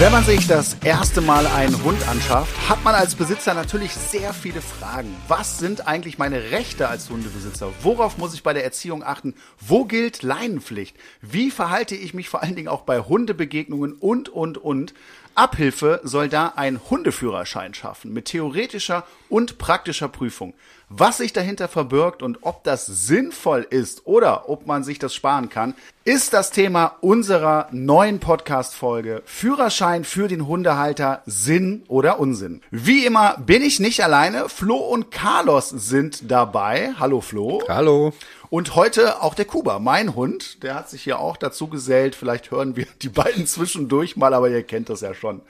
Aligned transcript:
Wenn 0.00 0.12
man 0.12 0.24
sich 0.24 0.46
das 0.46 0.78
erste 0.82 1.20
Mal 1.20 1.46
einen 1.46 1.84
Hund 1.84 2.08
anschafft, 2.08 2.70
hat 2.70 2.82
man 2.84 2.94
als 2.94 3.14
Besitzer 3.14 3.52
natürlich 3.52 3.92
sehr 3.92 4.32
viele 4.32 4.62
Fragen. 4.62 5.14
Was 5.28 5.58
sind 5.58 5.86
eigentlich 5.86 6.16
meine 6.16 6.52
Rechte 6.52 6.88
als 6.88 7.10
Hundebesitzer? 7.10 7.70
Worauf 7.82 8.16
muss 8.16 8.32
ich 8.32 8.42
bei 8.42 8.54
der 8.54 8.64
Erziehung 8.64 9.04
achten? 9.04 9.34
Wo 9.60 9.84
gilt 9.84 10.22
Leinenpflicht? 10.22 10.96
Wie 11.20 11.50
verhalte 11.50 11.96
ich 11.96 12.14
mich 12.14 12.30
vor 12.30 12.42
allen 12.42 12.56
Dingen 12.56 12.68
auch 12.68 12.80
bei 12.80 13.00
Hundebegegnungen 13.00 13.92
und, 13.92 14.30
und, 14.30 14.56
und? 14.56 14.94
Abhilfe 15.34 16.00
soll 16.02 16.30
da 16.30 16.54
ein 16.56 16.80
Hundeführerschein 16.88 17.74
schaffen 17.74 18.14
mit 18.14 18.24
theoretischer 18.24 19.06
und 19.28 19.58
praktischer 19.58 20.08
Prüfung. 20.08 20.54
Was 20.92 21.18
sich 21.18 21.32
dahinter 21.32 21.68
verbirgt 21.68 22.20
und 22.20 22.38
ob 22.40 22.64
das 22.64 22.84
sinnvoll 22.84 23.64
ist 23.70 24.08
oder 24.08 24.48
ob 24.48 24.66
man 24.66 24.82
sich 24.82 24.98
das 24.98 25.14
sparen 25.14 25.48
kann, 25.48 25.76
ist 26.02 26.32
das 26.32 26.50
Thema 26.50 26.96
unserer 27.00 27.68
neuen 27.70 28.18
Podcast-Folge 28.18 29.22
Führerschein 29.24 30.02
für 30.02 30.26
den 30.26 30.48
Hundehalter 30.48 31.22
Sinn 31.26 31.84
oder 31.86 32.18
Unsinn. 32.18 32.60
Wie 32.72 33.06
immer 33.06 33.36
bin 33.38 33.62
ich 33.62 33.78
nicht 33.78 34.02
alleine. 34.02 34.48
Flo 34.48 34.78
und 34.78 35.12
Carlos 35.12 35.68
sind 35.68 36.28
dabei. 36.28 36.92
Hallo 36.98 37.20
Flo. 37.20 37.62
Hallo. 37.68 38.12
Und 38.48 38.74
heute 38.74 39.22
auch 39.22 39.36
der 39.36 39.44
Kuba, 39.44 39.78
mein 39.78 40.16
Hund, 40.16 40.64
der 40.64 40.74
hat 40.74 40.90
sich 40.90 41.04
hier 41.04 41.20
auch 41.20 41.36
dazu 41.36 41.68
gesellt. 41.68 42.16
Vielleicht 42.16 42.50
hören 42.50 42.74
wir 42.74 42.88
die 43.00 43.10
beiden 43.10 43.46
zwischendurch 43.46 44.16
mal, 44.16 44.34
aber 44.34 44.50
ihr 44.50 44.64
kennt 44.64 44.88
das 44.88 45.02
ja 45.02 45.14
schon. 45.14 45.40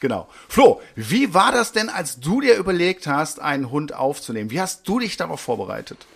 Genau. 0.00 0.28
Flo, 0.48 0.80
wie 0.96 1.32
war 1.34 1.52
das 1.52 1.72
denn, 1.72 1.88
als 1.88 2.20
du 2.20 2.40
dir 2.40 2.56
überlegt 2.56 3.06
hast, 3.06 3.40
einen 3.40 3.70
Hund 3.70 3.94
aufzunehmen? 3.94 4.50
Wie 4.50 4.60
hast 4.60 4.86
du 4.88 4.98
dich 4.98 5.16
darauf 5.16 5.40
vorbereitet? 5.40 6.06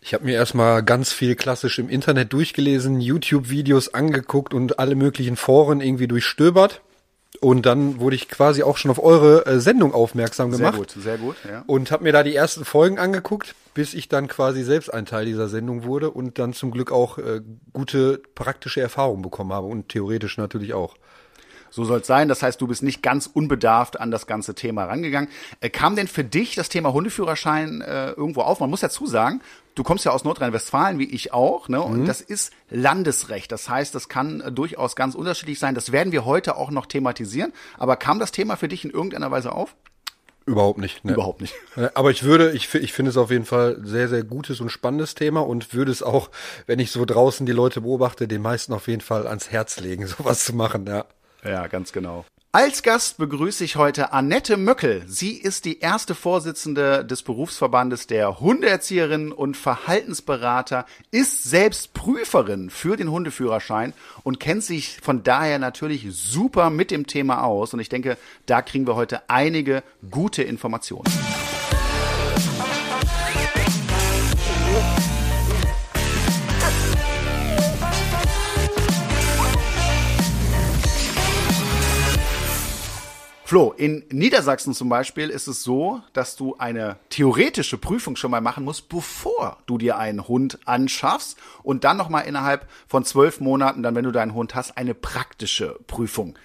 Ich 0.00 0.12
habe 0.12 0.26
mir 0.26 0.34
erstmal 0.34 0.82
ganz 0.82 1.12
viel 1.12 1.34
klassisch 1.34 1.78
im 1.78 1.88
Internet 1.88 2.32
durchgelesen, 2.34 3.00
YouTube-Videos 3.00 3.94
angeguckt 3.94 4.52
und 4.52 4.78
alle 4.78 4.96
möglichen 4.96 5.36
Foren 5.36 5.80
irgendwie 5.80 6.06
durchstöbert. 6.06 6.82
Und 7.40 7.66
dann 7.66 8.00
wurde 8.00 8.16
ich 8.16 8.28
quasi 8.28 8.62
auch 8.62 8.76
schon 8.76 8.90
auf 8.90 9.02
eure 9.02 9.46
äh, 9.46 9.60
Sendung 9.60 9.92
aufmerksam 9.92 10.50
gemacht. 10.50 10.74
Sehr 10.74 10.78
gut, 10.78 11.04
sehr 11.04 11.18
gut, 11.18 11.36
ja. 11.50 11.64
Und 11.66 11.90
habe 11.90 12.04
mir 12.04 12.12
da 12.12 12.22
die 12.22 12.34
ersten 12.34 12.64
Folgen 12.64 12.98
angeguckt, 12.98 13.54
bis 13.74 13.94
ich 13.94 14.08
dann 14.08 14.28
quasi 14.28 14.62
selbst 14.62 14.92
ein 14.92 15.06
Teil 15.06 15.26
dieser 15.26 15.48
Sendung 15.48 15.84
wurde 15.84 16.10
und 16.10 16.38
dann 16.38 16.52
zum 16.52 16.70
Glück 16.70 16.92
auch 16.92 17.18
äh, 17.18 17.40
gute 17.72 18.22
praktische 18.34 18.80
Erfahrungen 18.80 19.22
bekommen 19.22 19.52
habe 19.52 19.66
und 19.66 19.88
theoretisch 19.88 20.36
natürlich 20.38 20.74
auch. 20.74 20.96
So 21.74 21.82
soll 21.84 22.02
es 22.02 22.06
sein. 22.06 22.28
Das 22.28 22.40
heißt, 22.40 22.60
du 22.60 22.68
bist 22.68 22.84
nicht 22.84 23.02
ganz 23.02 23.26
unbedarft 23.26 23.98
an 23.98 24.12
das 24.12 24.28
ganze 24.28 24.54
Thema 24.54 24.84
rangegangen. 24.84 25.28
Äh, 25.60 25.70
kam 25.70 25.96
denn 25.96 26.06
für 26.06 26.22
dich 26.22 26.54
das 26.54 26.68
Thema 26.68 26.92
Hundeführerschein 26.92 27.80
äh, 27.80 28.10
irgendwo 28.12 28.42
auf? 28.42 28.60
Man 28.60 28.70
muss 28.70 28.78
dazu 28.78 29.08
sagen, 29.08 29.40
du 29.74 29.82
kommst 29.82 30.04
ja 30.04 30.12
aus 30.12 30.22
Nordrhein-Westfalen, 30.22 31.00
wie 31.00 31.10
ich 31.10 31.32
auch, 31.32 31.68
ne? 31.68 31.82
Und 31.82 32.02
mhm. 32.02 32.06
das 32.06 32.20
ist 32.20 32.52
Landesrecht. 32.70 33.50
Das 33.50 33.68
heißt, 33.68 33.92
das 33.92 34.08
kann 34.08 34.40
äh, 34.40 34.52
durchaus 34.52 34.94
ganz 34.94 35.16
unterschiedlich 35.16 35.58
sein. 35.58 35.74
Das 35.74 35.90
werden 35.90 36.12
wir 36.12 36.24
heute 36.24 36.56
auch 36.56 36.70
noch 36.70 36.86
thematisieren. 36.86 37.52
Aber 37.76 37.96
kam 37.96 38.20
das 38.20 38.30
Thema 38.30 38.54
für 38.54 38.68
dich 38.68 38.84
in 38.84 38.90
irgendeiner 38.90 39.32
Weise 39.32 39.50
auf? 39.50 39.74
Überhaupt 40.46 40.78
nicht. 40.78 41.04
Ne? 41.04 41.14
Überhaupt 41.14 41.40
nicht. 41.40 41.54
Aber 41.94 42.12
ich 42.12 42.22
würde, 42.22 42.52
ich, 42.52 42.72
ich 42.72 42.92
finde 42.92 43.10
es 43.10 43.16
auf 43.16 43.32
jeden 43.32 43.46
Fall 43.46 43.80
sehr, 43.82 44.08
sehr 44.08 44.22
gutes 44.22 44.60
und 44.60 44.68
spannendes 44.68 45.16
Thema 45.16 45.40
und 45.44 45.74
würde 45.74 45.90
es 45.90 46.04
auch, 46.04 46.30
wenn 46.66 46.78
ich 46.78 46.92
so 46.92 47.04
draußen 47.04 47.46
die 47.46 47.52
Leute 47.52 47.80
beobachte, 47.80 48.28
den 48.28 48.42
meisten 48.42 48.72
auf 48.72 48.86
jeden 48.86 49.00
Fall 49.00 49.26
ans 49.26 49.50
Herz 49.50 49.80
legen, 49.80 50.06
sowas 50.18 50.44
zu 50.44 50.54
machen, 50.54 50.86
ja. 50.86 51.04
Ja, 51.44 51.66
ganz 51.66 51.92
genau. 51.92 52.24
Als 52.52 52.84
Gast 52.84 53.18
begrüße 53.18 53.64
ich 53.64 53.74
heute 53.74 54.12
Annette 54.12 54.56
Möckel. 54.56 55.02
Sie 55.08 55.32
ist 55.32 55.64
die 55.64 55.80
erste 55.80 56.14
Vorsitzende 56.14 57.04
des 57.04 57.24
Berufsverbandes 57.24 58.06
der 58.06 58.38
Hundeerzieherinnen 58.38 59.32
und 59.32 59.56
Verhaltensberater, 59.56 60.86
ist 61.10 61.42
selbst 61.42 61.94
Prüferin 61.94 62.70
für 62.70 62.96
den 62.96 63.10
Hundeführerschein 63.10 63.92
und 64.22 64.38
kennt 64.38 64.62
sich 64.62 65.00
von 65.02 65.24
daher 65.24 65.58
natürlich 65.58 66.06
super 66.10 66.70
mit 66.70 66.92
dem 66.92 67.08
Thema 67.08 67.42
aus. 67.42 67.74
Und 67.74 67.80
ich 67.80 67.88
denke, 67.88 68.16
da 68.46 68.62
kriegen 68.62 68.86
wir 68.86 68.94
heute 68.94 69.28
einige 69.28 69.82
gute 70.08 70.44
Informationen. 70.44 71.10
Flo, 83.54 83.70
in 83.70 84.02
Niedersachsen 84.10 84.74
zum 84.74 84.88
Beispiel 84.88 85.30
ist 85.30 85.46
es 85.46 85.62
so, 85.62 86.02
dass 86.12 86.34
du 86.34 86.56
eine 86.58 86.96
theoretische 87.08 87.78
Prüfung 87.78 88.16
schon 88.16 88.32
mal 88.32 88.40
machen 88.40 88.64
musst, 88.64 88.88
bevor 88.88 89.58
du 89.66 89.78
dir 89.78 89.96
einen 89.96 90.26
Hund 90.26 90.58
anschaffst 90.64 91.38
und 91.62 91.84
dann 91.84 91.96
nochmal 91.96 92.26
innerhalb 92.26 92.68
von 92.88 93.04
zwölf 93.04 93.38
Monaten, 93.38 93.84
dann 93.84 93.94
wenn 93.94 94.02
du 94.02 94.10
deinen 94.10 94.34
Hund 94.34 94.56
hast, 94.56 94.76
eine 94.76 94.92
praktische 94.92 95.78
Prüfung. 95.86 96.36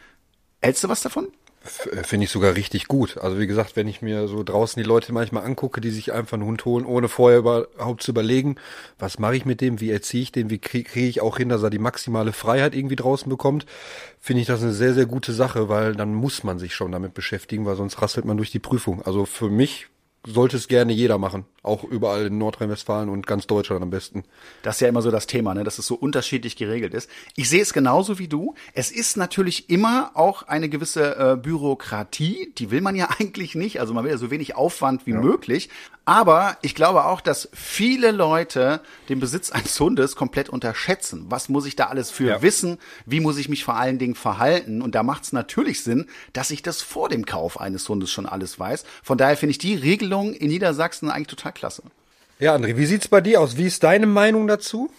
Hältst 0.62 0.84
du 0.84 0.90
was 0.90 1.02
davon? 1.02 1.30
Äh, 1.64 2.04
finde 2.04 2.26
ich 2.26 2.32
sogar 2.32 2.56
richtig 2.56 2.88
gut. 2.88 3.18
Also 3.18 3.40
wie 3.40 3.48
gesagt, 3.48 3.76
wenn 3.76 3.88
ich 3.88 4.02
mir 4.02 4.28
so 4.28 4.44
draußen 4.44 4.82
die 4.82 4.88
Leute 4.88 5.12
manchmal 5.14 5.44
angucke, 5.44 5.82
die 5.82 5.92
sich 5.92 6.14
einfach 6.14 6.34
einen 6.34 6.46
Hund 6.46 6.66
holen, 6.66 6.86
ohne 6.86 7.10
vorher 7.10 7.40
überhaupt 7.40 8.04
zu 8.04 8.12
überlegen, 8.12 8.56
was 8.98 9.20
mache 9.20 9.36
ich 9.36 9.46
mit 9.46 9.62
dem, 9.62 9.80
wie 9.80 9.92
erziehe 9.92 10.24
ich 10.24 10.32
den, 10.32 10.50
wie 10.50 10.60
kriege 10.60 10.90
krieg 10.90 11.10
ich 11.10 11.22
auch 11.22 11.38
hin, 11.38 11.50
dass 11.50 11.64
er 11.64 11.70
die 11.70 11.80
maximale 11.80 12.34
Freiheit 12.34 12.76
irgendwie 12.76 12.96
draußen 12.96 13.30
bekommt, 13.30 13.66
finde 14.20 14.42
ich 14.42 14.48
das 14.48 14.62
eine 14.62 14.74
sehr, 14.74 14.94
sehr 14.94 15.06
gute 15.06 15.34
Sache, 15.34 15.70
weil 15.70 15.96
dann 15.96 16.14
muss 16.14 16.44
man 16.44 16.60
sich 16.60 16.74
schon 16.76 16.92
damit 16.92 17.14
beschäftigen, 17.14 17.66
weil 17.66 17.76
sonst 17.76 18.02
rasselt 18.02 18.26
man 18.26 18.38
durch 18.38 18.52
die 18.52 18.60
Prüfung. 18.60 19.02
Also 19.02 19.26
für 19.26 19.50
mich 19.50 19.88
sollte 20.26 20.58
es 20.58 20.68
gerne 20.68 20.92
jeder 20.92 21.18
machen. 21.18 21.46
Auch 21.62 21.84
überall 21.84 22.28
in 22.28 22.38
Nordrhein-Westfalen 22.38 23.10
und 23.10 23.28
ganz 23.28 23.48
Deutschland 23.48 23.82
am 23.82 23.90
besten. 23.90 24.24
Das 24.64 24.76
ist 24.76 24.82
ja 24.82 24.88
immer 24.88 25.02
so 25.02 25.12
das 25.12 25.28
Thema, 25.28 25.54
ne? 25.54 25.64
dass 25.64 25.78
es 25.78 25.88
so 25.88 25.96
unterschiedlich 25.96 26.56
geregelt 26.56 26.94
ist. 26.94 27.10
Ich 27.36 27.50
sehe 27.50 27.62
es 27.62 27.74
genauso 27.74 28.18
wie 28.20 28.28
du. 28.28 28.56
Es 28.74 28.92
ist 28.92 29.18
natürlich 29.18 29.70
immer 29.70 30.12
auch 30.14 30.44
eine 30.44 30.70
gewisse 30.70 31.16
äh, 31.16 31.36
Bürokratie. 31.38 32.54
Die 32.58 32.72
will 32.72 32.82
man 32.82 32.96
ja 32.96 33.10
eigentlich 33.20 33.56
nicht. 33.56 33.80
Also 33.80 33.94
man 33.94 34.04
will 34.04 34.12
ja 34.12 34.18
so 34.18 34.32
wenig 34.32 34.56
Aufwand 34.56 35.06
wie 35.06 35.12
ja. 35.12 35.22
möglich. 35.22 35.70
Aber 36.10 36.58
ich 36.64 36.74
glaube 36.74 37.06
auch, 37.06 37.22
dass 37.22 37.50
viele 37.54 38.10
Leute 38.10 38.82
den 39.10 39.20
Besitz 39.20 39.52
eines 39.52 39.80
Hundes 39.80 40.16
komplett 40.16 40.50
unterschätzen. 40.50 41.28
Was 41.30 41.50
muss 41.50 41.68
ich 41.68 41.76
da 41.76 41.86
alles 41.86 42.10
für 42.10 42.30
ja. 42.30 42.42
wissen? 42.42 42.80
Wie 43.06 43.20
muss 43.20 43.38
ich 43.38 43.48
mich 43.48 43.64
vor 43.64 43.76
allen 43.76 44.00
Dingen 44.00 44.16
verhalten? 44.16 44.82
Und 44.82 44.96
da 44.96 45.04
macht 45.04 45.26
es 45.26 45.34
natürlich 45.34 45.84
Sinn, 45.84 46.08
dass 46.34 46.50
ich 46.50 46.64
das 46.64 46.82
vor 46.82 47.10
dem 47.10 47.28
Kauf 47.28 47.60
eines 47.60 47.88
Hundes 47.88 48.10
schon 48.10 48.26
alles 48.26 48.58
weiß. 48.58 48.86
Von 49.04 49.20
daher 49.20 49.38
finde 49.38 49.52
ich 49.52 49.60
die 49.60 49.76
Regelung 50.10 50.34
in 50.34 50.48
Niedersachsen 50.48 51.12
eigentlich 51.12 51.28
total 51.28 51.52
klasse. 51.52 51.84
Ja, 52.40 52.56
André, 52.56 52.78
wie 52.78 52.86
sieht's 52.86 53.08
bei 53.08 53.22
dir 53.22 53.42
aus? 53.42 53.58
Wie 53.58 53.66
ist 53.66 53.84
deine 53.84 54.08
Meinung 54.08 54.48
dazu? 54.48 54.90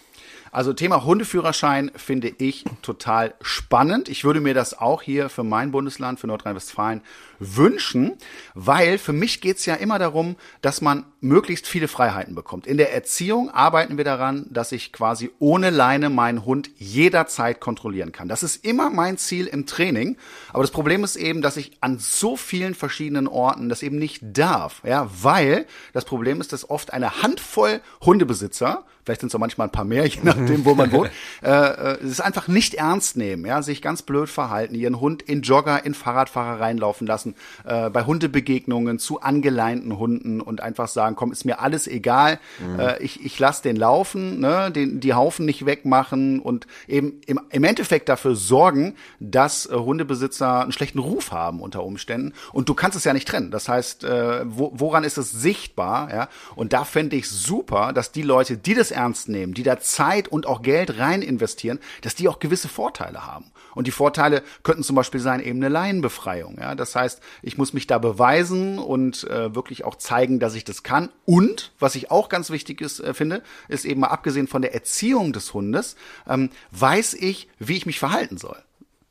Also 0.53 0.73
Thema 0.73 1.05
Hundeführerschein 1.05 1.91
finde 1.97 2.33
ich 2.39 2.65
total 2.83 3.35
spannend. 3.41 4.09
Ich 4.09 4.25
würde 4.25 4.41
mir 4.41 4.55
das 4.55 4.79
auch 4.79 5.03
hier 5.03 5.29
für 5.29 5.43
mein 5.43 5.73
Bundesland, 5.73 6.21
für 6.21 6.27
Nordrhein-Westfalen 6.29 7.03
wünschen, 7.41 8.13
weil 8.55 8.99
für 8.99 9.13
mich 9.13 9.41
geht's 9.41 9.67
ja 9.67 9.75
immer 9.75 9.99
darum, 9.99 10.37
dass 10.61 10.81
man 10.81 11.05
möglichst 11.21 11.67
viele 11.67 11.89
Freiheiten 11.89 12.35
bekommt. 12.35 12.67
In 12.67 12.77
der 12.77 12.95
Erziehung 12.95 13.51
arbeiten 13.51 13.97
wir 13.97 14.05
daran, 14.05 14.47
dass 14.51 14.73
ich 14.73 14.93
quasi 14.93 15.31
ohne 15.39 15.71
Leine 15.71 16.11
meinen 16.11 16.45
Hund 16.45 16.71
jederzeit 16.77 17.61
kontrollieren 17.61 18.13
kann. 18.13 18.29
Das 18.29 18.43
ist 18.43 18.65
immer 18.65 18.91
mein 18.91 19.19
Ziel 19.19 19.47
im 19.47 19.67
Training. 19.67 20.17
Aber 20.53 20.63
das 20.63 20.71
Problem 20.71 21.03
ist 21.03 21.17
eben, 21.17 21.43
dass 21.43 21.57
ich 21.57 21.79
an 21.81 21.99
so 21.99 22.37
vielen 22.37 22.75
verschiedenen 22.75 23.27
Orten 23.27 23.69
das 23.69 23.83
eben 23.83 23.99
nicht 23.99 24.21
darf. 24.23 24.83
Ja, 24.85 25.11
weil 25.23 25.67
das 25.93 26.05
Problem 26.05 26.41
ist, 26.41 26.53
dass 26.53 26.69
oft 26.69 26.93
eine 26.93 27.23
Handvoll 27.23 27.81
Hundebesitzer 28.03 28.85
vielleicht 29.11 29.21
sind 29.23 29.29
es 29.29 29.35
auch 29.35 29.41
manchmal 29.41 29.69
ein 29.69 29.73
paar 29.73 29.85
mehr, 29.85 30.07
je 30.07 30.21
nachdem, 30.23 30.65
wo 30.65 30.75
man 30.75 30.93
wohnt, 30.93 31.11
äh, 31.43 31.49
äh, 31.51 32.05
es 32.05 32.21
einfach 32.21 32.49
nicht 32.49 32.75
ernst 32.75 33.17
nehmen, 33.17 33.45
ja, 33.45 33.63
sich 33.63 33.83
ganz 33.83 34.03
blöd 34.03 34.29
verhalten, 34.29 34.75
ihren 34.75 35.01
Hund 35.01 35.23
in 35.23 35.43
Jogger, 35.43 35.85
in 35.85 35.95
Fahrradfahrer 35.95 36.61
reinlaufen 36.61 37.07
lassen, 37.07 37.30
äh, 37.65 37.91
bei 37.91 38.05
Hundebegegnungen 38.05 38.99
zu 38.99 39.21
angeleinten 39.21 39.99
Hunden 39.99 40.41
und 40.41 40.61
einfach 40.61 40.89
sagen, 40.89 41.17
komm, 41.17 41.33
ist 41.33 41.45
mir 41.45 41.61
alles 41.61 41.87
egal, 41.87 42.39
mhm. 42.59 42.81
äh, 42.81 42.99
ich, 42.99 43.25
ich 43.25 43.39
lasse 43.39 43.63
den 43.63 43.77
laufen, 43.77 44.41
ne, 44.41 44.71
den, 44.71 45.01
die 45.01 45.15
Haufen 45.15 45.47
nicht 45.47 45.67
wegmachen 45.67 46.41
und 46.41 46.67
eben 46.89 47.21
im, 47.27 47.41
im 47.51 47.65
Endeffekt 47.65 48.09
dafür 48.09 48.37
sorgen, 48.37 48.95
dass 49.19 49.67
äh, 49.67 49.75
Hundebesitzer 49.75 50.63
einen 50.63 50.73
schlechten 50.73 50.99
Ruf 50.99 51.33
haben 51.33 51.61
unter 51.61 51.85
Umständen 51.85 52.33
und 52.53 52.69
du 52.69 52.75
kannst 52.75 52.97
es 52.97 53.05
ja 53.05 53.13
nicht 53.13 53.29
trennen. 53.29 53.51
Das 53.51 53.69
heißt, 53.69 54.05
äh, 54.05 54.43
wo, 54.45 54.73
woran 54.75 55.05
ist 55.05 55.19
es 55.19 55.31
sichtbar, 55.31 56.11
ja? 56.13 56.29
Und 56.55 56.73
da 56.73 56.85
fände 56.85 57.17
ich 57.17 57.29
super, 57.29 57.93
dass 57.93 58.13
die 58.13 58.23
Leute, 58.23 58.57
die 58.57 58.75
das 58.75 58.91
ernst 58.91 59.29
nehmen, 59.29 59.55
die 59.55 59.63
da 59.63 59.79
Zeit 59.81 60.29
und 60.29 60.47
auch 60.47 60.63
Geld 60.63 60.99
rein 60.99 61.23
investieren, 61.23 61.79
dass 62.03 62.15
die 62.15 62.29
auch 62.29 62.39
gewisse 62.39 62.69
Vorteile 62.69 63.27
haben. 63.27 63.51
Und 63.75 63.87
die 63.87 63.93
Vorteile 63.93 64.43
könnten 64.63 64.83
zum 64.83 64.97
Beispiel 64.97 65.21
sein 65.21 65.41
eben 65.41 65.59
eine 65.59 65.69
Laienbefreiung. 65.69 66.59
Ja? 66.61 66.75
Das 66.75 66.95
heißt, 66.95 67.20
ich 67.43 67.59
muss 67.59 67.73
mich 67.73 67.87
da 67.87 67.99
beweisen 67.99 68.79
und 68.79 69.25
äh, 69.25 69.55
wirklich 69.55 69.85
auch 69.85 69.97
zeigen, 69.97 70.41
dass 70.41 70.55
ich 70.55 70.65
das 70.65 70.83
kann. 70.83 71.11
Und 71.25 71.73
was 71.79 71.95
ich 71.95 72.11
auch 72.11 72.29
ganz 72.29 72.51
wichtig 72.51 72.81
ist, 72.81 73.01
äh, 73.01 73.15
finde, 73.15 73.43
ist 73.69 73.85
eben 73.85 74.01
mal 74.01 74.09
abgesehen 74.09 74.47
von 74.47 74.63
der 74.63 74.75
Erziehung 74.75 75.33
des 75.33 75.55
Hundes, 75.55 75.97
ähm, 76.29 76.51
weiß 76.71 77.15
ich, 77.15 77.49
wie 77.59 77.77
ich 77.77 77.87
mich 77.87 77.99
verhalten 77.99 78.39
soll. 78.39 78.63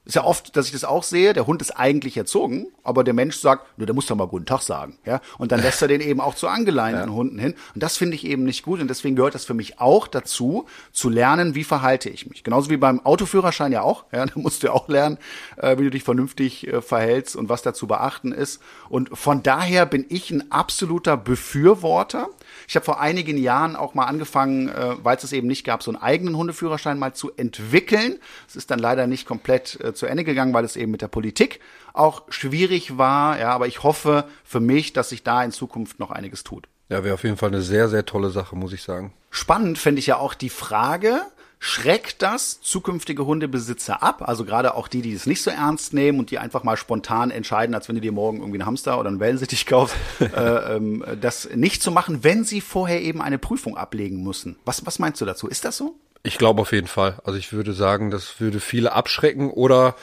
Ist 0.09 0.15
ja 0.15 0.23
oft, 0.23 0.57
dass 0.57 0.65
ich 0.65 0.71
das 0.71 0.85
auch 0.85 1.03
sehe, 1.03 1.33
der 1.33 1.45
Hund 1.45 1.61
ist 1.61 1.69
eigentlich 1.69 2.17
erzogen, 2.17 2.65
aber 2.83 3.03
der 3.03 3.13
Mensch 3.13 3.37
sagt, 3.37 3.77
nur 3.77 3.85
der 3.85 3.93
muss 3.93 4.07
doch 4.07 4.15
mal 4.15 4.25
guten 4.25 4.47
Tag 4.47 4.63
sagen, 4.63 4.97
ja. 5.05 5.21
Und 5.37 5.51
dann 5.51 5.61
lässt 5.61 5.83
er 5.83 5.87
den 5.87 6.01
eben 6.01 6.19
auch 6.19 6.33
zu 6.33 6.47
angeleinten 6.47 7.09
ja. 7.09 7.15
Hunden 7.15 7.37
hin. 7.37 7.53
Und 7.75 7.83
das 7.83 7.95
finde 7.95 8.15
ich 8.15 8.25
eben 8.25 8.43
nicht 8.43 8.63
gut. 8.63 8.81
Und 8.81 8.87
deswegen 8.87 9.15
gehört 9.15 9.35
das 9.35 9.45
für 9.45 9.53
mich 9.53 9.79
auch 9.79 10.07
dazu, 10.07 10.65
zu 10.91 11.09
lernen, 11.09 11.53
wie 11.53 11.63
verhalte 11.63 12.09
ich 12.09 12.27
mich. 12.27 12.43
Genauso 12.43 12.71
wie 12.71 12.77
beim 12.77 13.05
Autoführerschein 13.05 13.71
ja 13.71 13.83
auch. 13.83 14.05
Ja, 14.11 14.25
da 14.25 14.31
musst 14.33 14.63
du 14.63 14.67
ja 14.67 14.73
auch 14.73 14.89
lernen, 14.89 15.19
äh, 15.57 15.77
wie 15.77 15.83
du 15.83 15.91
dich 15.91 16.03
vernünftig 16.03 16.65
äh, 16.65 16.81
verhältst 16.81 17.35
und 17.35 17.47
was 17.47 17.61
da 17.61 17.75
zu 17.75 17.85
beachten 17.85 18.31
ist. 18.31 18.63
Und 18.89 19.15
von 19.15 19.43
daher 19.43 19.85
bin 19.85 20.07
ich 20.09 20.31
ein 20.31 20.51
absoluter 20.51 21.17
Befürworter 21.17 22.29
ich 22.69 22.75
habe 22.75 22.85
vor 22.85 23.01
einigen 23.01 23.39
Jahren 23.39 23.75
auch 23.75 23.95
mal 23.95 24.05
angefangen, 24.05 24.69
äh, 24.69 24.95
weil 25.01 25.17
es 25.17 25.23
es 25.23 25.33
eben 25.33 25.47
nicht 25.47 25.63
gab, 25.63 25.81
so 25.81 25.89
einen 25.89 25.99
eigenen 25.99 26.37
Hundeführerschein 26.37 26.99
mal 26.99 27.15
zu 27.15 27.31
entwickeln. 27.35 28.19
Es 28.47 28.55
ist 28.55 28.69
dann 28.69 28.77
leider 28.77 29.07
nicht 29.07 29.25
komplett 29.25 29.83
äh, 29.83 29.95
zu 29.95 30.05
Ende 30.05 30.23
gegangen, 30.23 30.53
weil 30.53 30.63
es 30.63 30.75
eben 30.75 30.91
mit 30.91 31.01
der 31.01 31.07
Politik 31.07 31.61
auch 31.93 32.21
schwierig 32.29 32.99
war. 32.99 33.39
Ja, 33.39 33.49
aber 33.53 33.65
ich 33.65 33.81
hoffe 33.81 34.25
für 34.43 34.59
mich, 34.59 34.93
dass 34.93 35.09
sich 35.09 35.23
da 35.23 35.43
in 35.43 35.51
Zukunft 35.51 35.99
noch 35.99 36.11
einiges 36.11 36.43
tut. 36.43 36.67
Ja, 36.89 37.03
wäre 37.03 37.15
auf 37.15 37.23
jeden 37.23 37.37
Fall 37.37 37.49
eine 37.49 37.63
sehr, 37.63 37.89
sehr 37.89 38.05
tolle 38.05 38.29
Sache, 38.29 38.55
muss 38.55 38.71
ich 38.71 38.83
sagen. 38.83 39.13
Spannend 39.31 39.79
finde 39.79 39.97
ich 39.97 40.05
ja 40.05 40.17
auch 40.17 40.35
die 40.35 40.49
Frage, 40.49 41.23
Schreckt 41.61 42.21
das 42.21 42.61
zukünftige 42.61 43.25
Hundebesitzer 43.25 44.01
ab? 44.01 44.21
Also 44.25 44.45
gerade 44.45 44.75
auch 44.75 44.87
die, 44.87 45.01
die 45.01 45.11
es 45.11 45.25
nicht 45.25 45.43
so 45.43 45.51
ernst 45.51 45.93
nehmen 45.93 46.17
und 46.17 46.31
die 46.31 46.39
einfach 46.39 46.63
mal 46.63 46.77
spontan 46.77 47.31
entscheiden, 47.31 47.75
als 47.75 47.89
wenn 47.89 47.95
du 47.95 48.01
dir 48.01 48.13
morgen 48.13 48.37
irgendwie 48.37 48.59
einen 48.59 48.65
Hamster 48.65 48.97
oder 48.97 49.09
einen 49.09 49.19
Wellensittich 49.19 49.65
kaufst, 49.65 49.97
äh, 50.21 50.75
ähm, 50.75 51.03
das 51.19 51.49
nicht 51.53 51.83
zu 51.83 51.91
machen, 51.91 52.23
wenn 52.23 52.45
sie 52.45 52.61
vorher 52.61 53.01
eben 53.01 53.21
eine 53.21 53.37
Prüfung 53.37 53.75
ablegen 53.75 54.23
müssen. 54.23 54.55
Was, 54.63 54.85
was 54.85 54.99
meinst 54.99 55.19
du 55.19 55.25
dazu? 55.25 55.49
Ist 55.49 55.65
das 55.65 55.75
so? 55.75 55.95
Ich 56.23 56.37
glaube 56.37 56.61
auf 56.61 56.71
jeden 56.71 56.87
Fall. 56.87 57.19
Also 57.23 57.37
ich 57.37 57.51
würde 57.51 57.73
sagen, 57.73 58.09
das 58.09 58.39
würde 58.39 58.61
viele 58.61 58.93
abschrecken 58.93 59.49
oder 59.51 59.95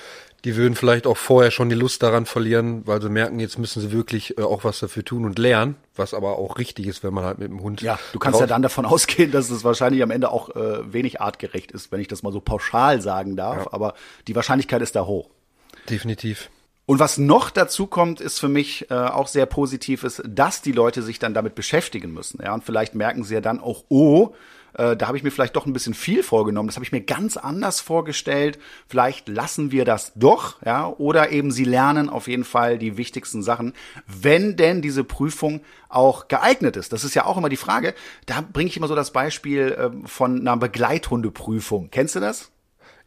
die 0.47 0.55
würden 0.55 0.77
vielleicht 0.77 1.09
auch 1.09 1.17
vorher 1.17 1.51
schon 1.51 1.69
die 1.69 1.75
Lust 1.75 2.05
daran 2.05 2.25
verlieren, 2.25 2.87
weil 2.87 3.03
sie 3.03 3.09
merken, 3.09 3.41
jetzt 3.41 3.59
müssen 3.59 3.81
sie 3.81 3.91
wirklich 3.91 4.39
äh, 4.39 4.43
auch 4.43 4.63
was 4.63 4.79
dafür 4.79 5.05
tun 5.05 5.25
und 5.25 5.41
lernen, 5.41 5.75
was 5.97 6.15
aber 6.15 6.39
auch 6.39 6.57
richtig 6.59 6.87
ist, 6.87 7.03
wenn 7.03 7.13
man 7.13 7.25
halt 7.25 7.39
mit 7.39 7.49
dem 7.49 7.61
Hund. 7.63 7.83
Ja, 7.83 7.99
du 8.13 8.21
kannst 8.21 8.39
ja 8.39 8.47
dann 8.47 8.63
davon 8.63 8.87
ausgehen, 8.87 9.33
dass 9.33 9.51
es 9.51 9.65
wahrscheinlich 9.65 10.05
am 10.05 10.13
Ende 10.13 10.31
auch 10.31 10.55
äh, 10.55 10.93
wenig 10.93 11.21
artgerecht 11.21 11.73
ist, 11.73 11.91
wenn 11.91 12.01
ich 12.01 12.07
das 12.07 12.23
mal 12.23 12.33
so 12.33 12.41
pauschal 12.41 13.03
sagen 13.03 13.35
darf, 13.35 13.65
ja. 13.65 13.73
aber 13.73 13.95
die 14.29 14.37
Wahrscheinlichkeit 14.37 14.83
ist 14.83 14.95
da 14.95 15.05
hoch. 15.05 15.29
Definitiv. 15.91 16.49
Und 16.89 17.01
was 17.01 17.19
noch 17.19 17.51
dazu 17.51 17.89
kommt, 17.89 18.21
ist 18.21 18.39
für 18.39 18.49
mich 18.49 18.89
äh, 18.89 18.95
auch 18.95 19.27
sehr 19.27 19.47
positiv, 19.47 20.05
ist, 20.05 20.23
dass 20.25 20.63
die 20.63 20.71
Leute 20.71 21.03
sich 21.03 21.19
dann 21.19 21.35
damit 21.35 21.57
beschäftigen 21.57 22.13
müssen. 22.13 22.39
Ja, 22.41 22.55
und 22.55 22.63
vielleicht 22.63 22.95
merken 22.95 23.25
sie 23.25 23.35
ja 23.35 23.41
dann 23.41 23.59
auch, 23.59 23.83
oh, 23.89 24.33
äh, 24.77 24.97
da 24.97 25.09
habe 25.09 25.17
ich 25.17 25.23
mir 25.23 25.31
vielleicht 25.31 25.57
doch 25.57 25.67
ein 25.67 25.73
bisschen 25.73 25.95
viel 25.95 26.23
vorgenommen. 26.23 26.69
Das 26.69 26.77
habe 26.77 26.85
ich 26.85 26.93
mir 26.93 27.01
ganz 27.01 27.37
anders 27.37 27.81
vorgestellt. 27.81 28.59
Vielleicht 28.89 29.29
lassen 29.29 29.73
wir 29.73 29.85
das 29.85 30.13
doch, 30.15 30.63
ja, 30.65 30.89
oder 30.89 31.31
eben 31.31 31.51
sie 31.51 31.65
lernen 31.65 32.09
auf 32.09 32.29
jeden 32.29 32.45
Fall 32.45 32.79
die 32.79 32.97
wichtigsten 32.97 33.43
Sachen, 33.43 33.73
wenn 34.07 34.57
denn 34.57 34.83
diese 34.83 35.05
Prüfung 35.05 35.61
auch 35.89 36.29
geeignet 36.29 36.77
ist. 36.77 36.93
Das 36.93 37.05
ist 37.05 37.15
ja 37.15 37.25
auch 37.25 37.37
immer 37.37 37.49
die 37.49 37.57
Frage. 37.57 37.95
Da 38.27 38.41
bringe 38.41 38.69
ich 38.69 38.77
immer 38.77 38.89
so 38.89 38.95
das 38.95 39.13
Beispiel 39.13 39.73
äh, 39.73 40.07
von 40.07 40.41
einer 40.41 40.57
Begleithundeprüfung. 40.57 41.89
Kennst 41.91 42.15
du 42.15 42.21
das? 42.21 42.51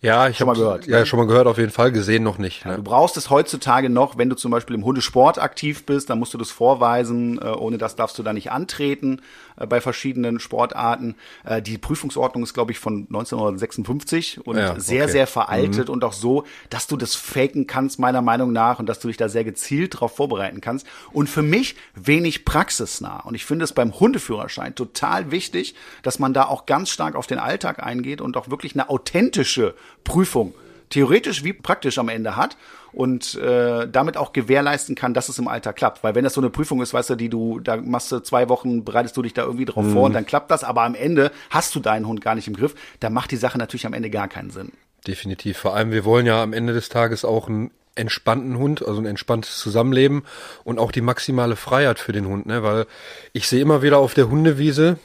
Ja, 0.02 0.30
ich 0.30 0.38
schon 0.38 0.48
mal 0.48 0.56
gehört. 0.56 0.88
Ja, 0.88 1.06
schon 1.06 1.20
mal 1.20 1.28
gehört, 1.28 1.46
auf 1.48 1.58
jeden 1.58 1.72
Fall, 1.72 1.92
gesehen 1.92 2.24
noch 2.24 2.38
nicht. 2.38 2.64
Ne? 2.64 2.72
Ja, 2.72 2.78
du 2.78 2.84
brauchst 2.84 3.18
es 3.18 3.30
heutzutage 3.30 3.90
noch, 3.90 4.18
wenn 4.18 4.30
du 4.30 4.36
zum 4.38 4.50
Beispiel 4.50 4.76
im 4.76 4.86
Hundesport 4.86 5.40
aktiv 5.40 5.86
bist, 5.86 6.10
dann 6.10 6.20
musst 6.20 6.34
du 6.34 6.38
das 6.38 6.52
vorweisen, 6.52 7.38
äh, 7.38 7.48
ohne 7.48 7.78
das 7.78 7.98
darfst 7.98 8.18
du 8.18 8.24
da 8.24 8.32
nicht 8.32 8.50
antreten 8.50 9.22
äh, 9.60 9.68
bei 9.68 9.82
verschiedenen 9.82 10.40
Sportarten. 10.40 11.16
Äh, 11.44 11.62
die 11.62 11.78
Prüfungsordnung 11.78 12.44
ist, 12.44 12.54
glaube 12.54 12.72
ich, 12.72 12.80
von 12.80 13.08
1956 13.10 14.46
und 14.46 14.58
ja, 14.58 14.80
sehr, 14.80 15.04
okay. 15.04 15.12
sehr 15.12 15.28
veraltet 15.28 15.88
mhm. 15.88 15.94
und 15.94 16.04
auch 16.04 16.14
so, 16.14 16.46
dass 16.70 16.88
du 16.88 16.98
das 16.98 17.16
faken 17.16 17.68
kannst, 17.68 18.00
meiner 18.00 18.22
Meinung 18.22 18.52
nach, 18.52 18.80
und 18.80 18.88
dass 18.88 19.00
du 19.00 19.08
dich 19.08 19.18
da 19.18 19.30
sehr 19.30 19.44
gezielt 19.44 19.96
darauf 19.96 20.16
vorbereiten 20.16 20.62
kannst. 20.62 20.88
Und 21.12 21.30
für 21.30 21.44
mich 21.44 21.76
wenig 21.96 22.46
praxisnah. 22.46 23.20
Und 23.22 23.36
ich 23.36 23.46
finde 23.46 23.66
es 23.66 23.74
beim 23.74 24.00
Hundeführerschein 24.00 24.76
total 24.76 25.32
wichtig, 25.32 25.76
dass 26.04 26.20
man 26.20 26.34
da 26.34 26.46
auch 26.46 26.66
ganz 26.66 26.90
stark 26.90 27.16
auf 27.16 27.28
den 27.28 27.40
Alltag 27.40 27.84
eingeht 27.84 28.22
und 28.22 28.38
auch 28.38 28.50
wirklich 28.50 28.74
eine 28.74 28.90
authentische 28.90 29.76
Prüfung 30.04 30.54
theoretisch 30.90 31.44
wie 31.44 31.54
praktisch 31.54 31.98
am 31.98 32.10
Ende 32.10 32.36
hat 32.36 32.58
und 32.92 33.36
äh, 33.36 33.88
damit 33.88 34.18
auch 34.18 34.34
gewährleisten 34.34 34.96
kann, 34.96 35.14
dass 35.14 35.30
es 35.30 35.40
im 35.40 35.48
Alter 35.48 35.74
klappt. 35.74 36.04
Weil 36.04 36.16
wenn 36.16 36.24
das 36.24 36.34
so 36.34 36.42
eine 36.42 36.50
Prüfung 36.50 36.82
ist, 36.82 36.94
weißt 36.94 37.12
du, 37.12 37.16
die 37.16 37.30
du, 37.30 37.60
da 37.60 37.78
machst 37.78 38.12
du 38.12 38.20
zwei 38.20 38.50
Wochen, 38.50 38.84
bereitest 38.84 39.16
du 39.18 39.22
dich 39.22 39.34
da 39.34 39.44
irgendwie 39.44 39.66
drauf 39.66 39.86
mhm. 39.86 39.94
vor 39.94 40.04
und 40.04 40.14
dann 40.14 40.26
klappt 40.26 40.52
das, 40.52 40.64
aber 40.64 40.84
am 40.84 40.96
Ende 40.96 41.32
hast 41.50 41.76
du 41.76 41.80
deinen 41.80 42.08
Hund 42.08 42.22
gar 42.22 42.36
nicht 42.36 42.48
im 42.48 42.56
Griff, 42.56 42.76
dann 43.00 43.14
macht 43.14 43.32
die 43.32 43.38
Sache 43.38 43.58
natürlich 43.58 43.86
am 43.86 43.94
Ende 43.94 44.10
gar 44.10 44.28
keinen 44.28 44.52
Sinn. 44.52 44.72
Definitiv. 45.08 45.58
Vor 45.58 45.76
allem, 45.76 45.92
wir 45.92 46.06
wollen 46.06 46.26
ja 46.26 46.44
am 46.44 46.54
Ende 46.54 46.74
des 46.74 46.90
Tages 46.90 47.24
auch 47.24 47.48
einen 47.48 47.72
entspannten 47.96 48.58
Hund, 48.58 48.86
also 48.86 49.02
ein 49.02 49.06
entspanntes 49.06 49.58
Zusammenleben 49.58 50.24
und 50.64 50.80
auch 50.80 50.92
die 50.92 51.02
maximale 51.02 51.56
Freiheit 51.56 52.00
für 52.00 52.12
den 52.12 52.28
Hund, 52.28 52.46
ne? 52.46 52.64
Weil 52.64 52.86
ich 53.34 53.48
sehe 53.48 53.62
immer 53.62 53.82
wieder 53.82 53.98
auf 53.98 54.14
der 54.14 54.30
Hundewiese, 54.30 54.98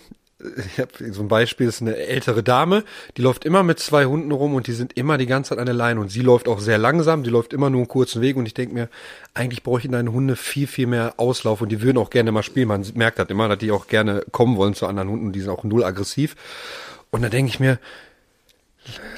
ich 0.57 0.79
habe 0.79 1.13
so 1.13 1.23
ein 1.23 1.29
Beispiel, 1.29 1.67
ist 1.67 1.81
eine 1.81 1.97
ältere 1.97 2.43
Dame, 2.43 2.85
die 3.17 3.23
läuft 3.23 3.45
immer 3.45 3.63
mit 3.63 3.79
zwei 3.79 4.05
Hunden 4.05 4.33
rum 4.33 4.55
und 4.55 4.67
die 4.67 4.73
sind 4.73 4.97
immer 4.97 5.19
die 5.19 5.27
ganze 5.27 5.51
Zeit 5.51 5.59
an 5.59 5.67
der 5.67 5.75
Leine 5.75 6.01
und 6.01 6.11
sie 6.11 6.21
läuft 6.21 6.49
auch 6.49 6.61
sehr 6.61 6.79
langsam, 6.79 7.23
die 7.23 7.31
läuft 7.31 7.53
immer 7.53 7.71
nur 7.71 7.81
einen 7.81 7.89
kurzen 7.89 8.21
Weg 8.21 8.37
und 8.37 8.47
ich 8.47 8.55
denke 8.55 8.75
mir, 8.75 8.89
eigentlich 9.33 9.63
bräuchten 9.63 9.93
deine 9.93 10.13
Hunde 10.13 10.37
viel, 10.37 10.67
viel 10.67 10.87
mehr 10.87 11.15
Auslauf 11.17 11.61
und 11.61 11.71
die 11.71 11.83
würden 11.83 11.99
auch 11.99 12.11
gerne 12.11 12.33
mal 12.33 12.43
spielen. 12.43 12.69
Man 12.69 12.85
merkt 12.95 13.19
das 13.19 13.29
immer, 13.29 13.49
dass 13.49 13.59
die 13.59 13.71
auch 13.71 13.87
gerne 13.87 14.25
kommen 14.31 14.57
wollen 14.57 14.75
zu 14.75 14.87
anderen 14.87 15.09
Hunden, 15.09 15.33
die 15.33 15.41
sind 15.41 15.51
auch 15.51 15.65
null 15.65 15.85
aggressiv. 15.85 16.37
Und 17.11 17.23
da 17.23 17.29
denke 17.29 17.49
ich 17.49 17.61
mir, 17.61 17.79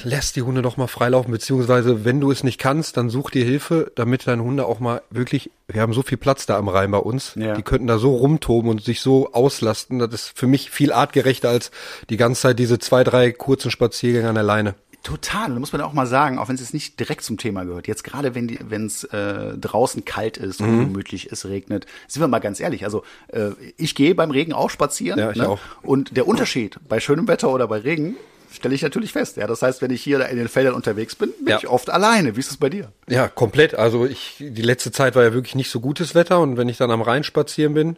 lässt 0.02 0.36
die 0.36 0.42
Hunde 0.42 0.62
doch 0.62 0.76
mal 0.76 0.86
freilaufen, 0.86 1.32
beziehungsweise 1.32 2.04
wenn 2.04 2.20
du 2.20 2.30
es 2.30 2.44
nicht 2.44 2.58
kannst, 2.58 2.96
dann 2.96 3.10
such 3.10 3.30
dir 3.30 3.44
Hilfe, 3.44 3.90
damit 3.94 4.26
deine 4.26 4.42
Hunde 4.42 4.66
auch 4.66 4.80
mal 4.80 5.02
wirklich, 5.10 5.50
wir 5.68 5.80
haben 5.80 5.92
so 5.92 6.02
viel 6.02 6.18
Platz 6.18 6.46
da 6.46 6.56
am 6.56 6.68
Rhein 6.68 6.90
bei 6.90 6.98
uns, 6.98 7.34
ja. 7.34 7.54
die 7.54 7.62
könnten 7.62 7.86
da 7.86 7.98
so 7.98 8.14
rumtoben 8.14 8.70
und 8.70 8.82
sich 8.82 9.00
so 9.00 9.32
auslasten, 9.32 9.98
das 9.98 10.12
ist 10.12 10.38
für 10.38 10.46
mich 10.46 10.70
viel 10.70 10.92
artgerechter 10.92 11.48
als 11.48 11.70
die 12.10 12.16
ganze 12.16 12.42
Zeit 12.42 12.58
diese 12.58 12.78
zwei, 12.78 13.04
drei 13.04 13.32
kurzen 13.32 13.70
Spaziergänge 13.70 14.28
an 14.28 14.34
der 14.34 14.44
Leine. 14.44 14.74
Total, 15.02 15.50
da 15.50 15.60
muss 15.60 15.72
man 15.72 15.82
auch 15.82 15.92
mal 15.92 16.06
sagen, 16.06 16.36
auch 16.36 16.48
wenn 16.48 16.56
es 16.56 16.62
jetzt 16.62 16.74
nicht 16.74 16.98
direkt 16.98 17.22
zum 17.22 17.38
Thema 17.38 17.62
gehört. 17.62 17.86
Jetzt 17.86 18.02
gerade 18.02 18.34
wenn 18.34 18.86
es 18.86 19.04
äh, 19.04 19.56
draußen 19.56 20.04
kalt 20.04 20.36
ist, 20.36 20.60
mhm. 20.60 20.80
ungemütlich, 20.80 21.30
es 21.30 21.46
regnet, 21.46 21.86
sind 22.08 22.22
wir 22.22 22.26
mal 22.26 22.40
ganz 22.40 22.58
ehrlich. 22.58 22.84
Also 22.84 23.04
äh, 23.28 23.50
ich 23.76 23.94
gehe 23.94 24.16
beim 24.16 24.32
Regen 24.32 24.52
auch 24.52 24.68
spazieren. 24.68 25.20
Ja, 25.20 25.30
ich 25.30 25.36
ne? 25.36 25.48
auch. 25.48 25.60
Und 25.82 26.16
der 26.16 26.26
Unterschied 26.26 26.80
bei 26.88 26.98
schönem 26.98 27.28
Wetter 27.28 27.50
oder 27.50 27.68
bei 27.68 27.78
Regen 27.78 28.16
stelle 28.56 28.74
ich 28.74 28.82
natürlich 28.82 29.12
fest. 29.12 29.36
Ja, 29.36 29.46
das 29.46 29.62
heißt, 29.62 29.82
wenn 29.82 29.90
ich 29.90 30.02
hier 30.02 30.26
in 30.28 30.36
den 30.36 30.48
Feldern 30.48 30.74
unterwegs 30.74 31.14
bin, 31.14 31.32
bin 31.38 31.48
ja. 31.48 31.58
ich 31.58 31.68
oft 31.68 31.90
alleine. 31.90 32.36
Wie 32.36 32.40
ist 32.40 32.50
es 32.50 32.56
bei 32.56 32.68
dir? 32.68 32.90
Ja, 33.08 33.28
komplett. 33.28 33.74
Also 33.74 34.04
ich, 34.06 34.36
die 34.38 34.62
letzte 34.62 34.90
Zeit 34.92 35.14
war 35.14 35.22
ja 35.22 35.32
wirklich 35.32 35.54
nicht 35.54 35.70
so 35.70 35.80
gutes 35.80 36.14
Wetter 36.14 36.40
und 36.40 36.56
wenn 36.56 36.68
ich 36.68 36.76
dann 36.76 36.90
am 36.90 37.02
Rhein 37.02 37.24
spazieren 37.24 37.74
bin, 37.74 37.96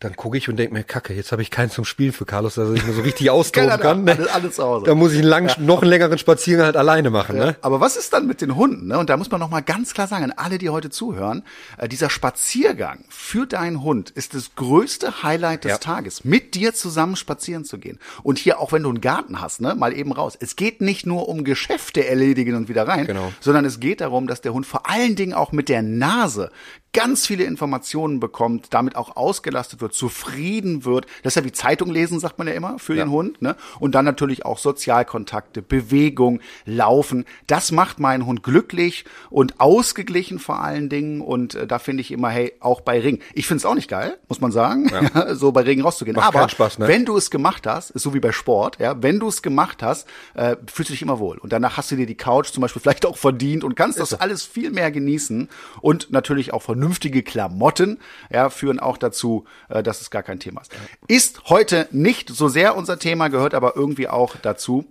dann 0.00 0.14
gucke 0.14 0.36
ich 0.36 0.48
und 0.48 0.56
denke 0.56 0.74
mir, 0.74 0.84
Kacke, 0.84 1.14
jetzt 1.14 1.32
habe 1.32 1.42
ich 1.42 1.50
keinen 1.50 1.70
zum 1.70 1.84
Spielen 1.84 2.12
für 2.12 2.26
Carlos, 2.26 2.56
dass 2.56 2.68
er 2.68 2.72
sich 2.72 2.84
nur 2.84 2.94
so 2.94 3.02
richtig 3.02 3.30
austoben 3.30 3.80
kann. 3.80 4.04
Ne? 4.04 4.12
Alles, 4.12 4.28
alles 4.28 4.54
zu 4.56 4.62
Hause. 4.62 4.86
Da 4.86 4.94
muss 4.94 5.12
ich 5.12 5.20
einen 5.20 5.28
langen, 5.28 5.48
ja. 5.48 5.56
noch 5.58 5.80
einen 5.80 5.90
längeren 5.90 6.18
Spaziergang 6.18 6.66
halt 6.66 6.76
alleine 6.76 7.10
machen. 7.10 7.36
Ja. 7.36 7.46
Ne? 7.46 7.56
Aber 7.62 7.80
was 7.80 7.96
ist 7.96 8.12
dann 8.12 8.26
mit 8.26 8.40
den 8.40 8.56
Hunden? 8.56 8.88
Ne? 8.88 8.98
Und 8.98 9.08
da 9.08 9.16
muss 9.16 9.30
man 9.30 9.40
noch 9.40 9.48
mal 9.48 9.60
ganz 9.60 9.94
klar 9.94 10.06
sagen, 10.06 10.32
alle, 10.36 10.58
die 10.58 10.68
heute 10.68 10.90
zuhören, 10.90 11.42
äh, 11.78 11.88
dieser 11.88 12.10
Spaziergang 12.10 13.04
für 13.08 13.46
deinen 13.46 13.82
Hund 13.82 14.10
ist 14.10 14.34
das 14.34 14.54
größte 14.54 15.22
Highlight 15.22 15.64
des 15.64 15.72
ja. 15.72 15.78
Tages, 15.78 16.24
mit 16.24 16.54
dir 16.54 16.74
zusammen 16.74 17.16
spazieren 17.16 17.64
zu 17.64 17.78
gehen. 17.78 17.98
Und 18.22 18.38
hier, 18.38 18.60
auch 18.60 18.72
wenn 18.72 18.82
du 18.82 18.90
einen 18.90 19.00
Garten 19.00 19.40
hast, 19.40 19.60
ne, 19.60 19.74
mal 19.74 19.96
eben 19.96 20.12
raus. 20.12 20.36
Es 20.38 20.56
geht 20.56 20.80
nicht 20.80 21.06
nur 21.06 21.28
um 21.28 21.44
Geschäfte 21.44 22.06
erledigen 22.06 22.54
und 22.54 22.68
wieder 22.68 22.86
rein, 22.86 23.06
genau. 23.06 23.32
sondern 23.40 23.64
es 23.64 23.80
geht 23.80 24.02
darum, 24.02 24.26
dass 24.26 24.42
der 24.42 24.52
Hund 24.52 24.66
vor 24.66 24.88
allen 24.88 25.16
Dingen 25.16 25.32
auch 25.32 25.52
mit 25.52 25.68
der 25.68 25.82
Nase 25.82 26.50
ganz 26.96 27.26
viele 27.26 27.44
Informationen 27.44 28.20
bekommt, 28.20 28.68
damit 28.70 28.96
auch 28.96 29.16
ausgelastet 29.16 29.82
wird, 29.82 29.92
zufrieden 29.92 30.86
wird. 30.86 31.04
Das 31.22 31.32
ist 31.32 31.36
ja 31.36 31.44
wie 31.44 31.52
Zeitung 31.52 31.90
lesen, 31.92 32.20
sagt 32.20 32.38
man 32.38 32.48
ja 32.48 32.54
immer, 32.54 32.78
für 32.78 32.94
ja. 32.94 33.04
den 33.04 33.10
Hund. 33.10 33.42
Ne? 33.42 33.54
Und 33.78 33.94
dann 33.94 34.06
natürlich 34.06 34.46
auch 34.46 34.56
Sozialkontakte, 34.56 35.60
Bewegung, 35.60 36.40
Laufen. 36.64 37.26
Das 37.46 37.70
macht 37.70 38.00
meinen 38.00 38.24
Hund 38.24 38.42
glücklich 38.42 39.04
und 39.28 39.60
ausgeglichen 39.60 40.38
vor 40.38 40.62
allen 40.62 40.88
Dingen. 40.88 41.20
Und 41.20 41.54
äh, 41.54 41.66
da 41.66 41.78
finde 41.78 42.00
ich 42.00 42.10
immer, 42.12 42.30
hey, 42.30 42.54
auch 42.60 42.80
bei 42.80 42.98
Ring. 42.98 43.20
Ich 43.34 43.46
finde 43.46 43.58
es 43.58 43.66
auch 43.66 43.74
nicht 43.74 43.90
geil, 43.90 44.16
muss 44.28 44.40
man 44.40 44.50
sagen, 44.50 44.88
ja. 44.88 45.34
so 45.34 45.52
bei 45.52 45.60
Ring 45.60 45.82
rauszugehen. 45.82 46.16
Macht 46.16 46.34
Aber 46.34 46.48
Spaß, 46.48 46.78
ne? 46.78 46.88
wenn 46.88 47.04
du 47.04 47.18
es 47.18 47.30
gemacht 47.30 47.66
hast, 47.66 47.90
ist 47.90 48.04
so 48.04 48.14
wie 48.14 48.20
bei 48.20 48.32
Sport, 48.32 48.78
ja, 48.80 49.02
wenn 49.02 49.20
du 49.20 49.28
es 49.28 49.42
gemacht 49.42 49.82
hast, 49.82 50.08
äh, 50.32 50.56
fühlst 50.66 50.88
du 50.88 50.94
dich 50.94 51.02
immer 51.02 51.18
wohl. 51.18 51.36
Und 51.36 51.52
danach 51.52 51.76
hast 51.76 51.90
du 51.90 51.96
dir 51.96 52.06
die 52.06 52.16
Couch 52.16 52.52
zum 52.52 52.62
Beispiel 52.62 52.80
vielleicht 52.80 53.04
auch 53.04 53.18
verdient 53.18 53.64
und 53.64 53.76
kannst 53.76 53.98
ist 53.98 54.00
das 54.00 54.10
so. 54.10 54.18
alles 54.18 54.44
viel 54.44 54.70
mehr 54.70 54.90
genießen 54.90 55.50
und 55.82 56.10
natürlich 56.10 56.54
auch 56.54 56.62
vernünftig 56.62 56.85
vernünftige 56.86 57.24
Klamotten 57.24 57.98
ja, 58.32 58.48
führen 58.48 58.78
auch 58.78 58.96
dazu, 58.96 59.44
äh, 59.68 59.82
dass 59.82 60.00
es 60.00 60.10
gar 60.10 60.22
kein 60.22 60.38
Thema 60.38 60.60
ist. 60.60 60.70
Ist 61.08 61.48
heute 61.48 61.88
nicht 61.90 62.30
so 62.30 62.48
sehr 62.48 62.76
unser 62.76 62.98
Thema, 62.98 63.28
gehört 63.28 63.54
aber 63.54 63.74
irgendwie 63.74 64.08
auch 64.08 64.36
dazu. 64.36 64.84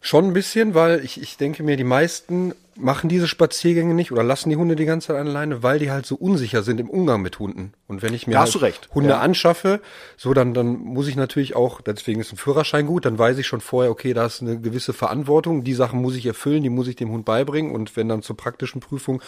Schon 0.00 0.26
ein 0.26 0.32
bisschen, 0.32 0.74
weil 0.74 1.04
ich, 1.04 1.20
ich 1.20 1.36
denke 1.36 1.62
mir, 1.62 1.76
die 1.76 1.84
meisten 1.84 2.54
machen 2.74 3.10
diese 3.10 3.28
Spaziergänge 3.28 3.92
nicht 3.92 4.12
oder 4.12 4.22
lassen 4.22 4.48
die 4.48 4.56
Hunde 4.56 4.76
die 4.76 4.86
ganze 4.86 5.08
Zeit 5.08 5.16
alleine, 5.16 5.62
weil 5.62 5.78
die 5.78 5.90
halt 5.90 6.06
so 6.06 6.14
unsicher 6.14 6.62
sind 6.62 6.80
im 6.80 6.88
Umgang 6.88 7.20
mit 7.20 7.38
Hunden. 7.38 7.74
Und 7.86 8.00
wenn 8.00 8.14
ich 8.14 8.26
mir 8.26 8.38
halt 8.38 8.88
Hunde 8.94 9.10
ja. 9.10 9.20
anschaffe, 9.20 9.80
so 10.16 10.32
dann, 10.32 10.54
dann 10.54 10.78
muss 10.78 11.08
ich 11.08 11.16
natürlich 11.16 11.54
auch, 11.54 11.82
deswegen 11.82 12.20
ist 12.20 12.32
ein 12.32 12.38
Führerschein 12.38 12.86
gut, 12.86 13.04
dann 13.04 13.18
weiß 13.18 13.36
ich 13.36 13.46
schon 13.46 13.60
vorher, 13.60 13.90
okay, 13.90 14.14
da 14.14 14.24
ist 14.24 14.40
eine 14.40 14.58
gewisse 14.58 14.94
Verantwortung, 14.94 15.64
die 15.64 15.74
Sachen 15.74 16.00
muss 16.00 16.16
ich 16.16 16.24
erfüllen, 16.24 16.62
die 16.62 16.70
muss 16.70 16.88
ich 16.88 16.96
dem 16.96 17.10
Hund 17.10 17.26
beibringen 17.26 17.72
und 17.72 17.94
wenn 17.96 18.08
dann 18.08 18.22
zur 18.22 18.36
praktischen 18.36 18.80
Prüfung 18.80 19.20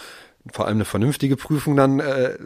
vor 0.51 0.67
allem 0.67 0.77
eine 0.77 0.85
vernünftige 0.85 1.37
Prüfung 1.37 1.77
dann 1.77 1.99
äh, 2.01 2.37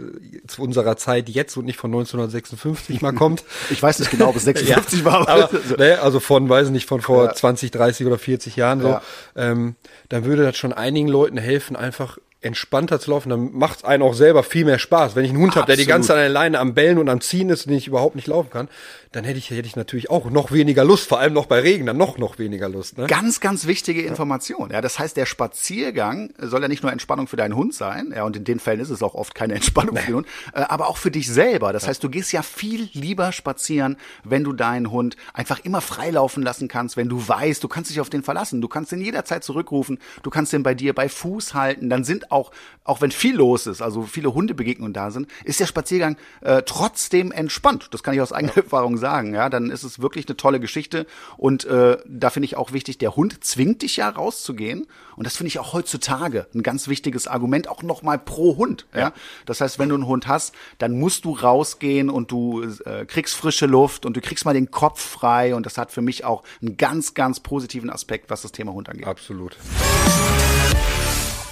zu 0.46 0.62
unserer 0.62 0.98
Zeit 0.98 1.30
jetzt 1.30 1.58
und 1.58 1.66
nicht 1.66 1.80
von 1.80 1.90
1956 1.90 3.02
mal 3.02 3.14
kommt. 3.14 3.44
ich 3.72 3.82
weiß 3.82 4.00
nicht 4.00 4.12
genau, 4.12 4.30
ob 4.30 4.36
es 4.36 4.44
56 4.44 5.00
ja, 5.04 5.06
war. 5.06 5.28
Aber, 5.28 5.50
ne, 5.78 6.00
also 6.02 6.20
von, 6.20 6.48
weiß 6.48 6.68
ich 6.68 6.74
nicht, 6.74 6.88
von 6.88 7.02
vor 7.02 7.26
ja. 7.26 7.34
20, 7.34 7.72
30 7.72 8.06
oder 8.06 8.20
40 8.20 8.56
Jahren 8.56 8.82
so. 8.82 8.90
Ja. 8.90 9.02
Ähm, 9.36 9.76
dann 10.10 10.26
würde 10.26 10.44
das 10.44 10.58
schon 10.58 10.74
einigen 10.74 11.08
Leuten 11.08 11.38
helfen, 11.38 11.76
einfach 11.76 12.20
entspannter 12.42 13.00
zu 13.00 13.12
laufen, 13.12 13.30
dann 13.30 13.52
macht 13.54 13.80
es 13.80 13.84
einen 13.84 14.04
auch 14.04 14.14
selber 14.14 14.44
viel 14.44 14.64
mehr 14.64 14.78
Spaß. 14.78 15.16
Wenn 15.16 15.26
ich 15.26 15.32
einen 15.32 15.40
Hund 15.40 15.56
habe, 15.56 15.66
der 15.66 15.76
die 15.76 15.88
ganze 15.88 16.10
Zeit 16.10 16.18
alleine 16.18 16.60
am 16.60 16.76
Bellen 16.76 17.00
und 17.00 17.10
am 17.10 17.20
Ziehen 17.20 17.50
ist, 17.50 17.66
den 17.66 17.74
ich 17.74 17.88
überhaupt 17.88 18.16
nicht 18.16 18.28
laufen 18.28 18.52
kann, 18.52 18.70
dann 19.12 19.24
hätte 19.24 19.40
ich, 19.40 19.50
hätte 19.50 19.68
ich 19.68 19.76
natürlich 19.76 20.10
auch 20.12 20.30
noch 20.30 20.52
weniger 20.52 20.84
Lust, 20.86 21.08
vor 21.08 21.20
allem 21.20 21.34
noch 21.34 21.48
bei 21.48 21.60
Regen, 21.60 21.88
dann 21.88 21.98
noch, 21.98 22.20
noch 22.20 22.38
weniger 22.38 22.70
Lust. 22.70 22.98
Ne? 22.98 23.08
Ganz, 23.08 23.40
ganz 23.40 23.66
wichtige 23.66 24.04
Information. 24.04 24.70
Ja, 24.70 24.82
das 24.82 25.00
heißt, 25.00 25.18
der 25.18 25.26
Spaziergang 25.26 26.32
soll 26.38 26.62
ja 26.62 26.68
nicht 26.68 26.84
nur 26.84 26.92
Entspannung 26.92 27.28
für 27.28 27.38
deinen 27.38 27.56
Hund 27.56 27.74
sein, 27.74 28.14
ja, 28.16 28.24
und 28.24 28.36
in 28.36 28.44
den 28.44 28.60
Fällen 28.60 28.80
ist 28.80 28.92
es 28.92 29.02
auch 29.02 29.16
oft 29.16 29.34
keine 29.34 29.56
Entspannung 29.56 29.96
nee. 29.96 30.02
für 30.02 30.08
den 30.08 30.16
Hund, 30.18 30.28
äh, 30.54 30.62
aber 30.62 30.88
auch 30.88 30.98
für 30.98 31.10
dich 31.10 31.28
selber. 31.28 31.74
Das 31.74 31.88
heißt, 31.88 32.04
du 32.04 32.10
gehst 32.10 32.32
ja 32.32 32.44
viel 32.44 32.90
lieber 32.94 33.32
spazieren, 33.32 33.98
wenn 34.24 34.44
du 34.44 34.54
deinen 34.54 34.92
Hund 34.92 35.16
einfach 35.34 35.60
immer 35.64 35.82
freilaufen 35.82 36.44
lassen 36.44 36.68
kannst, 36.68 36.98
wenn 36.98 37.10
du 37.10 37.28
weißt, 37.28 37.64
du 37.64 37.68
kannst 37.68 37.90
dich 37.90 38.00
auf 38.00 38.10
den 38.12 38.22
verlassen, 38.22 38.62
du 38.62 38.68
kannst 38.68 38.92
ihn 38.92 39.02
jederzeit 39.02 39.44
zurückrufen, 39.44 40.00
du 40.22 40.30
kannst 40.30 40.54
ihn 40.54 40.62
bei 40.64 40.76
dir 40.76 40.94
bei 40.94 41.10
Fuß 41.10 41.56
halten, 41.56 41.90
dann 41.90 42.04
sind 42.04 42.27
auch, 42.30 42.52
auch 42.84 43.02
wenn 43.02 43.12
viel 43.12 43.36
los 43.36 43.68
ist, 43.68 43.82
also 43.82 44.04
viele 44.04 44.34
Hundebegegnungen 44.34 44.94
da 44.94 45.12
sind, 45.12 45.28
ist 45.44 45.60
der 45.60 45.66
Spaziergang 45.66 46.18
äh, 46.42 46.64
trotzdem 46.66 47.32
entspannt. 47.32 47.90
Das 47.92 48.04
kann 48.04 48.14
ich 48.14 48.22
aus 48.22 48.32
eigener 48.32 48.58
Erfahrung 48.58 48.98
sagen, 48.98 49.34
ja, 49.34 49.50
dann 49.50 49.70
ist 49.70 49.84
es 49.84 50.00
wirklich 50.00 50.28
eine 50.28 50.38
tolle 50.38 50.60
Geschichte. 50.60 51.06
Und 51.38 51.66
äh, 51.66 51.98
da 52.06 52.30
finde 52.30 52.46
ich 52.46 52.58
auch 52.58 52.72
wichtig, 52.74 52.98
der 52.98 53.16
Hund 53.16 53.44
zwingt 53.44 53.82
dich 53.82 53.98
ja 53.98 54.10
rauszugehen. 54.10 54.88
Und 55.16 55.26
das 55.26 55.36
finde 55.36 55.48
ich 55.48 55.60
auch 55.60 55.74
heutzutage 55.74 56.48
ein 56.54 56.64
ganz 56.64 56.88
wichtiges 56.88 57.28
Argument, 57.28 57.68
auch 57.68 57.82
nochmal 57.82 58.20
pro 58.20 58.56
Hund. 58.58 58.86
Ja? 58.94 59.00
ja. 59.00 59.14
Das 59.46 59.62
heißt, 59.62 59.80
wenn 59.80 59.90
du 59.90 59.96
einen 59.96 60.06
Hund 60.06 60.28
hast, 60.28 60.54
dann 60.78 61.00
musst 61.00 61.26
du 61.26 61.34
rausgehen 61.34 62.10
und 62.10 62.32
du 62.32 62.64
äh, 62.86 63.06
kriegst 63.06 63.36
frische 63.36 63.66
Luft 63.66 64.06
und 64.06 64.16
du 64.16 64.22
kriegst 64.22 64.46
mal 64.46 64.54
den 64.54 64.72
Kopf 64.72 65.02
frei. 65.02 65.56
Und 65.56 65.66
das 65.66 65.78
hat 65.78 65.92
für 65.92 66.02
mich 66.02 66.24
auch 66.24 66.44
einen 66.62 66.78
ganz, 66.78 67.14
ganz 67.14 67.40
positiven 67.40 67.90
Aspekt, 67.90 68.30
was 68.30 68.44
das 68.44 68.52
Thema 68.52 68.74
Hund 68.74 68.90
angeht. 68.90 69.08
Absolut. 69.08 69.58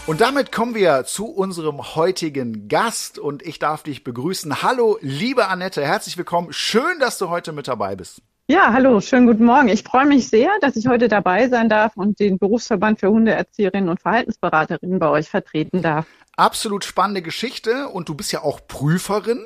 Und 0.07 0.21
damit 0.21 0.51
kommen 0.51 0.75
wir 0.75 1.03
zu 1.05 1.25
unserem 1.25 1.95
heutigen 1.95 2.67
Gast 2.67 3.17
und 3.17 3.41
ich 3.41 3.57
darf 3.57 3.81
dich 3.81 4.03
begrüßen. 4.03 4.61
Hallo, 4.61 4.99
liebe 5.01 5.47
Annette, 5.47 5.83
herzlich 5.83 6.15
willkommen. 6.15 6.53
Schön, 6.53 6.99
dass 6.99 7.17
du 7.17 7.29
heute 7.29 7.51
mit 7.53 7.67
dabei 7.67 7.95
bist. 7.95 8.21
Ja, 8.47 8.71
hallo, 8.71 9.01
schönen 9.01 9.25
guten 9.25 9.45
Morgen. 9.45 9.67
Ich 9.67 9.81
freue 9.81 10.05
mich 10.05 10.27
sehr, 10.29 10.51
dass 10.61 10.75
ich 10.75 10.85
heute 10.85 11.07
dabei 11.07 11.49
sein 11.49 11.69
darf 11.69 11.97
und 11.97 12.19
den 12.19 12.37
Berufsverband 12.37 12.99
für 12.99 13.09
Hundeerzieherinnen 13.09 13.89
und 13.89 13.99
Verhaltensberaterinnen 13.99 14.99
bei 14.99 15.09
euch 15.09 15.27
vertreten 15.27 15.81
darf. 15.81 16.05
Absolut 16.37 16.85
spannende 16.85 17.23
Geschichte 17.23 17.87
und 17.87 18.07
du 18.07 18.13
bist 18.13 18.31
ja 18.31 18.43
auch 18.43 18.59
Prüferin. 18.67 19.43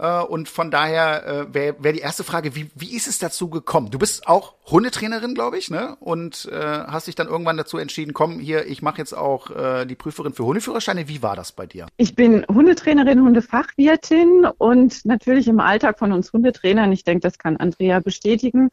Äh, 0.00 0.22
und 0.22 0.48
von 0.48 0.70
daher 0.70 1.26
äh, 1.26 1.54
wäre 1.54 1.76
wär 1.78 1.92
die 1.92 1.98
erste 1.98 2.24
Frage, 2.24 2.54
wie, 2.54 2.70
wie 2.74 2.96
ist 2.96 3.06
es 3.06 3.18
dazu 3.18 3.50
gekommen? 3.50 3.90
Du 3.90 3.98
bist 3.98 4.26
auch 4.26 4.54
Hundetrainerin, 4.66 5.34
glaube 5.34 5.58
ich, 5.58 5.70
ne? 5.70 5.96
Und 6.00 6.48
äh, 6.50 6.56
hast 6.56 7.06
dich 7.06 7.14
dann 7.14 7.28
irgendwann 7.28 7.58
dazu 7.58 7.76
entschieden, 7.76 8.14
komm, 8.14 8.40
hier, 8.40 8.66
ich 8.66 8.80
mache 8.80 8.98
jetzt 8.98 9.12
auch 9.12 9.50
äh, 9.50 9.84
die 9.84 9.96
Prüferin 9.96 10.32
für 10.32 10.44
Hundeführerscheine. 10.44 11.06
Wie 11.08 11.22
war 11.22 11.36
das 11.36 11.52
bei 11.52 11.66
dir? 11.66 11.86
Ich 11.98 12.14
bin 12.14 12.46
Hundetrainerin, 12.48 13.20
Hundefachwirtin 13.20 14.48
und 14.56 15.04
natürlich 15.04 15.48
im 15.48 15.60
Alltag 15.60 15.98
von 15.98 16.12
uns 16.12 16.32
Hundetrainern, 16.32 16.90
ich 16.92 17.04
denke, 17.04 17.20
das 17.20 17.36
kann 17.36 17.58
Andrea 17.58 18.00
bestätigen, 18.00 18.70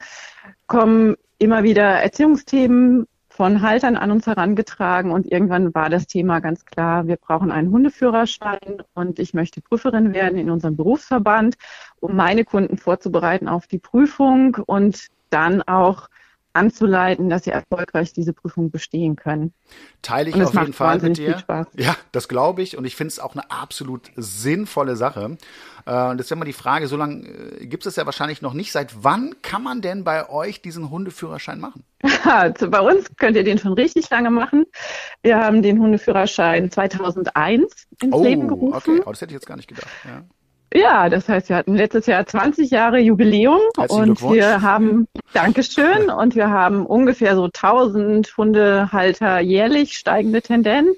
kommen 0.67 1.15
immer 1.39 1.63
wieder 1.63 1.83
Erziehungsthemen 1.83 3.05
von 3.37 3.61
Haltern 3.61 3.97
an 3.97 4.09
uns 4.09 4.25
herangetragen 4.25 5.11
und 5.11 5.31
irgendwann 5.31 5.75
war 5.75 5.91
das 5.91 6.07
Thema 6.07 6.39
ganz 6.39 6.65
klar, 6.65 7.05
wir 7.05 7.17
brauchen 7.17 7.51
einen 7.51 7.69
Hundeführerschein 7.69 8.81
und 8.95 9.19
ich 9.19 9.35
möchte 9.35 9.61
Prüferin 9.61 10.11
werden 10.11 10.39
in 10.39 10.49
unserem 10.49 10.75
Berufsverband, 10.75 11.55
um 11.99 12.15
meine 12.15 12.45
Kunden 12.45 12.79
vorzubereiten 12.79 13.47
auf 13.47 13.67
die 13.67 13.77
Prüfung 13.77 14.57
und 14.65 15.09
dann 15.29 15.61
auch 15.61 16.09
anzuleiten, 16.57 17.29
dass 17.29 17.45
sie 17.45 17.51
erfolgreich 17.51 18.13
diese 18.13 18.33
Prüfung 18.33 18.71
bestehen 18.71 19.15
können. 19.15 19.53
Teile 20.01 20.29
ich 20.29 20.41
auf 20.41 20.53
jeden 20.53 20.73
Fall 20.73 20.99
mit 20.99 21.17
dir. 21.17 21.43
Ja, 21.75 21.95
das 22.11 22.27
glaube 22.27 22.61
ich 22.61 22.77
und 22.77 22.85
ich 22.85 22.95
finde 22.95 23.11
es 23.11 23.19
auch 23.19 23.33
eine 23.33 23.49
absolut 23.49 24.11
sinnvolle 24.15 24.95
Sache. 24.95 25.37
Äh, 25.85 26.09
und 26.09 26.17
das 26.17 26.27
ist 26.27 26.31
immer 26.31 26.45
die 26.45 26.53
Frage, 26.53 26.87
so 26.87 26.97
lange 26.97 27.27
äh, 27.27 27.65
gibt 27.65 27.85
es 27.85 27.95
ja 27.95 28.05
wahrscheinlich 28.05 28.41
noch 28.41 28.53
nicht. 28.53 28.71
Seit 28.71 29.03
wann 29.03 29.35
kann 29.41 29.63
man 29.63 29.81
denn 29.81 30.03
bei 30.03 30.29
euch 30.29 30.61
diesen 30.61 30.89
Hundeführerschein 30.89 31.59
machen? 31.59 31.83
bei 32.69 32.81
uns 32.81 33.07
könnt 33.17 33.37
ihr 33.37 33.43
den 33.43 33.57
schon 33.57 33.73
richtig 33.73 34.09
lange 34.09 34.29
machen. 34.29 34.65
Wir 35.23 35.37
haben 35.37 35.61
den 35.61 35.79
Hundeführerschein 35.79 36.69
2001 36.69 37.87
ins 38.01 38.13
oh, 38.13 38.23
Leben 38.23 38.47
gerufen. 38.47 38.75
Okay, 38.75 39.01
oh, 39.05 39.09
das 39.09 39.21
hätte 39.21 39.31
ich 39.31 39.35
jetzt 39.35 39.47
gar 39.47 39.55
nicht 39.55 39.69
gedacht. 39.69 39.87
Ja. 40.05 40.23
Ja, 40.73 41.09
das 41.09 41.29
heißt, 41.29 41.49
wir 41.49 41.55
hatten 41.55 41.75
letztes 41.75 42.07
Jahr 42.07 42.25
20 42.25 42.71
Jahre 42.71 42.99
Jubiläum 42.99 43.61
und 43.87 44.21
wir 44.21 44.61
haben, 44.61 45.07
Dankeschön, 45.33 46.09
und 46.09 46.35
wir 46.35 46.49
haben 46.49 46.85
ungefähr 46.85 47.35
so 47.35 47.45
1000 47.45 48.35
Hundehalter 48.35 49.39
jährlich 49.39 49.97
steigende 49.97 50.41
Tendenz, 50.41 50.97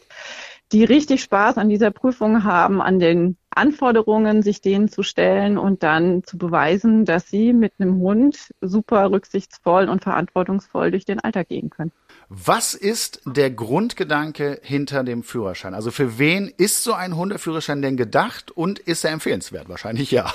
die 0.72 0.84
richtig 0.84 1.22
Spaß 1.22 1.58
an 1.58 1.70
dieser 1.70 1.92
Prüfung 1.92 2.44
haben, 2.44 2.82
an 2.82 3.00
den 3.00 3.38
Anforderungen, 3.52 4.42
sich 4.42 4.62
denen 4.62 4.90
zu 4.90 5.04
stellen 5.04 5.58
und 5.58 5.84
dann 5.84 6.24
zu 6.24 6.38
beweisen, 6.38 7.06
dass 7.06 7.28
sie 7.28 7.54
mit 7.54 7.74
einem 7.80 8.00
Hund 8.00 8.52
super 8.62 9.12
rücksichtsvoll 9.12 9.88
und 9.88 10.04
verantwortungsvoll 10.04 10.92
durch 10.92 11.06
den 11.06 11.20
Alltag 11.20 11.50
gehen 11.50 11.70
können. 11.70 11.92
Was 12.32 12.76
ist 12.76 13.22
der 13.26 13.50
Grundgedanke 13.50 14.60
hinter 14.62 15.04
dem 15.04 15.24
Führerschein? 15.24 15.74
Also 15.74 15.90
für 15.90 16.20
wen 16.20 16.48
ist 16.58 16.84
so 16.84 16.94
ein 16.94 17.16
Hundeführerschein 17.16 17.82
denn 17.82 17.98
gedacht 17.98 18.52
und 18.52 18.78
ist 18.78 19.04
er 19.04 19.10
empfehlenswert? 19.10 19.68
Wahrscheinlich 19.68 20.12
ja. 20.12 20.32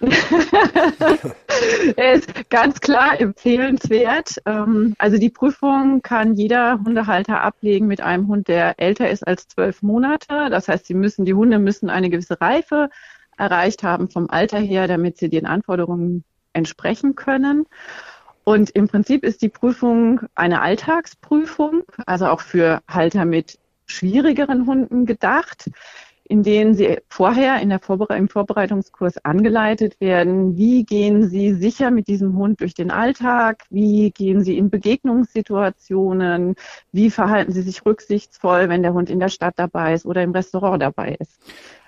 er 1.96 2.12
ist 2.12 2.48
ganz 2.48 2.78
klar 2.80 3.20
empfehlenswert. 3.20 4.40
Ähm, 4.46 4.94
also 4.98 5.18
die 5.18 5.30
Prüfung 5.30 6.00
kann 6.02 6.36
jeder 6.36 6.78
Hundehalter 6.78 7.40
ablegen 7.40 7.88
mit 7.88 8.00
einem 8.00 8.28
Hund, 8.28 8.46
der 8.46 8.78
älter 8.78 9.10
ist 9.10 9.26
als 9.26 9.48
zwölf 9.48 9.82
Monate. 9.82 10.48
Das 10.48 10.68
heißt, 10.68 10.86
sie 10.86 10.94
müssen, 10.94 11.24
die 11.24 11.34
Hunde 11.34 11.58
müssen 11.58 11.90
eine 11.90 12.08
gewisse 12.08 12.40
Reife 12.40 12.88
erreicht 13.36 13.82
haben 13.82 14.10
vom 14.10 14.30
Alter 14.30 14.60
her, 14.60 14.86
damit 14.86 15.18
sie 15.18 15.28
den 15.28 15.46
Anforderungen 15.46 16.22
entsprechen 16.52 17.16
können. 17.16 17.66
Und 18.50 18.70
im 18.70 18.88
Prinzip 18.88 19.22
ist 19.22 19.42
die 19.42 19.48
Prüfung 19.48 20.22
eine 20.34 20.60
Alltagsprüfung, 20.60 21.84
also 22.04 22.26
auch 22.26 22.40
für 22.40 22.82
Halter 22.88 23.24
mit 23.24 23.60
schwierigeren 23.86 24.66
Hunden 24.66 25.06
gedacht, 25.06 25.70
in 26.24 26.42
denen 26.42 26.74
sie 26.74 26.98
vorher 27.08 27.60
in 27.60 27.68
der 27.68 27.78
Vorbere 27.78 28.16
im 28.16 28.28
Vorbereitungskurs 28.28 29.24
angeleitet 29.24 30.00
werden, 30.00 30.56
wie 30.56 30.82
gehen 30.82 31.28
sie 31.28 31.54
sicher 31.54 31.92
mit 31.92 32.08
diesem 32.08 32.36
Hund 32.36 32.60
durch 32.60 32.74
den 32.74 32.90
Alltag, 32.90 33.66
wie 33.70 34.10
gehen 34.10 34.42
sie 34.42 34.58
in 34.58 34.68
Begegnungssituationen, 34.68 36.56
wie 36.90 37.10
verhalten 37.10 37.52
sie 37.52 37.62
sich 37.62 37.86
rücksichtsvoll, 37.86 38.68
wenn 38.68 38.82
der 38.82 38.94
Hund 38.94 39.10
in 39.10 39.20
der 39.20 39.28
Stadt 39.28 39.54
dabei 39.58 39.94
ist 39.94 40.06
oder 40.06 40.24
im 40.24 40.32
Restaurant 40.32 40.82
dabei 40.82 41.14
ist. 41.20 41.38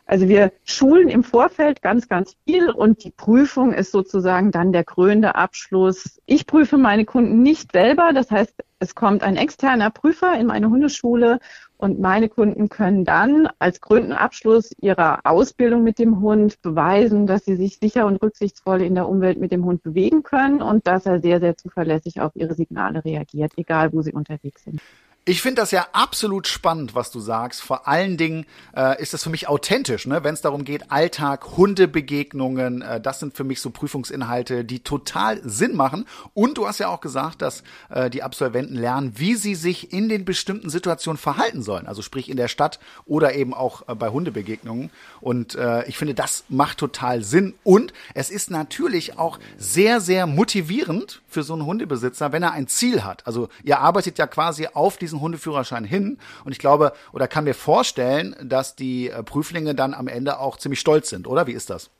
Also 0.05 0.29
wir 0.29 0.53
schulen 0.65 1.09
im 1.09 1.23
Vorfeld 1.23 1.81
ganz, 1.81 2.09
ganz 2.09 2.37
viel 2.45 2.71
und 2.71 3.05
die 3.05 3.13
Prüfung 3.13 3.73
ist 3.73 3.93
sozusagen 3.93 4.51
dann 4.51 4.73
der 4.73 4.85
krönende 4.85 5.37
Abschluss. 5.37 6.21
Ich 6.27 6.47
prüfe 6.47 6.77
meine 6.77 7.05
Kunden 7.05 7.43
nicht 7.43 7.73
selber, 7.73 8.13
das 8.13 8.31
heißt, 8.31 8.55
es 8.81 8.97
kommt 8.97 9.23
ein 9.23 9.37
externer 9.37 9.91
Prüfer 9.91 10.39
in 10.39 10.47
meine 10.47 10.69
Hundeschule 10.69 11.39
und 11.77 12.01
meine 12.01 12.29
Kunden 12.29 12.69
können 12.69 13.05
dann 13.05 13.49
als 13.61 13.81
krönenden 13.81 14.17
Abschluss 14.17 14.73
ihrer 14.81 15.21
Ausbildung 15.25 15.85
mit 15.85 16.01
dem 16.01 16.21
Hund 16.21 16.61
beweisen, 16.63 17.29
dass 17.29 17.45
sie 17.45 17.55
sich 17.55 17.79
sicher 17.79 18.07
und 18.07 18.21
rücksichtsvoll 18.21 18.83
in 18.83 18.97
der 18.97 19.09
Umwelt 19.09 19.39
mit 19.39 19.53
dem 19.53 19.65
Hund 19.65 19.85
bewegen 19.85 20.25
können 20.25 20.63
und 20.63 20.87
dass 20.87 21.07
er 21.07 21.21
sehr, 21.21 21.39
sehr 21.39 21.57
zuverlässig 21.57 22.21
auf 22.21 22.33
ihre 22.35 22.55
Signale 22.55 23.05
reagiert, 23.05 23.53
egal 23.57 23.93
wo 23.93 24.03
sie 24.03 24.13
unterwegs 24.13 24.65
sind. 24.65 24.81
Ich 25.25 25.41
finde 25.41 25.62
das 25.62 25.71
ja 25.71 25.87
absolut 25.93 26.49
spannend, 26.49 26.97
was 26.97 27.12
du 27.12 27.21
sagst. 27.21 27.62
Vor 27.62 27.87
allen 27.87 28.17
Dingen 28.17 28.45
äh, 28.76 29.00
ist 29.00 29.14
das 29.14 29.23
für 29.23 29.31
mich 29.31 29.47
authentisch, 29.47 30.05
ne? 30.05 30.25
wenn 30.25 30.35
es 30.35 30.41
darum 30.41 30.64
geht, 30.64 30.91
Alltag, 30.91 31.57
Hundebegegnungen, 31.57 32.83
äh, 32.83 33.00
das 33.00 33.21
sind 33.21 33.37
für 33.37 33.45
mich 33.45 33.61
so 33.61 33.71
Prüfungsinhalte, 33.71 34.64
die 34.64 34.81
total 34.81 35.41
Sinn 35.45 35.76
machen. 35.76 36.07
Und 36.35 36.59
du 36.59 36.67
hast 36.67 36.81
ja 36.81 36.88
auch 36.88 37.00
gesagt, 37.00 37.41
dass 37.41 37.62
äh, 37.88 38.11
die 38.11 38.25
Absolventen 38.25 38.75
lernen, 38.75 39.12
wie 39.14 39.37
sie 39.37 39.55
sich 39.55 39.93
in 39.93 40.09
den 40.09 40.25
bestimmten 40.25 40.71
Situationen 40.71 41.19
verhalten 41.19 41.62
sollen. 41.62 41.87
Also 41.87 42.02
sprich 42.02 42.29
in 42.29 42.37
der 42.37 42.49
Stadt 42.49 42.81
oder 43.07 43.37
eben 43.37 43.55
auch 43.55 43.88
äh, 43.88 43.95
bei 43.95 44.09
Hundebegegnungen. 44.09 44.91
Und 45.21 45.55
äh, 45.55 45.85
ich 45.87 45.99
finde, 45.99 46.14
das 46.14 46.43
macht 46.49 46.79
total 46.79 47.23
Sinn. 47.23 47.55
Und 47.62 47.93
es 48.14 48.29
ist 48.29 48.50
natürlich 48.50 49.21
auch 49.21 49.38
sehr, 49.57 50.00
sehr 50.00 50.26
motivierend 50.26 51.23
für 51.29 51.43
so 51.43 51.55
einen 51.55 51.64
Hundebesitzer, 51.64 52.33
wenn 52.33 52.43
er 52.43 52.52
ein 52.52 52.69
Ziel 52.69 53.05
hat? 53.05 53.26
Also 53.26 53.49
ihr 53.64 53.81
arbeitet 53.81 54.19
ja 54.19 54.26
quasi 54.26 54.69
auf 54.73 54.97
diesen 55.12 55.21
Hundeführerschein 55.21 55.85
hin 55.85 56.19
und 56.45 56.52
ich 56.52 56.59
glaube 56.59 56.92
oder 57.12 57.28
kann 57.28 57.45
mir 57.45 57.54
vorstellen, 57.54 58.35
dass 58.42 58.75
die 58.75 59.11
äh, 59.11 59.23
Prüflinge 59.23 59.75
dann 59.75 59.95
am 59.95 60.09
Ende 60.09 60.38
auch 60.40 60.57
ziemlich 60.57 60.81
stolz 60.81 61.11
sind, 61.11 61.26
oder? 61.26 61.47
Wie 61.47 61.52
ist 61.52 61.71
das? 61.71 61.90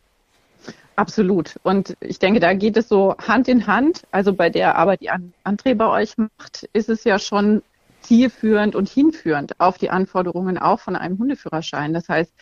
Absolut. 0.97 1.59
Und 1.63 1.97
ich 2.01 2.19
denke, 2.19 2.41
da 2.41 2.53
geht 2.53 2.77
es 2.77 2.89
so 2.89 3.17
Hand 3.17 3.49
in 3.49 3.67
Hand. 3.67 4.03
Also 4.11 4.33
bei 4.35 4.51
der 4.51 4.77
Arbeit, 4.77 5.01
die 5.01 5.11
André 5.11 5.75
bei 5.75 5.87
euch 5.87 6.17
macht, 6.19 6.69
ist 6.73 6.89
es 6.89 7.05
ja 7.05 7.19
schon 7.19 7.63
zielführend 8.03 8.75
und 8.75 8.89
hinführend 8.89 9.59
auf 9.59 9.79
die 9.79 9.91
Anforderungen 9.91 10.59
auch 10.59 10.81
von 10.81 10.97
einem 10.97 11.19
Hundeführerschein. 11.19 11.95
Das 11.95 12.09
heißt, 12.09 12.33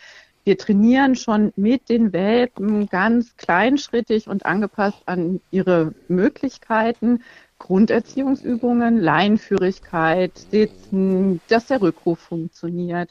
wir 0.43 0.57
trainieren 0.57 1.15
schon 1.15 1.53
mit 1.55 1.87
den 1.87 2.13
Welpen 2.13 2.87
ganz 2.89 3.37
kleinschrittig 3.37 4.27
und 4.27 4.45
angepasst 4.45 5.01
an 5.05 5.39
ihre 5.51 5.93
Möglichkeiten. 6.07 7.23
Grunderziehungsübungen, 7.61 8.99
Leinführigkeit, 8.99 10.37
Sitzen, 10.37 11.41
dass 11.47 11.67
der 11.67 11.81
Rückruf 11.81 12.19
funktioniert. 12.19 13.09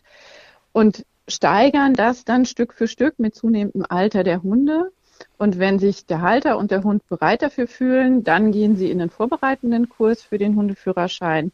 Und 0.72 1.04
steigern 1.28 1.94
das 1.94 2.24
dann 2.24 2.44
Stück 2.44 2.74
für 2.74 2.88
Stück 2.88 3.18
mit 3.18 3.34
zunehmendem 3.34 3.86
Alter 3.88 4.24
der 4.24 4.42
Hunde. 4.42 4.90
Und 5.38 5.58
wenn 5.58 5.78
sich 5.78 6.06
der 6.06 6.20
Halter 6.22 6.58
und 6.58 6.70
der 6.70 6.82
Hund 6.82 7.06
bereit 7.08 7.42
dafür 7.42 7.68
fühlen, 7.68 8.24
dann 8.24 8.52
gehen 8.52 8.76
sie 8.76 8.90
in 8.90 8.98
den 8.98 9.10
vorbereitenden 9.10 9.88
Kurs 9.88 10.22
für 10.22 10.38
den 10.38 10.56
Hundeführerschein 10.56 11.52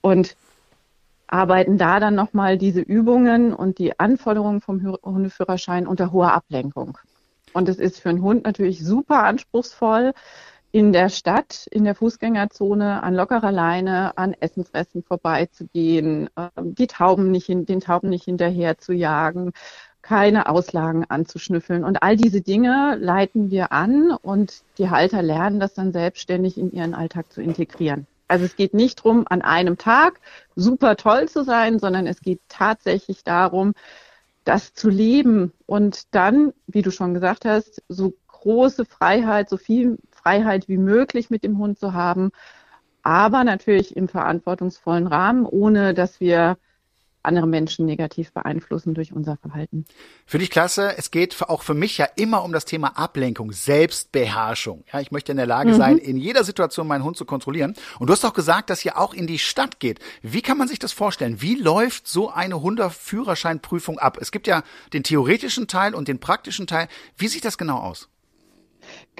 und 0.00 0.36
arbeiten 1.28 1.78
da 1.78 2.00
dann 2.00 2.14
nochmal 2.14 2.58
diese 2.58 2.80
Übungen 2.80 3.54
und 3.54 3.78
die 3.78 3.98
Anforderungen 4.00 4.60
vom 4.60 4.98
Hundeführerschein 5.02 5.86
unter 5.86 6.12
hoher 6.12 6.32
Ablenkung. 6.32 6.98
Und 7.52 7.68
es 7.68 7.78
ist 7.78 8.00
für 8.00 8.08
einen 8.08 8.22
Hund 8.22 8.44
natürlich 8.44 8.84
super 8.84 9.22
anspruchsvoll, 9.24 10.12
in 10.72 10.92
der 10.92 11.10
Stadt, 11.10 11.66
in 11.70 11.84
der 11.84 11.94
Fußgängerzone 11.94 13.02
an 13.02 13.14
lockerer 13.14 13.52
Leine 13.52 14.16
an 14.16 14.32
Essensresten 14.32 15.02
vorbeizugehen, 15.02 16.30
ähm, 16.36 16.74
die 16.74 16.86
Tauben 16.86 17.30
nicht 17.30 17.46
hin, 17.46 17.66
den 17.66 17.80
Tauben 17.80 18.08
nicht 18.08 18.24
hinterher 18.24 18.78
zu 18.78 18.94
jagen, 18.94 19.52
keine 20.00 20.48
Auslagen 20.48 21.04
anzuschnüffeln. 21.08 21.84
Und 21.84 22.02
all 22.02 22.16
diese 22.16 22.40
Dinge 22.40 22.96
leiten 22.98 23.50
wir 23.50 23.70
an 23.70 24.12
und 24.12 24.62
die 24.78 24.88
Halter 24.88 25.22
lernen 25.22 25.60
das 25.60 25.74
dann 25.74 25.92
selbstständig 25.92 26.58
in 26.58 26.72
ihren 26.72 26.94
Alltag 26.94 27.30
zu 27.30 27.42
integrieren. 27.42 28.06
Also 28.26 28.46
es 28.46 28.56
geht 28.56 28.72
nicht 28.72 29.00
darum, 29.00 29.26
an 29.28 29.42
einem 29.42 29.76
Tag 29.76 30.20
super 30.56 30.96
toll 30.96 31.28
zu 31.28 31.44
sein, 31.44 31.78
sondern 31.78 32.06
es 32.06 32.22
geht 32.22 32.40
tatsächlich 32.48 33.24
darum, 33.24 33.74
das 34.44 34.72
zu 34.72 34.88
leben 34.88 35.52
und 35.66 36.14
dann, 36.14 36.54
wie 36.66 36.82
du 36.82 36.90
schon 36.90 37.12
gesagt 37.12 37.44
hast, 37.44 37.82
so 37.88 38.14
große 38.26 38.86
Freiheit, 38.86 39.50
so 39.50 39.58
viel 39.58 39.98
Freiheit 40.22 40.68
wie 40.68 40.78
möglich 40.78 41.30
mit 41.30 41.44
dem 41.44 41.58
Hund 41.58 41.78
zu 41.78 41.92
haben, 41.92 42.30
aber 43.02 43.44
natürlich 43.44 43.96
im 43.96 44.08
verantwortungsvollen 44.08 45.06
Rahmen, 45.06 45.44
ohne 45.44 45.94
dass 45.94 46.20
wir 46.20 46.56
andere 47.22 47.46
Menschen 47.46 47.86
negativ 47.86 48.32
beeinflussen 48.32 48.94
durch 48.94 49.12
unser 49.12 49.36
Verhalten. 49.36 49.84
Finde 50.26 50.44
ich 50.44 50.50
klasse. 50.50 50.96
Es 50.96 51.10
geht 51.10 51.40
auch 51.42 51.62
für 51.62 51.74
mich 51.74 51.98
ja 51.98 52.06
immer 52.16 52.42
um 52.42 52.52
das 52.52 52.64
Thema 52.64 52.96
Ablenkung, 52.98 53.52
Selbstbeherrschung. 53.52 54.84
Ja, 54.92 55.00
ich 55.00 55.12
möchte 55.12 55.32
in 55.32 55.36
der 55.36 55.46
Lage 55.46 55.70
mhm. 55.70 55.76
sein, 55.76 55.98
in 55.98 56.16
jeder 56.16 56.44
Situation 56.44 56.86
meinen 56.86 57.04
Hund 57.04 57.16
zu 57.16 57.24
kontrollieren. 57.24 57.74
Und 57.98 58.08
du 58.08 58.12
hast 58.12 58.24
auch 58.24 58.34
gesagt, 58.34 58.70
dass 58.70 58.84
ihr 58.84 58.98
auch 58.98 59.14
in 59.14 59.26
die 59.26 59.38
Stadt 59.38 59.80
geht. 59.80 60.00
Wie 60.22 60.42
kann 60.42 60.58
man 60.58 60.68
sich 60.68 60.78
das 60.78 60.92
vorstellen? 60.92 61.40
Wie 61.40 61.54
läuft 61.54 62.08
so 62.08 62.30
eine 62.30 62.60
Hundeführerscheinprüfung 62.60 63.98
ab? 63.98 64.18
Es 64.20 64.32
gibt 64.32 64.46
ja 64.46 64.62
den 64.92 65.02
theoretischen 65.02 65.68
Teil 65.68 65.94
und 65.94 66.08
den 66.08 66.18
praktischen 66.18 66.66
Teil. 66.66 66.88
Wie 67.16 67.28
sieht 67.28 67.44
das 67.44 67.58
genau 67.58 67.78
aus? 67.78 68.08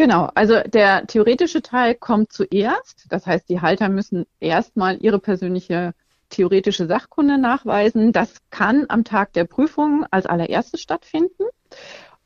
Genau, 0.03 0.29
also 0.35 0.59
der 0.67 1.07
theoretische 1.07 1.63
Teil 1.63 1.95
kommt 1.95 2.33
zuerst. 2.33 3.07
Das 3.09 3.25
heißt, 3.25 3.49
die 3.49 3.61
Halter 3.61 3.89
müssen 3.89 4.27
erstmal 4.41 5.01
ihre 5.01 5.21
persönliche 5.21 5.95
theoretische 6.29 6.89
Sachkunde 6.89 7.39
nachweisen. 7.39 8.11
Das 8.11 8.35
kann 8.51 8.87
am 8.89 9.05
Tag 9.05 9.33
der 9.33 9.45
Prüfung 9.45 10.05
als 10.11 10.27
allererstes 10.27 10.83
stattfinden. 10.83 11.45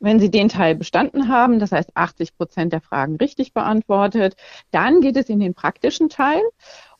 Wenn 0.01 0.19
Sie 0.21 0.31
den 0.31 0.49
Teil 0.49 0.75
bestanden 0.75 1.29
haben, 1.29 1.59
das 1.59 1.71
heißt 1.71 1.91
80 1.95 2.39
Prozent 2.39 2.73
der 2.73 2.81
Fragen 2.81 3.17
richtig 3.17 3.53
beantwortet, 3.53 4.37
dann 4.71 5.03
geht 5.03 5.19
es 5.19 5.29
in 5.29 5.39
den 5.39 5.53
praktischen 5.53 6.09
Teil 6.09 6.41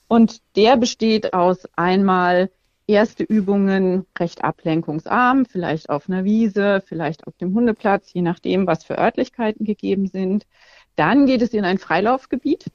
und 0.09 0.43
der 0.57 0.77
besteht 0.77 1.33
aus 1.33 1.67
einmal 1.75 2.51
erste 2.87 3.25
Übungen 3.25 4.07
recht 4.19 4.45
ablenkungsarm, 4.45 5.47
vielleicht 5.47 5.91
auf 5.91 6.09
einer 6.09 6.25
Wiese, 6.25 6.83
vielleicht 6.87 7.27
auf 7.27 7.37
dem 7.37 7.55
Hundeplatz, 7.55 8.13
je 8.13 8.23
nachdem, 8.23 8.67
was 8.67 8.85
für 8.85 8.99
Örtlichkeiten 8.99 9.65
gegeben 9.65 10.07
sind. 10.07 10.47
Dann 10.95 11.27
geht 11.27 11.43
es 11.43 11.53
in 11.53 11.65
ein 11.65 11.79
Freilaufgebiet. 11.79 12.67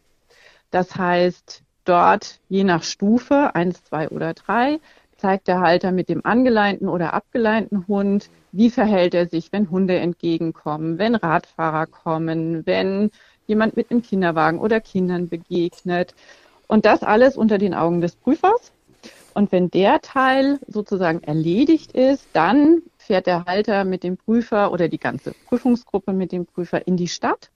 Das 0.69 0.95
heißt, 0.95 1.63
dort 1.85 2.39
je 2.49 2.63
nach 2.63 2.83
Stufe, 2.83 3.55
eins, 3.55 3.83
zwei 3.83 4.09
oder 4.09 4.33
drei, 4.33 4.79
zeigt 5.17 5.47
der 5.47 5.61
Halter 5.61 5.91
mit 5.91 6.09
dem 6.09 6.25
angeleinten 6.25 6.89
oder 6.89 7.13
abgeleinten 7.13 7.87
Hund, 7.87 8.29
wie 8.51 8.69
verhält 8.69 9.13
er 9.13 9.27
sich, 9.27 9.51
wenn 9.51 9.69
Hunde 9.69 9.97
entgegenkommen, 9.97 10.97
wenn 10.97 11.15
Radfahrer 11.15 11.85
kommen, 11.85 12.65
wenn 12.65 13.11
jemand 13.47 13.77
mit 13.77 13.91
einem 13.91 14.01
Kinderwagen 14.01 14.59
oder 14.59 14.81
Kindern 14.81 15.29
begegnet. 15.29 16.15
Und 16.67 16.85
das 16.85 17.03
alles 17.03 17.37
unter 17.37 17.57
den 17.57 17.73
Augen 17.73 18.01
des 18.01 18.15
Prüfers. 18.15 18.71
Und 19.33 19.51
wenn 19.51 19.69
der 19.69 20.01
Teil 20.01 20.59
sozusagen 20.67 21.23
erledigt 21.23 21.93
ist, 21.93 22.27
dann 22.33 22.81
fährt 22.97 23.27
der 23.27 23.45
Halter 23.45 23.85
mit 23.85 24.03
dem 24.03 24.17
Prüfer 24.17 24.71
oder 24.71 24.89
die 24.89 24.97
ganze 24.97 25.33
Prüfungsgruppe 25.47 26.13
mit 26.13 26.31
dem 26.31 26.45
Prüfer 26.45 26.85
in 26.85 26.97
die 26.97 27.07
Stadt. 27.07 27.49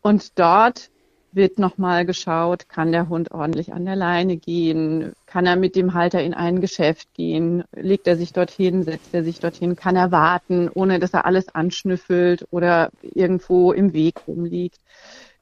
Und 0.00 0.38
dort 0.38 0.90
wird 1.32 1.58
nochmal 1.58 2.04
geschaut, 2.04 2.68
kann 2.68 2.92
der 2.92 3.08
Hund 3.08 3.30
ordentlich 3.30 3.72
an 3.72 3.84
der 3.84 3.96
Leine 3.96 4.36
gehen, 4.36 5.12
kann 5.26 5.46
er 5.46 5.56
mit 5.56 5.76
dem 5.76 5.94
Halter 5.94 6.22
in 6.22 6.34
ein 6.34 6.60
Geschäft 6.60 7.14
gehen, 7.14 7.64
legt 7.74 8.06
er 8.06 8.16
sich 8.16 8.32
dorthin, 8.32 8.82
setzt 8.82 9.14
er 9.14 9.24
sich 9.24 9.40
dorthin, 9.40 9.74
kann 9.74 9.96
er 9.96 10.12
warten, 10.12 10.68
ohne 10.72 10.98
dass 10.98 11.14
er 11.14 11.24
alles 11.24 11.48
anschnüffelt 11.48 12.46
oder 12.50 12.90
irgendwo 13.02 13.72
im 13.72 13.94
Weg 13.94 14.26
rumliegt. 14.28 14.78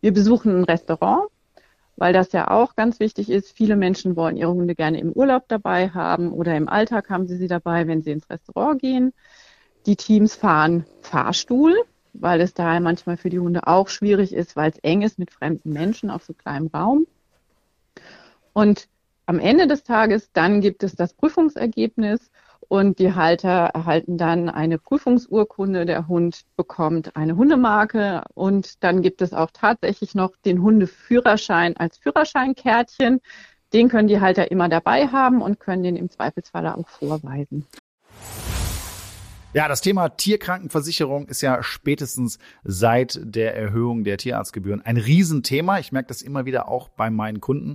Wir 0.01 0.13
besuchen 0.13 0.61
ein 0.61 0.65
Restaurant, 0.65 1.29
weil 2.01 2.15
das 2.15 2.33
ja 2.33 2.51
auch 2.51 2.77
ganz 2.77 2.99
wichtig 2.99 3.29
ist. 3.29 3.53
Viele 3.53 3.77
Menschen 3.77 4.17
wollen 4.17 4.39
ihre 4.39 4.55
Hunde 4.55 4.75
gerne 4.75 4.99
im 4.99 5.13
Urlaub 5.13 5.45
dabei 5.49 5.91
haben 5.91 6.33
oder 6.33 6.57
im 6.57 6.67
Alltag 6.67 7.11
haben 7.11 7.29
sie 7.29 7.37
sie 7.37 7.47
dabei, 7.47 7.87
wenn 7.87 8.03
sie 8.03 8.11
ins 8.11 8.29
Restaurant 8.31 8.81
gehen. 8.81 9.13
Die 9.85 9.97
Teams 9.97 10.35
fahren 10.35 10.87
Fahrstuhl, 11.03 11.77
weil 12.15 12.41
es 12.41 12.55
daher 12.55 12.81
manchmal 12.81 13.19
für 13.19 13.29
die 13.29 13.39
Hunde 13.39 13.67
auch 13.67 13.89
schwierig 13.89 14.33
ist, 14.33 14.57
weil 14.57 14.71
es 14.71 14.79
eng 14.79 15.03
ist 15.03 15.19
mit 15.19 15.31
fremden 15.31 15.75
Menschen 15.75 16.11
auf 16.11 16.25
so 16.25 16.33
kleinem 16.33 16.69
Raum. 16.69 17.07
Und 18.55 18.89
am 19.27 19.39
Ende 19.39 19.67
des 19.67 19.85
Tages, 19.85 20.33
dann 20.33 20.63
gibt 20.63 20.83
es 20.83 20.97
das 20.97 21.13
Prüfungsergebnis 21.13 22.31
und 22.71 23.01
die 23.01 23.15
Halter 23.17 23.73
erhalten 23.75 24.17
dann 24.17 24.49
eine 24.49 24.79
Prüfungsurkunde. 24.79 25.87
Der 25.87 26.07
Hund 26.07 26.43
bekommt 26.57 27.17
eine 27.17 27.37
Hundemarke 27.37 28.23
und 28.35 28.85
dann 28.85 29.03
gibt 29.03 29.23
es 29.23 29.35
auch 29.35 29.51
tatsächlich 29.53 30.15
noch 30.15 30.37
den 30.45 30.63
Hundeführerschein 30.63 31.77
als 31.77 31.99
Führerscheinkärtchen. 31.99 33.21
Den 33.73 33.89
können 33.89 34.07
die 34.07 34.21
Halter 34.21 34.53
immer 34.53 34.69
dabei 34.69 35.09
haben 35.09 35.43
und 35.43 35.59
können 35.59 35.83
den 35.83 35.97
im 35.97 36.11
Zweifelsfall 36.11 36.69
auch 36.69 36.89
vorweisen. 36.89 37.67
Ja, 39.53 39.67
das 39.67 39.81
Thema 39.81 40.11
Tierkrankenversicherung 40.11 41.27
ist 41.27 41.41
ja 41.41 41.65
spätestens 41.65 42.39
seit 42.63 43.19
der 43.21 43.57
Erhöhung 43.57 44.05
der 44.05 44.17
Tierarztgebühren 44.17 44.81
ein 44.81 44.97
Riesenthema. 44.97 45.81
Ich 45.81 45.91
merke 45.91 46.07
das 46.07 46.23
immer 46.23 46.45
wieder 46.45 46.69
auch 46.69 46.89
bei 46.89 47.11
meinen 47.11 47.41
Kunden. 47.41 47.75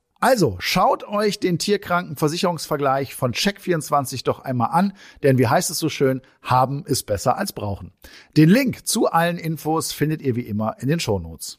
Also 0.23 0.55
schaut 0.59 1.03
euch 1.03 1.39
den 1.39 1.57
Tierkrankenversicherungsvergleich 1.57 3.15
von 3.15 3.33
Check24 3.33 4.23
doch 4.23 4.39
einmal 4.39 4.69
an, 4.71 4.93
denn 5.23 5.39
wie 5.39 5.47
heißt 5.47 5.71
es 5.71 5.79
so 5.79 5.89
schön, 5.89 6.21
haben 6.43 6.85
ist 6.85 7.07
besser 7.07 7.39
als 7.39 7.53
brauchen. 7.53 7.91
Den 8.37 8.47
Link 8.47 8.85
zu 8.85 9.07
allen 9.07 9.39
Infos 9.39 9.91
findet 9.91 10.21
ihr 10.21 10.35
wie 10.35 10.41
immer 10.41 10.75
in 10.79 10.89
den 10.89 10.99
Shownotes. 10.99 11.57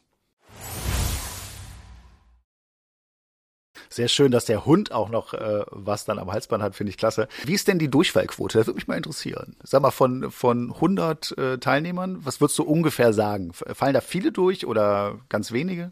Sehr 3.89 4.07
schön, 4.07 4.31
dass 4.31 4.45
der 4.45 4.65
Hund 4.65 4.93
auch 4.93 5.09
noch 5.09 5.33
äh, 5.33 5.65
was 5.69 6.05
dann 6.05 6.17
am 6.17 6.31
Halsband 6.31 6.63
hat, 6.63 6.73
finde 6.73 6.91
ich 6.91 6.97
klasse. 6.97 7.27
Wie 7.43 7.53
ist 7.53 7.67
denn 7.67 7.79
die 7.79 7.91
Durchfallquote? 7.91 8.57
Das 8.57 8.65
würde 8.65 8.77
mich 8.77 8.87
mal 8.87 8.95
interessieren. 8.95 9.57
Sag 9.61 9.81
mal, 9.81 9.91
von, 9.91 10.31
von 10.31 10.71
100 10.71 11.37
äh, 11.37 11.57
Teilnehmern, 11.57 12.25
was 12.25 12.39
würdest 12.39 12.57
du 12.57 12.63
ungefähr 12.63 13.11
sagen? 13.11 13.51
Fallen 13.51 13.93
da 13.93 13.99
viele 13.99 14.31
durch 14.31 14.65
oder 14.65 15.19
ganz 15.27 15.51
wenige? 15.51 15.91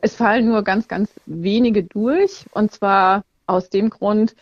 Es 0.00 0.16
fallen 0.16 0.46
nur 0.46 0.62
ganz, 0.62 0.88
ganz 0.88 1.10
wenige 1.26 1.84
durch. 1.84 2.46
Und 2.52 2.72
zwar 2.72 3.24
aus 3.46 3.70
dem 3.70 3.90
Grund, 3.90 4.34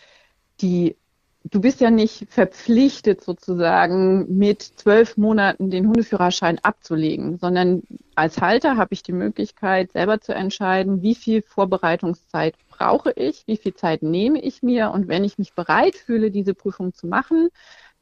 die, 0.60 0.96
du 1.44 1.60
bist 1.60 1.80
ja 1.80 1.90
nicht 1.90 2.26
verpflichtet 2.30 3.22
sozusagen 3.22 4.38
mit 4.38 4.62
zwölf 4.62 5.16
Monaten 5.16 5.70
den 5.70 5.86
Hundeführerschein 5.86 6.58
abzulegen, 6.62 7.38
sondern 7.38 7.82
als 8.14 8.40
Halter 8.40 8.76
habe 8.76 8.94
ich 8.94 9.02
die 9.02 9.12
Möglichkeit, 9.12 9.92
selber 9.92 10.20
zu 10.20 10.34
entscheiden, 10.34 11.02
wie 11.02 11.14
viel 11.14 11.42
Vorbereitungszeit 11.42 12.54
brauche 12.68 13.12
ich, 13.12 13.46
wie 13.46 13.56
viel 13.56 13.74
Zeit 13.74 14.02
nehme 14.02 14.40
ich 14.40 14.62
mir 14.62 14.90
und 14.90 15.08
wenn 15.08 15.24
ich 15.24 15.38
mich 15.38 15.54
bereit 15.54 15.96
fühle, 15.96 16.30
diese 16.30 16.54
Prüfung 16.54 16.94
zu 16.94 17.06
machen, 17.06 17.48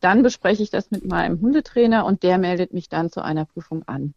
dann 0.00 0.22
bespreche 0.22 0.62
ich 0.62 0.70
das 0.70 0.90
mit 0.90 1.04
meinem 1.04 1.40
Hundetrainer 1.40 2.04
und 2.04 2.22
der 2.22 2.38
meldet 2.38 2.72
mich 2.72 2.88
dann 2.88 3.10
zu 3.10 3.22
einer 3.22 3.44
Prüfung 3.44 3.82
an. 3.86 4.14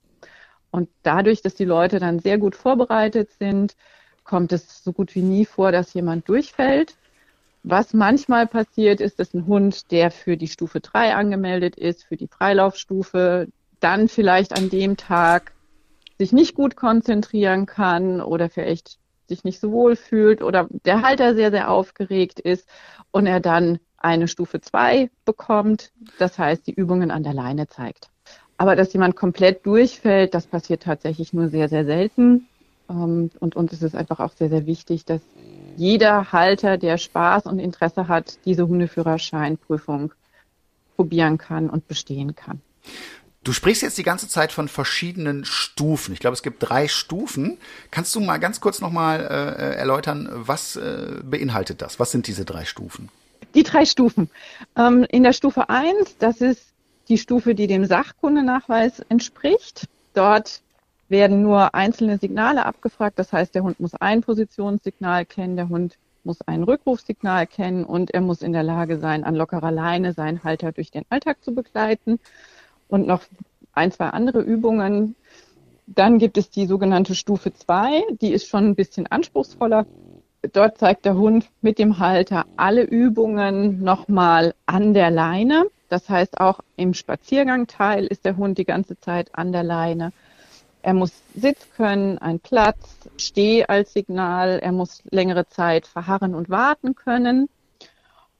Und 0.71 0.89
dadurch, 1.03 1.41
dass 1.41 1.55
die 1.55 1.65
Leute 1.65 1.99
dann 1.99 2.19
sehr 2.19 2.37
gut 2.37 2.55
vorbereitet 2.55 3.31
sind, 3.37 3.75
kommt 4.23 4.53
es 4.53 4.83
so 4.83 4.93
gut 4.93 5.13
wie 5.15 5.21
nie 5.21 5.45
vor, 5.45 5.71
dass 5.71 5.93
jemand 5.93 6.27
durchfällt. 6.29 6.95
Was 7.63 7.93
manchmal 7.93 8.47
passiert, 8.47 9.01
ist, 9.01 9.19
dass 9.19 9.33
ein 9.33 9.45
Hund, 9.45 9.91
der 9.91 10.09
für 10.09 10.37
die 10.37 10.47
Stufe 10.47 10.79
3 10.79 11.13
angemeldet 11.13 11.75
ist, 11.75 12.03
für 12.03 12.17
die 12.17 12.27
Freilaufstufe, 12.27 13.47
dann 13.79 14.07
vielleicht 14.07 14.53
an 14.57 14.69
dem 14.69 14.97
Tag 14.97 15.51
sich 16.17 16.31
nicht 16.31 16.55
gut 16.55 16.75
konzentrieren 16.75 17.65
kann 17.65 18.21
oder 18.21 18.49
vielleicht 18.49 18.99
sich 19.27 19.43
nicht 19.43 19.59
so 19.59 19.71
wohl 19.71 19.95
fühlt 19.95 20.41
oder 20.43 20.67
der 20.85 21.01
Halter 21.01 21.35
sehr, 21.35 21.51
sehr 21.51 21.69
aufgeregt 21.69 22.39
ist 22.39 22.67
und 23.11 23.25
er 23.25 23.39
dann 23.39 23.79
eine 23.97 24.27
Stufe 24.27 24.61
2 24.61 25.09
bekommt, 25.25 25.91
das 26.19 26.37
heißt 26.37 26.67
die 26.67 26.73
Übungen 26.73 27.11
an 27.11 27.23
der 27.23 27.33
Leine 27.33 27.67
zeigt. 27.67 28.10
Aber 28.61 28.75
dass 28.75 28.93
jemand 28.93 29.15
komplett 29.15 29.65
durchfällt, 29.65 30.35
das 30.35 30.45
passiert 30.45 30.83
tatsächlich 30.83 31.33
nur 31.33 31.49
sehr, 31.49 31.67
sehr 31.67 31.83
selten. 31.83 32.47
Ähm, 32.91 33.31
und 33.39 33.55
uns 33.55 33.73
ist 33.73 33.81
es 33.81 33.95
einfach 33.95 34.19
auch 34.19 34.33
sehr, 34.37 34.49
sehr 34.49 34.67
wichtig, 34.67 35.03
dass 35.03 35.19
jeder 35.77 36.31
Halter, 36.31 36.77
der 36.77 36.99
Spaß 36.99 37.47
und 37.47 37.57
Interesse 37.57 38.07
hat, 38.07 38.37
diese 38.45 38.67
Hundeführerscheinprüfung 38.67 40.13
probieren 40.95 41.39
kann 41.39 41.71
und 41.71 41.87
bestehen 41.87 42.35
kann. 42.35 42.61
Du 43.43 43.51
sprichst 43.51 43.81
jetzt 43.81 43.97
die 43.97 44.03
ganze 44.03 44.27
Zeit 44.27 44.51
von 44.51 44.67
verschiedenen 44.67 45.43
Stufen. 45.43 46.13
Ich 46.13 46.19
glaube, 46.19 46.35
es 46.35 46.43
gibt 46.43 46.57
drei 46.59 46.87
Stufen. 46.87 47.57
Kannst 47.89 48.13
du 48.13 48.19
mal 48.19 48.37
ganz 48.37 48.61
kurz 48.61 48.79
nochmal 48.79 49.21
äh, 49.21 49.75
erläutern, 49.75 50.29
was 50.31 50.75
äh, 50.75 51.19
beinhaltet 51.23 51.81
das? 51.81 51.99
Was 51.99 52.11
sind 52.11 52.27
diese 52.27 52.45
drei 52.45 52.65
Stufen? 52.65 53.09
Die 53.55 53.63
drei 53.63 53.85
Stufen. 53.85 54.29
Ähm, 54.77 55.03
in 55.09 55.23
der 55.23 55.33
Stufe 55.33 55.67
1, 55.67 56.17
das 56.19 56.41
ist 56.41 56.70
die 57.09 57.17
Stufe, 57.17 57.55
die 57.55 57.67
dem 57.67 57.85
Sachkundenachweis 57.85 58.99
entspricht. 59.09 59.87
Dort 60.13 60.61
werden 61.09 61.41
nur 61.41 61.75
einzelne 61.75 62.17
Signale 62.17 62.65
abgefragt. 62.65 63.19
Das 63.19 63.33
heißt, 63.33 63.53
der 63.53 63.63
Hund 63.63 63.79
muss 63.79 63.93
ein 63.95 64.21
Positionssignal 64.21 65.25
kennen, 65.25 65.55
der 65.55 65.69
Hund 65.69 65.97
muss 66.23 66.41
ein 66.41 66.63
Rückrufsignal 66.63 67.47
kennen 67.47 67.83
und 67.83 68.11
er 68.11 68.21
muss 68.21 68.41
in 68.41 68.53
der 68.53 68.63
Lage 68.63 68.97
sein, 68.99 69.23
an 69.23 69.35
lockerer 69.35 69.71
Leine 69.71 70.13
seinen 70.13 70.43
Halter 70.43 70.71
durch 70.71 70.91
den 70.91 71.03
Alltag 71.09 71.43
zu 71.43 71.53
begleiten. 71.53 72.19
Und 72.87 73.07
noch 73.07 73.23
ein, 73.73 73.91
zwei 73.91 74.07
andere 74.07 74.41
Übungen. 74.41 75.15
Dann 75.87 76.19
gibt 76.19 76.37
es 76.37 76.49
die 76.49 76.65
sogenannte 76.65 77.15
Stufe 77.15 77.53
2, 77.53 78.03
die 78.21 78.31
ist 78.31 78.47
schon 78.47 78.65
ein 78.67 78.75
bisschen 78.75 79.07
anspruchsvoller. 79.07 79.85
Dort 80.53 80.77
zeigt 80.77 81.05
der 81.05 81.15
Hund 81.15 81.49
mit 81.61 81.77
dem 81.79 81.99
Halter 81.99 82.45
alle 82.55 82.83
Übungen 82.83 83.83
nochmal 83.83 84.53
an 84.65 84.93
der 84.93 85.11
Leine. 85.11 85.65
Das 85.91 86.07
heißt, 86.07 86.39
auch 86.39 86.61
im 86.77 86.93
Spaziergangteil 86.93 88.05
ist 88.05 88.23
der 88.23 88.37
Hund 88.37 88.57
die 88.57 88.63
ganze 88.63 88.97
Zeit 88.97 89.35
an 89.35 89.51
der 89.51 89.63
Leine. 89.63 90.13
Er 90.81 90.93
muss 90.93 91.11
Sitz 91.35 91.67
können, 91.75 92.17
ein 92.17 92.39
Platz, 92.39 92.95
Steh 93.17 93.65
als 93.65 93.91
Signal. 93.91 94.59
Er 94.59 94.71
muss 94.71 95.03
längere 95.11 95.49
Zeit 95.49 95.85
verharren 95.85 96.33
und 96.33 96.49
warten 96.49 96.95
können. 96.95 97.49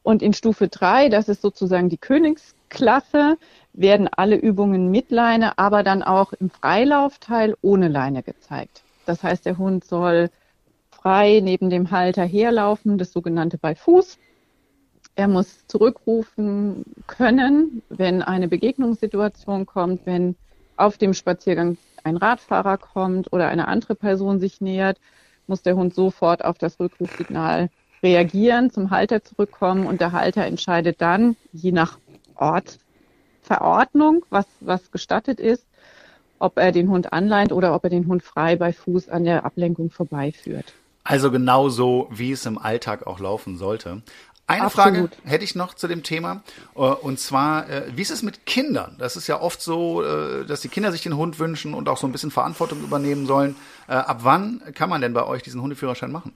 Und 0.02 0.22
in 0.22 0.32
Stufe 0.32 0.70
3, 0.70 1.10
das 1.10 1.28
ist 1.28 1.42
sozusagen 1.42 1.90
die 1.90 1.98
Königsklasse, 1.98 3.38
werden 3.74 4.08
alle 4.08 4.38
Übungen 4.38 4.90
mit 4.90 5.12
Leine, 5.12 5.58
aber 5.58 5.84
dann 5.84 6.04
auch 6.04 6.32
im 6.32 6.50
Freilaufteil 6.50 7.58
ohne 7.62 7.90
Leine 7.90 8.24
gezeigt. 8.24 8.82
Das 9.06 9.24
heißt, 9.24 9.46
der 9.46 9.58
Hund 9.58 9.84
soll 9.84 10.30
frei 10.90 11.42
neben 11.44 11.70
dem 11.70 11.92
Halter 11.92 12.24
herlaufen, 12.24 12.98
das 12.98 13.12
sogenannte 13.12 13.58
bei 13.58 13.76
Fuß. 13.76 14.18
Er 15.15 15.28
muss 15.28 15.67
zurückrufen 15.67 16.86
können, 17.08 17.82
wenn 17.89 18.21
eine 18.21 18.47
Begegnungssituation 18.47 19.65
kommt, 19.65 20.06
wenn 20.06 20.36
auf 20.78 20.97
dem 20.97 21.13
Spaziergang 21.13 21.78
ein 22.04 22.17
Radfahrer 22.17 22.78
kommt 22.78 23.32
oder 23.32 23.47
eine 23.47 23.67
andere 23.67 23.95
Person 23.95 24.39
sich 24.39 24.62
nähert, 24.62 25.00
muss 25.47 25.62
der 25.62 25.76
Hund 25.76 25.93
sofort 25.93 26.43
auf 26.43 26.58
das 26.58 26.80
Rückrufsignal 26.80 27.69
reagieren, 28.02 28.71
zum 28.71 28.89
Halter 28.89 29.24
zurückkommen 29.24 29.86
und 29.86 30.02
der 30.02 30.12
Halter 30.12 30.45
entscheidet 30.45 31.02
dann, 31.02 31.36
je 31.52 31.71
nach 31.71 32.00
Ortverordnung, 32.36 34.26
was, 34.30 34.45
was 34.60 34.91
gestattet 34.91 35.39
ist, 35.39 35.65
ob 36.39 36.58
er 36.58 36.71
den 36.71 36.89
Hund 36.89 37.13
anleint 37.13 37.52
oder 37.52 37.76
ob 37.76 37.84
er 37.84 37.91
den 37.91 38.08
Hund 38.08 38.24
frei 38.24 38.56
bei 38.56 38.74
Fuß 38.74 39.10
an 39.10 39.26
der 39.26 39.45
Ablenkung 39.45 39.91
vorbeiführt. 39.91 40.74
Also 41.04 41.32
genau 41.32 41.69
so, 41.69 42.08
wie 42.12 42.32
es 42.32 42.45
im 42.45 42.58
Alltag 42.58 43.08
auch 43.08 43.19
laufen 43.19 43.58
sollte. 43.58 44.04
Eine 44.52 44.66
Absolut. 44.66 45.16
Frage 45.16 45.30
hätte 45.30 45.44
ich 45.46 45.56
noch 45.56 45.76
zu 45.76 45.88
dem 45.88 46.04
Thema. 46.04 46.44
Äh, 46.76 46.80
und 46.80 47.20
zwar, 47.20 47.70
äh, 47.70 47.84
wie 47.96 48.02
ist 48.02 48.12
es 48.12 48.22
mit 48.22 48.46
Kindern? 48.46 48.96
Das 49.00 49.16
ist 49.16 49.28
ja 49.28 49.40
oft 49.40 49.62
so, 49.62 50.04
äh, 50.04 50.46
dass 50.46 50.60
die 50.60 50.68
Kinder 50.68 50.92
sich 50.92 51.02
den 51.02 51.16
Hund 51.16 51.40
wünschen 51.40 51.74
und 51.74 51.88
auch 51.88 51.98
so 51.98 52.06
ein 52.06 52.12
bisschen 52.12 52.32
Verantwortung 52.32 52.82
übernehmen 52.82 53.26
sollen. 53.26 53.56
Ab 53.88 54.20
wann 54.22 54.62
kann 54.74 54.90
man 54.90 55.02
denn 55.02 55.14
bei 55.14 55.26
euch 55.26 55.44
diesen 55.44 55.62
Hundeführerschein 55.62 56.12
machen? 56.12 56.34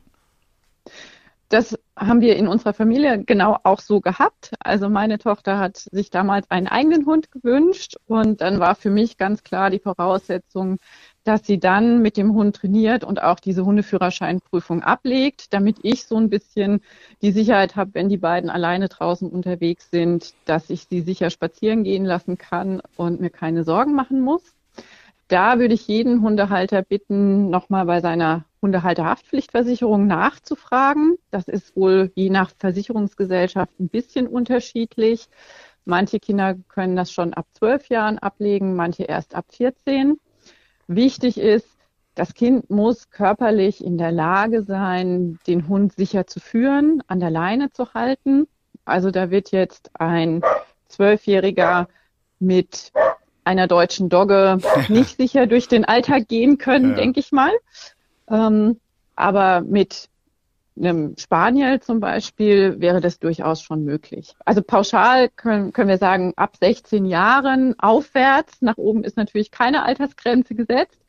Das 1.47 1.78
haben 1.95 2.19
wir 2.19 2.36
in 2.36 2.47
unserer 2.47 2.73
Familie 2.73 3.23
genau 3.23 3.58
auch 3.63 3.80
so 3.80 4.01
gehabt. 4.01 4.51
Also 4.60 4.89
meine 4.89 5.19
Tochter 5.19 5.58
hat 5.58 5.78
sich 5.78 6.10
damals 6.10 6.49
einen 6.51 6.67
eigenen 6.67 7.06
Hund 7.06 7.32
gewünscht 7.32 7.95
und 8.08 8.41
dann 8.41 8.60
war 8.60 8.75
für 8.75 8.89
mich 8.89 9.17
ganz 9.17 9.43
klar 9.43 9.69
die 9.69 9.80
Voraussetzung, 9.80 10.80
dass 11.25 11.45
sie 11.45 11.59
dann 11.59 12.01
mit 12.01 12.17
dem 12.17 12.33
Hund 12.33 12.55
trainiert 12.55 13.03
und 13.03 13.21
auch 13.21 13.39
diese 13.39 13.65
Hundeführerscheinprüfung 13.65 14.83
ablegt, 14.83 15.53
damit 15.53 15.77
ich 15.81 16.05
so 16.05 16.15
ein 16.17 16.29
bisschen 16.29 16.81
die 17.21 17.31
Sicherheit 17.31 17.75
habe, 17.75 17.95
wenn 17.95 18.09
die 18.09 18.17
beiden 18.17 18.49
alleine 18.49 18.88
draußen 18.88 19.29
unterwegs 19.29 19.89
sind, 19.91 20.33
dass 20.45 20.69
ich 20.69 20.85
sie 20.88 21.01
sicher 21.01 21.31
spazieren 21.31 21.83
gehen 21.83 22.05
lassen 22.05 22.38
kann 22.38 22.81
und 22.95 23.19
mir 23.19 23.31
keine 23.31 23.63
Sorgen 23.63 23.95
machen 23.95 24.21
muss. 24.21 24.55
Da 25.27 25.57
würde 25.57 25.73
ich 25.73 25.88
jeden 25.88 26.21
Hundehalter 26.21 26.83
bitten, 26.83 27.49
nochmal 27.49 27.85
bei 27.85 27.99
seiner 28.01 28.45
Hundehalterhaftpflichtversicherung 28.61 30.05
nachzufragen. 30.05 31.17
Das 31.31 31.47
ist 31.47 31.75
wohl 31.75 32.11
je 32.13 32.29
nach 32.29 32.51
Versicherungsgesellschaft 32.59 33.79
ein 33.79 33.89
bisschen 33.89 34.27
unterschiedlich. 34.27 35.27
Manche 35.85 36.19
Kinder 36.19 36.55
können 36.67 36.95
das 36.95 37.11
schon 37.11 37.33
ab 37.33 37.47
zwölf 37.53 37.89
Jahren 37.89 38.19
ablegen, 38.19 38.75
manche 38.75 39.03
erst 39.03 39.33
ab 39.33 39.45
14. 39.49 40.19
Wichtig 40.88 41.38
ist, 41.38 41.67
das 42.15 42.34
Kind 42.34 42.69
muss 42.69 43.10
körperlich 43.10 43.84
in 43.84 43.98
der 43.98 44.12
Lage 44.12 44.63
sein, 44.63 45.39
den 45.48 45.67
Hund 45.67 45.93
sicher 45.93 46.28
zu 46.28 46.39
führen, 46.39 47.04
an 47.08 47.19
der 47.19 47.30
Leine 47.30 47.71
zu 47.71 47.93
halten. 47.93 48.48
Also 48.86 49.12
da 49.12 49.32
wird 49.32 49.52
jetzt 49.52 49.91
ein 50.00 50.41
Zwölfjähriger 50.88 51.89
mit 52.39 52.93
einer 53.43 53.67
deutschen 53.67 54.10
Dogge 54.10 54.60
nicht 54.88 55.17
sicher 55.17 55.45
durch 55.48 55.67
den 55.67 55.86
Alltag 55.86 56.28
gehen 56.28 56.58
können, 56.58 56.91
ja. 56.91 56.95
denke 56.95 57.19
ich 57.19 57.32
mal. 57.32 57.52
Ähm, 58.30 58.80
aber 59.15 59.62
mit 59.62 60.10
einem 60.77 61.15
Spaniel 61.17 61.79
zum 61.79 61.99
Beispiel 61.99 62.79
wäre 62.79 62.99
das 62.99 63.19
durchaus 63.19 63.61
schon 63.61 63.83
möglich. 63.85 64.35
Also 64.43 64.61
pauschal 64.61 65.29
können, 65.29 65.71
können 65.71 65.89
wir 65.89 65.97
sagen, 65.97 66.33
ab 66.35 66.57
16 66.57 67.05
Jahren 67.05 67.79
aufwärts, 67.79 68.61
nach 68.61 68.77
oben 68.77 69.03
ist 69.03 69.17
natürlich 69.17 69.51
keine 69.51 69.83
Altersgrenze 69.83 70.55
gesetzt, 70.55 70.99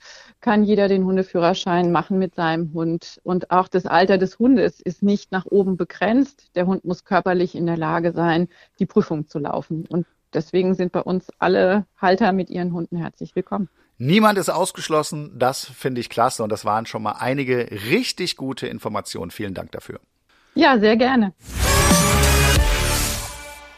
kann 0.40 0.62
jeder 0.62 0.88
den 0.88 1.04
Hundeführerschein 1.04 1.90
machen 1.90 2.18
mit 2.18 2.34
seinem 2.34 2.72
Hund. 2.72 3.20
Und 3.24 3.50
auch 3.50 3.68
das 3.68 3.86
Alter 3.86 4.18
des 4.18 4.38
Hundes 4.38 4.80
ist 4.80 5.02
nicht 5.02 5.32
nach 5.32 5.46
oben 5.46 5.76
begrenzt. 5.76 6.50
Der 6.54 6.66
Hund 6.66 6.84
muss 6.84 7.04
körperlich 7.04 7.54
in 7.54 7.66
der 7.66 7.76
Lage 7.76 8.12
sein, 8.12 8.48
die 8.78 8.86
Prüfung 8.86 9.26
zu 9.26 9.38
laufen. 9.38 9.84
Und 9.88 10.06
deswegen 10.32 10.74
sind 10.74 10.92
bei 10.92 11.02
uns 11.02 11.28
alle 11.38 11.86
Halter 11.96 12.32
mit 12.32 12.50
ihren 12.50 12.72
Hunden 12.72 12.96
herzlich 12.96 13.34
willkommen. 13.34 13.68
Niemand 13.98 14.38
ist 14.38 14.50
ausgeschlossen. 14.50 15.32
Das 15.38 15.64
finde 15.64 16.00
ich 16.00 16.10
klasse. 16.10 16.42
Und 16.42 16.50
das 16.50 16.64
waren 16.64 16.86
schon 16.86 17.02
mal 17.02 17.12
einige 17.12 17.70
richtig 17.90 18.36
gute 18.36 18.66
Informationen. 18.66 19.30
Vielen 19.30 19.54
Dank 19.54 19.72
dafür. 19.72 20.00
Ja, 20.54 20.78
sehr 20.78 20.96
gerne. 20.96 21.32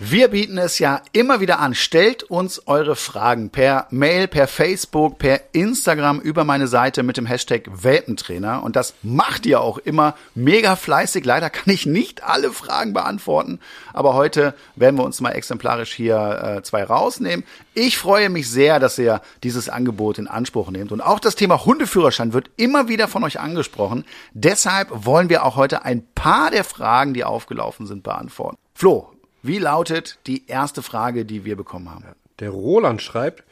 Wir 0.01 0.29
bieten 0.29 0.59
es 0.59 0.79
ja 0.79 1.03
immer 1.11 1.41
wieder 1.41 1.59
an. 1.59 1.75
Stellt 1.75 2.23
uns 2.23 2.69
eure 2.69 2.95
Fragen 2.95 3.51
per 3.51 3.89
Mail, 3.91 4.29
per 4.29 4.47
Facebook, 4.47 5.19
per 5.19 5.41
Instagram 5.53 6.21
über 6.21 6.45
meine 6.45 6.69
Seite 6.69 7.03
mit 7.03 7.17
dem 7.17 7.27
Hashtag 7.27 7.69
Welpentrainer. 7.83 8.63
Und 8.63 8.77
das 8.77 8.95
macht 9.03 9.45
ihr 9.45 9.61
auch 9.61 9.79
immer 9.79 10.15
mega 10.37 10.77
fleißig. 10.77 11.25
Leider 11.25 11.51
kann 11.51 11.75
ich 11.75 11.85
nicht 11.85 12.23
alle 12.23 12.53
Fragen 12.53 12.93
beantworten. 12.93 13.59
Aber 13.93 14.15
heute 14.15 14.55
werden 14.77 14.95
wir 14.95 15.03
uns 15.03 15.21
mal 15.21 15.33
exemplarisch 15.33 15.93
hier 15.95 16.59
äh, 16.59 16.63
zwei 16.63 16.85
rausnehmen. 16.85 17.45
Ich 17.75 17.99
freue 17.99 18.29
mich 18.29 18.49
sehr, 18.49 18.79
dass 18.79 19.01
ihr 19.01 19.21
dieses 19.43 19.69
Angebot 19.69 20.19
in 20.19 20.29
Anspruch 20.29 20.71
nehmt. 20.71 20.93
Und 20.93 21.01
auch 21.01 21.19
das 21.19 21.35
Thema 21.35 21.65
Hundeführerschein 21.65 22.33
wird 22.33 22.51
immer 22.57 22.87
wieder 22.87 23.09
von 23.09 23.25
euch 23.25 23.41
angesprochen. 23.41 24.05
Deshalb 24.33 24.91
wollen 24.93 25.29
wir 25.29 25.45
auch 25.45 25.57
heute 25.57 25.85
ein 25.85 26.07
paar 26.15 26.53
der 26.53 26.63
Fragen, 26.63 27.15
die 27.15 27.25
aufgelaufen 27.25 27.89
sind, 27.89 28.05
beantworten. 28.05 28.59
Flo, 28.75 29.11
wie 29.43 29.59
lautet 29.59 30.19
die 30.27 30.47
erste 30.49 30.83
Frage, 30.83 31.25
die 31.25 31.45
wir 31.45 31.57
bekommen 31.57 31.91
haben? 31.91 32.05
Der 32.41 32.51
Roland 32.51 33.03
schreibt, 33.03 33.45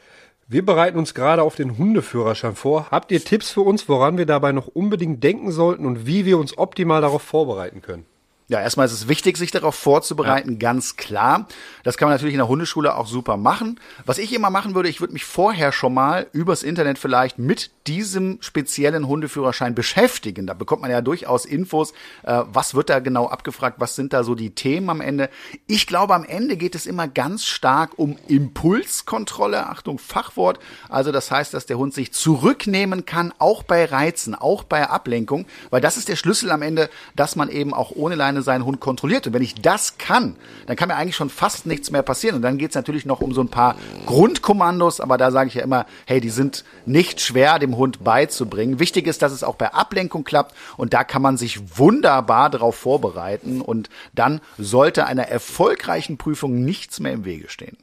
wir 0.47 0.65
bereiten 0.65 0.97
uns 0.97 1.13
gerade 1.13 1.43
auf 1.43 1.55
den 1.55 1.77
Hundeführerschein 1.77 2.55
vor. 2.55 2.87
Habt 2.89 3.11
ihr 3.11 3.23
Tipps 3.23 3.49
für 3.49 3.61
uns, 3.61 3.89
woran 3.89 4.17
wir 4.17 4.25
dabei 4.25 4.53
noch 4.53 4.67
unbedingt 4.67 5.23
denken 5.23 5.51
sollten 5.51 5.85
und 5.85 6.05
wie 6.05 6.25
wir 6.25 6.37
uns 6.37 6.57
optimal 6.57 7.01
darauf 7.01 7.21
vorbereiten 7.21 7.81
können? 7.81 8.05
Ja, 8.49 8.61
erstmal 8.61 8.85
ist 8.85 8.93
es 8.93 9.09
wichtig, 9.09 9.35
sich 9.37 9.51
darauf 9.51 9.75
vorzubereiten, 9.75 10.53
ja. 10.53 10.57
ganz 10.57 10.95
klar. 10.95 11.47
Das 11.83 11.97
kann 11.97 12.07
man 12.07 12.15
natürlich 12.15 12.33
in 12.33 12.39
der 12.39 12.47
Hundeschule 12.47 12.95
auch 12.95 13.05
super 13.05 13.35
machen. 13.35 13.77
Was 14.05 14.19
ich 14.19 14.31
immer 14.31 14.49
machen 14.49 14.73
würde, 14.73 14.87
ich 14.87 15.01
würde 15.01 15.11
mich 15.11 15.25
vorher 15.25 15.73
schon 15.73 15.93
mal 15.93 16.27
übers 16.31 16.63
Internet 16.63 16.97
vielleicht 16.97 17.39
mit 17.39 17.71
diesem 17.87 18.37
speziellen 18.39 19.05
Hundeführerschein 19.05 19.75
beschäftigen. 19.75 20.47
Da 20.47 20.53
bekommt 20.53 20.81
man 20.81 20.91
ja 20.91 21.01
durchaus 21.01 21.45
Infos, 21.45 21.91
äh, 22.23 22.43
was 22.45 22.73
wird 22.73 22.89
da 22.89 22.99
genau 22.99 23.27
abgefragt, 23.27 23.81
was 23.81 23.95
sind 23.95 24.13
da 24.13 24.23
so 24.23 24.33
die 24.33 24.51
Themen 24.51 24.89
am 24.89 25.01
Ende. 25.01 25.29
Ich 25.67 25.85
glaube, 25.85 26.15
am 26.15 26.23
Ende 26.23 26.55
geht 26.55 26.75
es 26.75 26.85
immer 26.85 27.09
ganz 27.09 27.45
stark 27.45 27.99
um 27.99 28.17
Impulskontrolle. 28.29 29.67
Achtung, 29.67 29.99
Fachwort. 29.99 30.59
Also 30.87 31.11
das 31.11 31.31
heißt, 31.31 31.53
dass 31.53 31.65
der 31.65 31.77
Hund 31.77 31.93
sich 31.93 32.13
zurücknehmen 32.13 33.05
kann, 33.05 33.33
auch 33.39 33.63
bei 33.63 33.83
Reizen, 33.83 34.35
auch 34.35 34.63
bei 34.63 34.89
Ablenkung, 34.89 35.45
weil 35.69 35.81
das 35.81 35.97
ist 35.97 36.07
der 36.07 36.15
Schlüssel 36.15 36.49
am 36.51 36.61
Ende, 36.61 36.89
dass 37.17 37.35
man 37.35 37.49
eben 37.49 37.73
auch 37.73 37.91
ohne 37.91 38.15
Leine 38.15 38.36
alleine 38.37 38.43
seinen 38.43 38.65
Hund 38.65 38.79
kontrolliert. 38.79 39.27
Und 39.27 39.33
wenn 39.33 39.41
ich 39.41 39.55
das 39.55 39.97
kann, 39.97 40.35
dann 40.65 40.75
kann 40.75 40.87
mir 40.87 40.95
eigentlich 40.95 41.15
schon 41.15 41.29
fast 41.29 41.65
nichts 41.65 41.91
mehr 41.91 42.03
passieren. 42.03 42.37
Und 42.37 42.41
dann 42.41 42.57
geht 42.57 42.71
es 42.71 42.75
natürlich 42.75 43.05
noch 43.05 43.21
um 43.21 43.33
so 43.33 43.41
ein 43.41 43.49
paar 43.49 43.75
Grundkommandos, 44.05 45.01
aber 45.01 45.17
da 45.17 45.31
sage 45.31 45.49
ich 45.49 45.55
ja 45.55 45.63
immer, 45.63 45.85
hey, 46.05 46.21
die 46.21 46.29
sind 46.29 46.63
nicht 46.85 47.21
schwer 47.21 47.59
dem 47.59 47.77
Hund 47.77 48.03
beizubringen. 48.03 48.79
Wichtig 48.79 49.07
ist, 49.07 49.21
dass 49.21 49.31
es 49.31 49.43
auch 49.43 49.55
bei 49.55 49.73
Ablenkung 49.73 50.23
klappt 50.23 50.55
und 50.77 50.93
da 50.93 51.03
kann 51.03 51.21
man 51.21 51.37
sich 51.37 51.77
wunderbar 51.77 52.49
darauf 52.49 52.75
vorbereiten 52.75 53.61
und 53.61 53.89
dann 54.13 54.41
sollte 54.57 55.05
einer 55.05 55.27
erfolgreichen 55.27 56.17
Prüfung 56.17 56.63
nichts 56.63 56.99
mehr 56.99 57.13
im 57.13 57.25
Wege 57.25 57.49
stehen. 57.49 57.77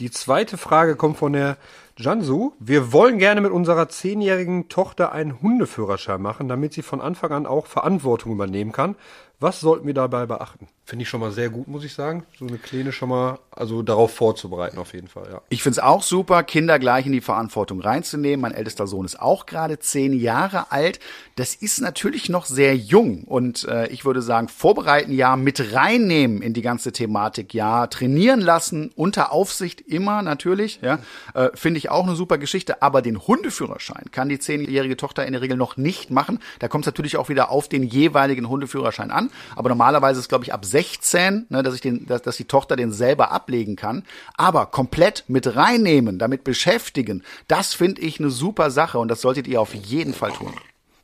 Die 0.00 0.10
zweite 0.10 0.58
Frage 0.58 0.96
kommt 0.96 1.18
von 1.18 1.32
der 1.34 1.56
Jansu. 1.96 2.52
Wir 2.58 2.92
wollen 2.92 3.18
gerne 3.18 3.40
mit 3.40 3.52
unserer 3.52 3.88
zehnjährigen 3.88 4.68
Tochter 4.68 5.12
einen 5.12 5.40
Hundeführerschein 5.40 6.20
machen, 6.20 6.48
damit 6.48 6.72
sie 6.72 6.82
von 6.82 7.00
Anfang 7.00 7.30
an 7.30 7.46
auch 7.46 7.66
Verantwortung 7.66 8.32
übernehmen 8.32 8.72
kann. 8.72 8.96
Was 9.40 9.60
sollten 9.60 9.86
wir 9.86 9.94
dabei 9.94 10.26
beachten? 10.26 10.68
Finde 10.86 11.04
ich 11.04 11.08
schon 11.08 11.20
mal 11.20 11.32
sehr 11.32 11.48
gut, 11.48 11.66
muss 11.66 11.82
ich 11.82 11.94
sagen. 11.94 12.24
So 12.38 12.46
eine 12.46 12.58
Kleine 12.58 12.92
schon 12.92 13.08
mal, 13.08 13.38
also 13.50 13.82
darauf 13.82 14.14
vorzubereiten 14.14 14.76
auf 14.76 14.92
jeden 14.92 15.08
Fall, 15.08 15.28
ja. 15.32 15.40
Ich 15.48 15.62
finde 15.62 15.78
es 15.78 15.82
auch 15.82 16.02
super, 16.02 16.42
Kinder 16.42 16.78
gleich 16.78 17.06
in 17.06 17.12
die 17.12 17.22
Verantwortung 17.22 17.80
reinzunehmen. 17.80 18.42
Mein 18.42 18.52
ältester 18.52 18.86
Sohn 18.86 19.06
ist 19.06 19.18
auch 19.18 19.46
gerade 19.46 19.78
zehn 19.78 20.12
Jahre 20.12 20.72
alt. 20.72 21.00
Das 21.36 21.54
ist 21.54 21.80
natürlich 21.80 22.28
noch 22.28 22.44
sehr 22.44 22.76
jung 22.76 23.24
und 23.24 23.64
äh, 23.64 23.86
ich 23.88 24.04
würde 24.04 24.20
sagen, 24.20 24.48
vorbereiten 24.48 25.12
ja, 25.12 25.36
mit 25.36 25.72
reinnehmen 25.74 26.42
in 26.42 26.52
die 26.52 26.60
ganze 26.60 26.92
Thematik 26.92 27.54
ja, 27.54 27.86
trainieren 27.86 28.40
lassen, 28.40 28.92
unter 28.94 29.32
Aufsicht 29.32 29.80
immer 29.80 30.20
natürlich, 30.20 30.80
ja. 30.82 30.98
Äh, 31.32 31.48
finde 31.54 31.78
ich 31.78 31.90
auch 31.90 32.06
eine 32.06 32.14
super 32.14 32.36
Geschichte. 32.36 32.82
Aber 32.82 33.00
den 33.00 33.18
Hundeführerschein 33.26 34.10
kann 34.12 34.28
die 34.28 34.38
zehnjährige 34.38 34.98
Tochter 34.98 35.24
in 35.24 35.32
der 35.32 35.40
Regel 35.40 35.56
noch 35.56 35.78
nicht 35.78 36.10
machen. 36.10 36.40
Da 36.58 36.68
kommt 36.68 36.84
es 36.84 36.86
natürlich 36.86 37.16
auch 37.16 37.30
wieder 37.30 37.50
auf 37.50 37.68
den 37.70 37.84
jeweiligen 37.84 38.50
Hundeführerschein 38.50 39.10
an. 39.10 39.23
Aber 39.56 39.68
normalerweise 39.68 40.20
ist, 40.20 40.28
glaube 40.28 40.44
ich, 40.44 40.52
ab 40.52 40.64
16, 40.64 41.46
ne, 41.48 41.62
dass 41.62 41.74
ich 41.74 41.80
den, 41.80 42.06
dass, 42.06 42.22
dass 42.22 42.36
die 42.36 42.44
Tochter 42.44 42.76
den 42.76 42.92
selber 42.92 43.32
ablegen 43.32 43.76
kann. 43.76 44.04
Aber 44.36 44.66
komplett 44.66 45.24
mit 45.28 45.56
reinnehmen, 45.56 46.18
damit 46.18 46.44
beschäftigen, 46.44 47.22
das 47.48 47.74
finde 47.74 48.02
ich 48.02 48.20
eine 48.20 48.30
super 48.30 48.70
Sache 48.70 48.98
und 48.98 49.08
das 49.08 49.20
solltet 49.20 49.46
ihr 49.46 49.60
auf 49.60 49.74
jeden 49.74 50.14
Fall 50.14 50.32
tun. 50.32 50.52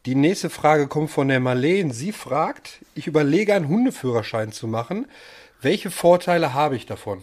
Die 0.06 0.14
nächste 0.14 0.48
Frage 0.48 0.88
kommt 0.88 1.10
von 1.10 1.28
der 1.28 1.40
Marleen. 1.40 1.92
Sie 1.92 2.12
fragt, 2.12 2.80
ich 2.94 3.06
überlege 3.06 3.54
einen 3.54 3.68
Hundeführerschein 3.68 4.50
zu 4.50 4.66
machen. 4.66 5.06
Welche 5.60 5.90
Vorteile 5.90 6.54
habe 6.54 6.76
ich 6.76 6.86
davon? 6.86 7.22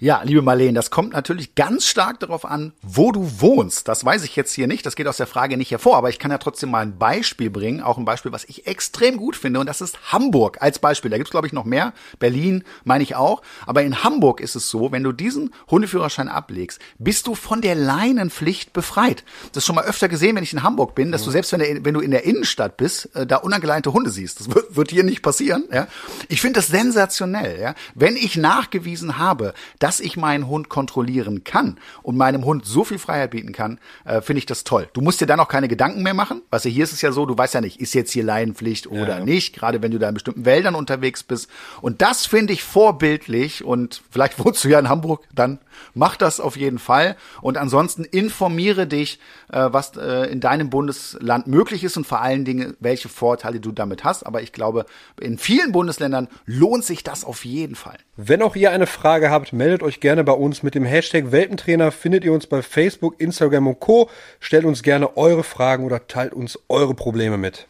Ja, 0.00 0.22
liebe 0.22 0.42
Marlene, 0.42 0.74
das 0.74 0.92
kommt 0.92 1.12
natürlich 1.12 1.56
ganz 1.56 1.84
stark 1.84 2.20
darauf 2.20 2.44
an, 2.44 2.72
wo 2.82 3.10
du 3.10 3.40
wohnst. 3.40 3.88
Das 3.88 4.04
weiß 4.04 4.22
ich 4.22 4.36
jetzt 4.36 4.52
hier 4.52 4.68
nicht, 4.68 4.86
das 4.86 4.94
geht 4.94 5.08
aus 5.08 5.16
der 5.16 5.26
Frage 5.26 5.56
nicht 5.56 5.72
hervor, 5.72 5.96
aber 5.96 6.08
ich 6.08 6.20
kann 6.20 6.30
ja 6.30 6.38
trotzdem 6.38 6.70
mal 6.70 6.82
ein 6.82 6.98
Beispiel 6.98 7.50
bringen, 7.50 7.82
auch 7.82 7.98
ein 7.98 8.04
Beispiel, 8.04 8.30
was 8.30 8.44
ich 8.44 8.68
extrem 8.68 9.16
gut 9.16 9.34
finde, 9.34 9.58
und 9.58 9.66
das 9.66 9.80
ist 9.80 10.12
Hamburg 10.12 10.58
als 10.60 10.78
Beispiel. 10.78 11.10
Da 11.10 11.16
gibt's 11.16 11.32
glaube 11.32 11.48
ich, 11.48 11.52
noch 11.52 11.64
mehr. 11.64 11.94
Berlin 12.20 12.62
meine 12.84 13.02
ich 13.02 13.16
auch. 13.16 13.42
Aber 13.66 13.82
in 13.82 14.04
Hamburg 14.04 14.40
ist 14.40 14.54
es 14.54 14.70
so, 14.70 14.92
wenn 14.92 15.02
du 15.02 15.10
diesen 15.10 15.52
Hundeführerschein 15.68 16.28
ablegst, 16.28 16.78
bist 17.00 17.26
du 17.26 17.34
von 17.34 17.60
der 17.60 17.74
Leinenpflicht 17.74 18.72
befreit. 18.72 19.24
Das 19.50 19.62
ist 19.62 19.66
schon 19.66 19.74
mal 19.74 19.84
öfter 19.84 20.08
gesehen, 20.08 20.36
wenn 20.36 20.44
ich 20.44 20.52
in 20.52 20.62
Hamburg 20.62 20.94
bin, 20.94 21.10
dass 21.10 21.24
du 21.24 21.32
selbst, 21.32 21.50
wenn, 21.50 21.58
der, 21.58 21.84
wenn 21.84 21.94
du 21.94 22.00
in 22.00 22.12
der 22.12 22.22
Innenstadt 22.22 22.76
bist, 22.76 23.16
äh, 23.16 23.26
da 23.26 23.38
unangeleinte 23.38 23.92
Hunde 23.92 24.10
siehst. 24.10 24.38
Das 24.38 24.54
wird, 24.54 24.76
wird 24.76 24.92
hier 24.92 25.02
nicht 25.02 25.22
passieren. 25.22 25.64
Ja? 25.72 25.88
Ich 26.28 26.40
finde 26.40 26.60
das 26.60 26.68
sensationell. 26.68 27.60
Ja? 27.60 27.74
Wenn 27.96 28.14
ich 28.14 28.36
nachgewiesen 28.36 29.18
habe, 29.18 29.54
dass 29.80 29.87
ich 30.00 30.16
meinen 30.16 30.46
Hund 30.46 30.68
kontrollieren 30.68 31.44
kann 31.44 31.78
und 32.02 32.16
meinem 32.16 32.44
Hund 32.44 32.64
so 32.66 32.84
viel 32.84 32.98
Freiheit 32.98 33.30
bieten 33.30 33.52
kann, 33.52 33.78
äh, 34.04 34.20
finde 34.20 34.38
ich 34.38 34.46
das 34.46 34.64
toll. 34.64 34.88
Du 34.92 35.00
musst 35.00 35.20
dir 35.20 35.26
dann 35.26 35.40
auch 35.40 35.48
keine 35.48 35.68
Gedanken 35.68 36.02
mehr 36.02 36.14
machen. 36.14 36.42
Was 36.50 36.64
hier 36.64 36.84
ist 36.84 36.92
es 36.92 37.02
ja 37.02 37.12
so, 37.12 37.26
du 37.26 37.36
weißt 37.36 37.54
ja 37.54 37.60
nicht, 37.60 37.80
ist 37.80 37.94
jetzt 37.94 38.12
hier 38.12 38.24
Laienpflicht 38.24 38.86
oder 38.86 39.18
ja. 39.18 39.24
nicht, 39.24 39.54
gerade 39.54 39.82
wenn 39.82 39.90
du 39.90 39.98
da 39.98 40.08
in 40.08 40.14
bestimmten 40.14 40.44
Wäldern 40.44 40.74
unterwegs 40.74 41.22
bist. 41.22 41.48
Und 41.80 42.02
das 42.02 42.26
finde 42.26 42.52
ich 42.52 42.62
vorbildlich 42.62 43.64
und 43.64 44.02
vielleicht 44.10 44.38
wohnst 44.44 44.64
du 44.64 44.68
ja 44.68 44.78
in 44.78 44.88
Hamburg, 44.88 45.24
dann 45.34 45.58
mach 45.94 46.16
das 46.16 46.40
auf 46.40 46.56
jeden 46.56 46.78
Fall. 46.78 47.16
Und 47.40 47.56
ansonsten 47.56 48.04
informiere 48.04 48.86
dich, 48.86 49.18
äh, 49.52 49.68
was 49.70 49.96
äh, 49.96 50.30
in 50.30 50.40
deinem 50.40 50.70
Bundesland 50.70 51.46
möglich 51.46 51.84
ist 51.84 51.96
und 51.96 52.06
vor 52.06 52.20
allen 52.20 52.44
Dingen, 52.44 52.76
welche 52.80 53.08
Vorteile 53.08 53.60
du 53.60 53.72
damit 53.72 54.04
hast. 54.04 54.24
Aber 54.24 54.42
ich 54.42 54.52
glaube, 54.52 54.86
in 55.20 55.38
vielen 55.38 55.72
Bundesländern 55.72 56.28
lohnt 56.46 56.84
sich 56.84 57.02
das 57.04 57.24
auf 57.24 57.44
jeden 57.44 57.74
Fall. 57.74 57.98
Wenn 58.16 58.42
auch 58.42 58.56
ihr 58.56 58.70
eine 58.72 58.86
Frage 58.86 59.30
habt, 59.30 59.52
meldet 59.78 59.94
euch 59.94 60.00
gerne 60.00 60.24
bei 60.24 60.32
uns 60.32 60.64
mit 60.64 60.74
dem 60.74 60.84
Hashtag 60.84 61.30
Welpentrainer. 61.30 61.92
Findet 61.92 62.24
ihr 62.24 62.32
uns 62.32 62.48
bei 62.48 62.62
Facebook, 62.62 63.20
Instagram 63.20 63.68
und 63.68 63.78
Co. 63.78 64.10
Stellt 64.40 64.64
uns 64.64 64.82
gerne 64.82 65.16
eure 65.16 65.44
Fragen 65.44 65.84
oder 65.84 66.08
teilt 66.08 66.32
uns 66.32 66.58
eure 66.68 66.94
Probleme 66.94 67.36
mit. 67.36 67.68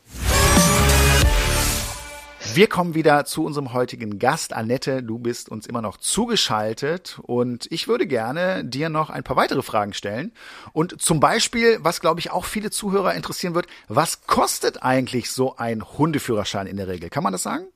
Wir 2.54 2.66
kommen 2.66 2.94
wieder 2.94 3.26
zu 3.26 3.44
unserem 3.44 3.74
heutigen 3.74 4.18
Gast. 4.18 4.54
Annette, 4.54 5.02
du 5.02 5.18
bist 5.18 5.50
uns 5.50 5.66
immer 5.66 5.82
noch 5.82 5.98
zugeschaltet 5.98 7.20
und 7.24 7.66
ich 7.70 7.88
würde 7.88 8.06
gerne 8.06 8.64
dir 8.64 8.88
noch 8.88 9.10
ein 9.10 9.22
paar 9.22 9.36
weitere 9.36 9.60
Fragen 9.60 9.92
stellen. 9.92 10.32
Und 10.72 11.02
zum 11.02 11.20
Beispiel, 11.20 11.76
was 11.82 12.00
glaube 12.00 12.20
ich 12.20 12.30
auch 12.30 12.46
viele 12.46 12.70
Zuhörer 12.70 13.14
interessieren 13.14 13.54
wird, 13.54 13.66
was 13.88 14.22
kostet 14.26 14.82
eigentlich 14.82 15.30
so 15.30 15.56
ein 15.56 15.82
Hundeführerschein 15.82 16.66
in 16.66 16.78
der 16.78 16.88
Regel? 16.88 17.10
Kann 17.10 17.22
man 17.22 17.32
das 17.32 17.42
sagen? 17.42 17.66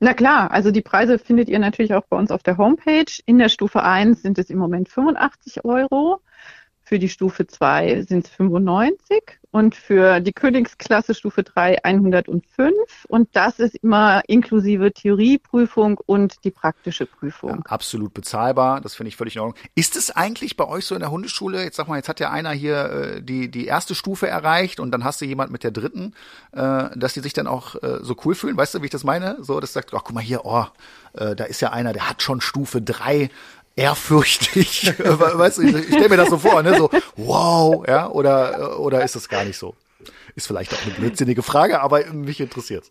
Na 0.00 0.14
klar, 0.14 0.52
also 0.52 0.70
die 0.70 0.82
Preise 0.82 1.18
findet 1.18 1.48
ihr 1.48 1.58
natürlich 1.58 1.92
auch 1.92 2.06
bei 2.06 2.16
uns 2.16 2.30
auf 2.30 2.44
der 2.44 2.56
Homepage. 2.56 3.20
In 3.26 3.38
der 3.38 3.48
Stufe 3.48 3.82
1 3.82 4.22
sind 4.22 4.38
es 4.38 4.48
im 4.48 4.58
Moment 4.58 4.88
85 4.88 5.64
Euro. 5.64 6.20
Für 6.88 6.98
die 6.98 7.10
Stufe 7.10 7.46
2 7.46 8.00
sind 8.08 8.24
es 8.24 8.30
95 8.30 9.22
und 9.50 9.74
für 9.74 10.20
die 10.20 10.32
Königsklasse 10.32 11.12
Stufe 11.12 11.42
3 11.42 11.84
105. 11.84 12.72
Und 13.08 13.28
das 13.34 13.58
ist 13.58 13.74
immer 13.76 14.22
inklusive 14.26 14.90
Theorieprüfung 14.92 16.00
und 16.06 16.44
die 16.44 16.50
praktische 16.50 17.04
Prüfung. 17.04 17.56
Ja, 17.56 17.62
absolut 17.66 18.14
bezahlbar, 18.14 18.80
das 18.80 18.94
finde 18.94 19.08
ich 19.08 19.16
völlig 19.16 19.36
in 19.36 19.42
Ordnung. 19.42 19.62
Ist 19.74 19.96
es 19.96 20.10
eigentlich 20.10 20.56
bei 20.56 20.66
euch 20.66 20.86
so 20.86 20.94
in 20.94 21.02
der 21.02 21.10
Hundeschule, 21.10 21.62
jetzt 21.62 21.76
sag 21.76 21.88
mal, 21.88 21.96
jetzt 21.96 22.08
hat 22.08 22.20
ja 22.20 22.30
einer 22.30 22.52
hier 22.52 22.90
äh, 22.90 23.22
die, 23.22 23.50
die 23.50 23.66
erste 23.66 23.94
Stufe 23.94 24.26
erreicht 24.26 24.80
und 24.80 24.90
dann 24.90 25.04
hast 25.04 25.20
du 25.20 25.26
jemand 25.26 25.50
mit 25.50 25.64
der 25.64 25.72
dritten, 25.72 26.14
äh, 26.52 26.88
dass 26.96 27.12
die 27.12 27.20
sich 27.20 27.34
dann 27.34 27.46
auch 27.46 27.74
äh, 27.82 27.98
so 28.00 28.16
cool 28.24 28.34
fühlen, 28.34 28.56
weißt 28.56 28.74
du, 28.74 28.80
wie 28.80 28.86
ich 28.86 28.90
das 28.90 29.04
meine? 29.04 29.36
So, 29.44 29.60
das 29.60 29.74
sagt, 29.74 29.92
ach 29.92 30.04
guck 30.04 30.14
mal 30.14 30.22
hier, 30.22 30.46
oh, 30.46 30.64
äh, 31.14 31.36
da 31.36 31.44
ist 31.44 31.60
ja 31.60 31.70
einer, 31.70 31.92
der 31.92 32.08
hat 32.08 32.22
schon 32.22 32.40
Stufe 32.40 32.80
3 32.80 33.30
ehrfürchtig. 33.78 34.92
weißt 34.98 35.58
du, 35.58 35.62
ich, 35.62 35.86
stelle 35.86 36.08
mir 36.08 36.16
das 36.16 36.30
so 36.30 36.38
vor, 36.38 36.62
ne? 36.62 36.76
So, 36.76 36.90
wow, 37.16 37.84
ja, 37.86 38.10
oder, 38.10 38.80
oder 38.80 39.04
ist 39.04 39.14
das 39.14 39.28
gar 39.28 39.44
nicht 39.44 39.56
so? 39.56 39.74
Ist 40.34 40.46
vielleicht 40.46 40.74
auch 40.74 40.82
eine 40.84 40.94
blödsinnige 40.94 41.42
Frage, 41.42 41.80
aber 41.80 42.04
mich 42.12 42.40
interessiert's. 42.40 42.90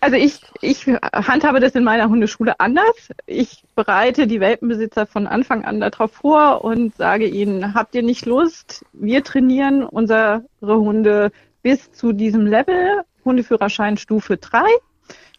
Also 0.00 0.16
ich, 0.16 0.40
ich 0.60 0.86
handhabe 0.86 1.58
das 1.58 1.74
in 1.74 1.84
meiner 1.84 2.08
Hundeschule 2.08 2.60
anders. 2.60 3.10
Ich 3.26 3.64
bereite 3.74 4.26
die 4.26 4.40
Welpenbesitzer 4.40 5.04
von 5.06 5.26
Anfang 5.26 5.64
an 5.64 5.80
darauf 5.80 6.12
vor 6.12 6.64
und 6.64 6.96
sage 6.96 7.26
ihnen, 7.26 7.74
habt 7.74 7.94
ihr 7.94 8.02
nicht 8.02 8.24
Lust? 8.24 8.84
Wir 8.92 9.24
trainieren 9.24 9.82
unsere 9.82 10.44
Hunde 10.62 11.32
bis 11.62 11.90
zu 11.92 12.12
diesem 12.12 12.46
Level, 12.46 13.02
Hundeführerschein 13.24 13.96
Stufe 13.96 14.36
3 14.36 14.62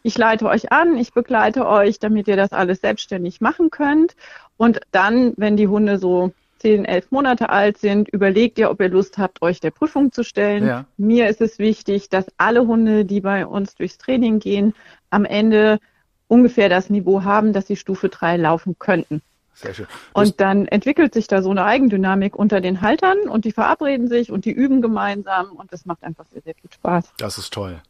ich 0.06 0.20
leite 0.20 0.46
euch 0.46 0.72
an, 0.72 0.98
ich 0.98 1.14
begleite 1.14 1.68
euch, 1.68 1.98
damit 1.98 2.28
ihr 2.28 2.38
das 2.38 2.52
alles 2.52 2.80
selbstständig 2.80 3.42
machen 3.42 3.72
könnt. 3.72 4.16
Und 4.56 4.80
dann, 4.92 5.34
wenn 5.36 5.58
die 5.58 5.68
Hunde 5.68 5.98
so 5.98 6.32
zehn, 6.60 6.86
elf 6.86 7.10
Monate 7.10 7.50
alt 7.50 7.80
sind, 7.80 8.08
überlegt 8.10 8.60
ihr, 8.60 8.70
ob 8.70 8.80
ihr 8.82 8.90
Lust 8.90 9.18
habt, 9.18 9.42
euch 9.42 9.62
der 9.62 9.72
Prüfung 9.72 10.12
zu 10.12 10.24
stellen. 10.24 10.68
Ja. 10.68 10.86
Mir 10.98 11.28
ist 11.28 11.42
es 11.42 11.58
wichtig, 11.58 12.10
dass 12.10 12.28
alle 12.38 12.68
Hunde, 12.68 13.04
die 13.04 13.22
bei 13.22 13.48
uns 13.48 13.74
durchs 13.74 13.98
Training 13.98 14.38
gehen, 14.38 14.76
am 15.10 15.26
Ende 15.26 15.80
ungefähr 16.28 16.70
das 16.70 16.92
Niveau 16.92 17.24
haben, 17.24 17.52
dass 17.52 17.66
sie 17.66 17.76
Stufe 17.76 18.10
3 18.10 18.38
laufen 18.38 18.76
könnten. 18.78 19.24
Sehr 19.56 19.74
schön. 19.74 19.88
und 20.14 20.42
dann 20.42 20.68
entwickelt 20.68 21.14
sich 21.14 21.28
da 21.28 21.42
so 21.42 21.50
eine 21.50 21.64
Eigendynamik 21.64 22.36
unter 22.36 22.60
den 22.60 22.82
Haltern 22.82 23.30
und 23.30 23.46
die 23.46 23.54
verabreden 23.54 24.10
sich 24.10 24.30
und 24.30 24.44
die 24.44 24.52
üben 24.52 24.82
gemeinsam 24.82 25.54
und 25.54 25.72
das 25.72 25.86
macht 25.86 26.04
einfach 26.04 26.26
sehr, 26.32 26.42
sehr 26.42 26.56
viel 26.56 26.70
Spaß. 26.72 27.14
Das 27.18 27.38
ist 27.38 27.54
toll. 27.54 27.82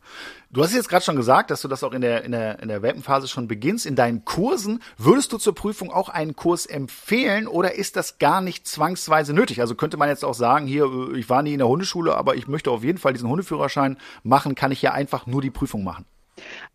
Du 0.51 0.63
hast 0.63 0.73
jetzt 0.73 0.87
gerade 0.87 1.03
schon 1.03 1.15
gesagt, 1.15 1.49
dass 1.49 1.61
du 1.61 1.67
das 1.67 1.83
auch 1.83 1.91
in 1.91 2.01
der, 2.01 2.23
in 2.23 2.31
der, 2.31 2.59
in 2.61 2.67
der 2.67 2.81
Welpenphase 2.81 3.27
schon 3.27 3.47
beginnst. 3.47 3.85
In 3.85 3.95
deinen 3.95 4.23
Kursen 4.25 4.81
würdest 4.97 5.33
du 5.33 5.37
zur 5.37 5.55
Prüfung 5.55 5.91
auch 5.91 6.07
einen 6.07 6.35
Kurs 6.35 6.65
empfehlen 6.65 7.47
oder 7.47 7.75
ist 7.75 7.95
das 7.95 8.19
gar 8.19 8.41
nicht 8.41 8.67
zwangsweise 8.67 9.33
nötig? 9.33 9.59
Also 9.59 9.75
könnte 9.75 9.97
man 9.97 10.07
jetzt 10.07 10.23
auch 10.23 10.35
sagen, 10.35 10.67
hier, 10.67 10.87
ich 11.15 11.29
war 11.29 11.41
nie 11.41 11.53
in 11.53 11.57
der 11.57 11.67
Hundeschule, 11.67 12.15
aber 12.15 12.35
ich 12.35 12.47
möchte 12.47 12.69
auf 12.69 12.83
jeden 12.83 12.99
Fall 12.99 13.13
diesen 13.13 13.29
Hundeführerschein 13.29 13.97
machen, 14.23 14.53
kann 14.55 14.71
ich 14.71 14.81
ja 14.81 14.91
einfach 14.91 15.25
nur 15.25 15.41
die 15.41 15.51
Prüfung 15.51 15.83
machen. 15.83 16.05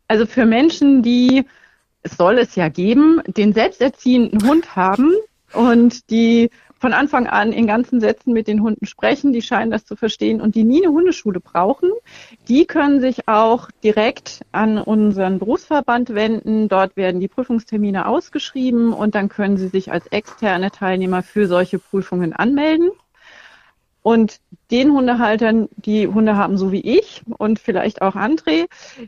Also 0.09 0.27
für 0.27 0.45
Menschen, 0.45 1.03
die 1.03 1.47
soll 2.05 2.39
es 2.39 2.55
ja 2.57 2.69
geben, 2.69 3.21
den 3.27 3.53
selbsterziehenden 3.53 4.49
Hund 4.49 4.77
haben 4.77 5.13
und 5.53 6.11
die 6.11 6.51
von 6.81 6.95
Anfang 6.95 7.27
an 7.27 7.53
in 7.53 7.67
ganzen 7.67 8.01
Sätzen 8.01 8.33
mit 8.33 8.49
den 8.49 8.63
Hunden 8.63 8.87
sprechen, 8.87 9.35
die 9.35 9.43
scheinen 9.43 9.71
das 9.71 9.85
zu 9.85 9.97
verstehen 9.97 10.41
und 10.41 10.55
die 10.55 10.65
nie 10.65 10.83
eine 10.83 10.93
Hundeschule 10.95 11.39
brauchen, 11.39 11.91
die 12.49 12.65
können 12.65 13.01
sich 13.01 13.29
auch 13.29 13.71
direkt 13.85 14.41
an 14.51 14.79
unseren 14.79 15.39
Berufsverband 15.39 16.15
wenden. 16.15 16.69
Dort 16.69 16.97
werden 16.97 17.21
die 17.21 17.29
Prüfungstermine 17.29 18.07
ausgeschrieben 18.07 18.95
und 18.95 19.15
dann 19.15 19.29
können 19.29 19.59
sie 19.59 19.69
sich 19.69 19.93
als 19.93 20.07
externe 20.07 20.71
Teilnehmer 20.71 21.23
für 21.23 21.47
solche 21.47 21.79
Prüfungen 21.79 22.33
anmelden. 22.33 22.91
Und 24.03 24.41
den 24.71 24.93
Hundehaltern, 24.93 25.69
die 25.77 26.07
Hunde 26.07 26.37
haben, 26.37 26.57
so 26.57 26.73
wie 26.73 26.81
ich 26.81 27.23
und 27.39 27.59
vielleicht 27.59 28.03
auch 28.03 28.15
André, 28.15 28.67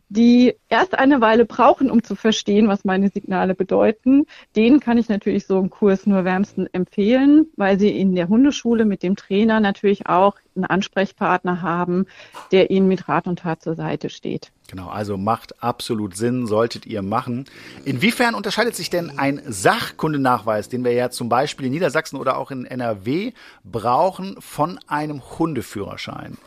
die 0.08 0.54
erst 0.68 0.98
eine 0.98 1.20
Weile 1.20 1.44
brauchen, 1.44 1.90
um 1.90 2.02
zu 2.02 2.14
verstehen, 2.14 2.68
was 2.68 2.84
meine 2.84 3.08
Signale 3.08 3.54
bedeuten, 3.54 4.26
denen 4.56 4.80
kann 4.80 4.98
ich 4.98 5.08
natürlich 5.08 5.46
so 5.46 5.58
einen 5.58 5.70
Kurs 5.70 6.06
nur 6.06 6.24
wärmsten 6.24 6.66
empfehlen, 6.72 7.46
weil 7.56 7.78
sie 7.78 7.90
in 7.90 8.14
der 8.14 8.28
Hundeschule 8.28 8.84
mit 8.84 9.02
dem 9.02 9.16
Trainer 9.16 9.60
natürlich 9.60 10.06
auch 10.06 10.36
einen 10.56 10.64
Ansprechpartner 10.64 11.62
haben, 11.62 12.06
der 12.50 12.70
ihnen 12.70 12.88
mit 12.88 13.08
Rat 13.08 13.26
und 13.26 13.40
Tat 13.40 13.62
zur 13.62 13.74
Seite 13.74 14.10
steht. 14.10 14.52
Genau, 14.68 14.88
also 14.88 15.18
macht 15.18 15.62
absolut 15.62 16.16
Sinn, 16.16 16.46
solltet 16.46 16.86
ihr 16.86 17.02
machen. 17.02 17.44
Inwiefern 17.84 18.34
unterscheidet 18.34 18.74
sich 18.74 18.88
denn 18.88 19.18
ein 19.18 19.42
Sachkundenachweis, 19.46 20.68
den 20.70 20.82
wir 20.84 20.92
ja 20.92 21.10
zum 21.10 21.28
Beispiel 21.28 21.66
in 21.66 21.72
Niedersachsen 21.72 22.16
oder 22.16 22.38
auch 22.38 22.50
in 22.50 22.64
NRW 22.64 23.32
brauchen, 23.64 24.36
von 24.40 24.80
einem 24.86 25.20
Hundeführerschein? 25.52 26.38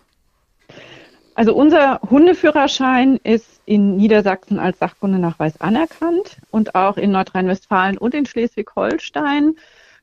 Also 1.36 1.54
unser 1.54 2.00
Hundeführerschein 2.10 3.20
ist 3.24 3.62
in 3.66 3.98
Niedersachsen 3.98 4.58
als 4.58 4.80
Sachkundenachweis 4.80 5.62
anerkannt 5.62 6.38
und 6.50 6.74
auch 6.74 6.98
in 6.98 7.12
Nordrhein-Westfalen 7.12 8.00
und 8.00 8.16
in 8.16 8.26
Schleswig-Holstein 8.26 9.58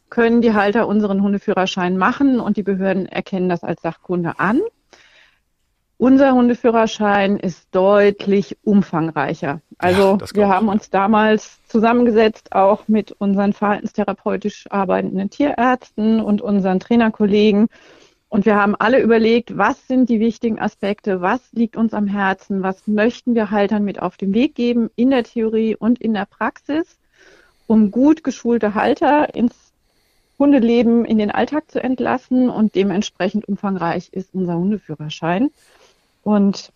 können 0.08 0.40
die 0.40 0.52
Halter 0.52 0.86
unseren 0.86 1.22
Hundeführerschein 1.22 1.96
machen 1.96 2.38
und 2.38 2.56
die 2.56 2.62
Behörden 2.62 3.06
erkennen 3.06 3.48
das 3.48 3.64
als 3.64 3.82
Sachkunde 3.82 4.38
an. 4.38 4.60
Unser 5.96 6.32
Hundeführerschein 6.32 7.38
ist 7.38 7.68
deutlich 7.72 8.56
umfangreicher. 8.62 9.62
Also 9.78 10.18
ja, 10.20 10.26
wir 10.34 10.48
haben 10.48 10.68
uns 10.68 10.90
damals 10.90 11.60
zusammengesetzt, 11.66 12.52
auch 12.52 12.86
mit 12.88 13.12
unseren 13.12 13.52
verhaltenstherapeutisch 13.52 14.66
arbeitenden 14.70 15.30
Tierärzten 15.30 16.20
und 16.20 16.40
unseren 16.42 16.78
Trainerkollegen. 16.78 17.68
Und 18.32 18.46
wir 18.46 18.56
haben 18.56 18.74
alle 18.74 18.98
überlegt, 19.02 19.58
was 19.58 19.86
sind 19.86 20.08
die 20.08 20.18
wichtigen 20.18 20.58
Aspekte, 20.58 21.20
was 21.20 21.52
liegt 21.52 21.76
uns 21.76 21.92
am 21.92 22.06
Herzen, 22.06 22.62
was 22.62 22.86
möchten 22.86 23.34
wir 23.34 23.50
Haltern 23.50 23.84
mit 23.84 24.00
auf 24.00 24.16
den 24.16 24.32
Weg 24.32 24.54
geben 24.54 24.88
in 24.96 25.10
der 25.10 25.22
Theorie 25.22 25.76
und 25.76 26.00
in 26.00 26.14
der 26.14 26.24
Praxis, 26.24 26.98
um 27.66 27.90
gut 27.90 28.24
geschulte 28.24 28.74
Halter 28.74 29.34
ins 29.34 29.54
Hundeleben 30.38 31.04
in 31.04 31.18
den 31.18 31.30
Alltag 31.30 31.70
zu 31.70 31.82
entlassen 31.82 32.48
und 32.48 32.74
dementsprechend 32.74 33.46
umfangreich 33.46 34.08
ist 34.12 34.30
unser 34.32 34.56
Hundeführerschein. 34.56 35.50
Und 36.22 36.72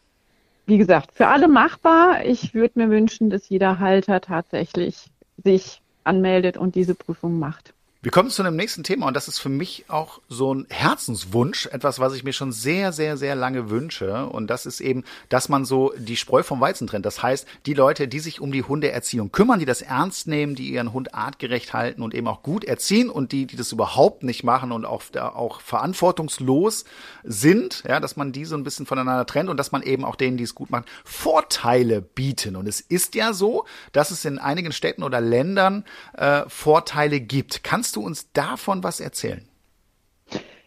wie 0.66 0.76
gesagt, 0.76 1.12
für 1.14 1.28
alle 1.28 1.48
machbar. 1.48 2.22
Ich 2.26 2.52
würde 2.52 2.80
mir 2.80 2.90
wünschen, 2.90 3.30
dass 3.30 3.48
jeder 3.48 3.78
Halter 3.78 4.20
tatsächlich 4.20 5.06
sich 5.42 5.80
anmeldet 6.04 6.58
und 6.58 6.74
diese 6.74 6.94
Prüfung 6.94 7.38
macht. 7.38 7.72
Wir 8.06 8.12
kommen 8.12 8.30
zu 8.30 8.40
einem 8.40 8.54
nächsten 8.54 8.84
Thema 8.84 9.08
und 9.08 9.14
das 9.14 9.26
ist 9.26 9.40
für 9.40 9.48
mich 9.48 9.86
auch 9.88 10.20
so 10.28 10.54
ein 10.54 10.68
Herzenswunsch, 10.70 11.66
etwas, 11.66 11.98
was 11.98 12.14
ich 12.14 12.22
mir 12.22 12.32
schon 12.32 12.52
sehr, 12.52 12.92
sehr, 12.92 13.16
sehr 13.16 13.34
lange 13.34 13.68
wünsche. 13.68 14.26
Und 14.26 14.46
das 14.46 14.64
ist 14.64 14.80
eben, 14.80 15.02
dass 15.28 15.48
man 15.48 15.64
so 15.64 15.92
die 15.98 16.16
Spreu 16.16 16.44
vom 16.44 16.60
Weizen 16.60 16.86
trennt. 16.86 17.04
Das 17.04 17.20
heißt, 17.20 17.48
die 17.66 17.74
Leute, 17.74 18.06
die 18.06 18.20
sich 18.20 18.40
um 18.40 18.52
die 18.52 18.62
Hundeerziehung 18.62 19.32
kümmern, 19.32 19.58
die 19.58 19.64
das 19.64 19.82
ernst 19.82 20.28
nehmen, 20.28 20.54
die 20.54 20.70
ihren 20.70 20.92
Hund 20.92 21.16
artgerecht 21.16 21.74
halten 21.74 22.00
und 22.00 22.14
eben 22.14 22.28
auch 22.28 22.44
gut 22.44 22.62
erziehen 22.62 23.10
und 23.10 23.32
die, 23.32 23.44
die 23.44 23.56
das 23.56 23.72
überhaupt 23.72 24.22
nicht 24.22 24.44
machen 24.44 24.70
und 24.70 24.84
auch, 24.84 25.02
auch 25.16 25.60
verantwortungslos 25.60 26.84
sind, 27.24 27.82
ja, 27.88 27.98
dass 27.98 28.14
man 28.14 28.30
die 28.30 28.44
so 28.44 28.56
ein 28.56 28.62
bisschen 28.62 28.86
voneinander 28.86 29.26
trennt 29.26 29.50
und 29.50 29.56
dass 29.56 29.72
man 29.72 29.82
eben 29.82 30.04
auch 30.04 30.14
denen, 30.14 30.36
die 30.36 30.44
es 30.44 30.54
gut 30.54 30.70
machen, 30.70 30.84
Vorteile 31.04 32.02
bieten. 32.02 32.54
Und 32.54 32.68
es 32.68 32.80
ist 32.80 33.16
ja 33.16 33.32
so, 33.32 33.64
dass 33.90 34.12
es 34.12 34.24
in 34.24 34.38
einigen 34.38 34.70
Städten 34.70 35.02
oder 35.02 35.20
Ländern 35.20 35.84
äh, 36.16 36.42
Vorteile 36.46 37.18
gibt. 37.18 37.64
Kannst 37.64 37.95
du 37.96 38.02
uns 38.02 38.30
davon 38.32 38.82
was 38.82 39.00
erzählen? 39.00 39.46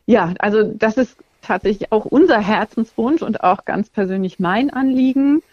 Ja, 0.06 0.34
also 0.39 0.63
das 0.63 0.98
ist 0.98 1.18
tatsächlich 1.42 1.92
auch 1.92 2.06
unser 2.06 2.39
Herzenswunsch 2.39 3.22
und 3.22 3.44
auch 3.44 3.65
ganz 3.65 3.89
persönlich 3.89 4.39
mein 4.39 4.70
Anliegen, 4.70 5.44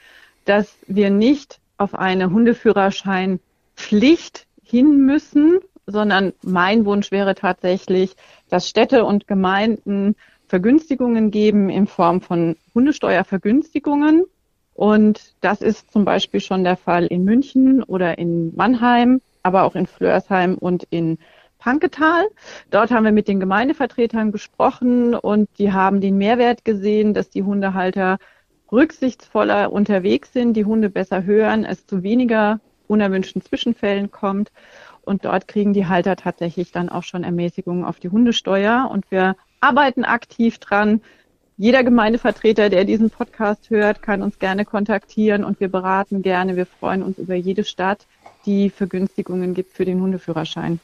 dass 0.44 0.76
wir 0.86 1.10
nicht 1.10 1.58
auf 1.78 1.94
eine 1.94 2.30
Hundeführerscheinpflicht 2.30 4.46
hin 4.62 5.04
müssen, 5.04 5.58
sondern 5.86 6.32
mein 6.42 6.84
Wunsch 6.84 7.10
wäre 7.10 7.34
tatsächlich, 7.34 8.14
dass 8.48 8.68
Städte 8.68 9.04
und 9.04 9.26
Gemeinden 9.28 10.16
Vergünstigungen 10.48 11.30
geben 11.30 11.70
in 11.70 11.86
Form 11.86 12.20
von 12.20 12.56
Hundesteuervergünstigungen. 12.74 14.24
Und 14.74 15.32
das 15.40 15.62
ist 15.62 15.90
zum 15.92 16.04
Beispiel 16.04 16.40
schon 16.40 16.64
der 16.64 16.76
Fall 16.76 17.06
in 17.06 17.24
München 17.24 17.82
oder 17.82 18.18
in 18.18 18.54
Mannheim, 18.54 19.22
aber 19.42 19.64
auch 19.64 19.74
in 19.74 19.86
Flörsheim 19.86 20.56
und 20.56 20.86
in 20.90 21.16
Panketal. 21.66 22.28
Dort 22.70 22.92
haben 22.92 23.02
wir 23.02 23.10
mit 23.10 23.26
den 23.26 23.40
Gemeindevertretern 23.40 24.30
gesprochen 24.30 25.16
und 25.16 25.48
die 25.58 25.72
haben 25.72 26.00
den 26.00 26.16
Mehrwert 26.16 26.64
gesehen, 26.64 27.12
dass 27.12 27.28
die 27.28 27.42
Hundehalter 27.42 28.18
rücksichtsvoller 28.70 29.72
unterwegs 29.72 30.32
sind, 30.32 30.52
die 30.52 30.64
Hunde 30.64 30.90
besser 30.90 31.24
hören, 31.24 31.64
es 31.64 31.84
zu 31.84 32.04
weniger 32.04 32.60
unerwünschten 32.86 33.42
Zwischenfällen 33.42 34.12
kommt. 34.12 34.52
Und 35.02 35.24
dort 35.24 35.48
kriegen 35.48 35.72
die 35.72 35.86
Halter 35.86 36.14
tatsächlich 36.14 36.70
dann 36.70 36.88
auch 36.88 37.02
schon 37.02 37.24
Ermäßigungen 37.24 37.84
auf 37.84 37.98
die 37.98 38.10
Hundesteuer. 38.10 38.88
Und 38.88 39.10
wir 39.10 39.34
arbeiten 39.58 40.04
aktiv 40.04 40.58
dran. 40.58 41.00
Jeder 41.56 41.82
Gemeindevertreter, 41.82 42.70
der 42.70 42.84
diesen 42.84 43.10
Podcast 43.10 43.70
hört, 43.70 44.02
kann 44.02 44.22
uns 44.22 44.38
gerne 44.38 44.64
kontaktieren 44.64 45.42
und 45.42 45.58
wir 45.58 45.68
beraten 45.68 46.22
gerne. 46.22 46.54
Wir 46.54 46.66
freuen 46.66 47.02
uns 47.02 47.18
über 47.18 47.34
jede 47.34 47.64
Stadt, 47.64 48.06
die 48.44 48.70
Vergünstigungen 48.70 49.52
gibt 49.52 49.72
für 49.72 49.84
den 49.84 50.00
Hundeführerschein. 50.00 50.78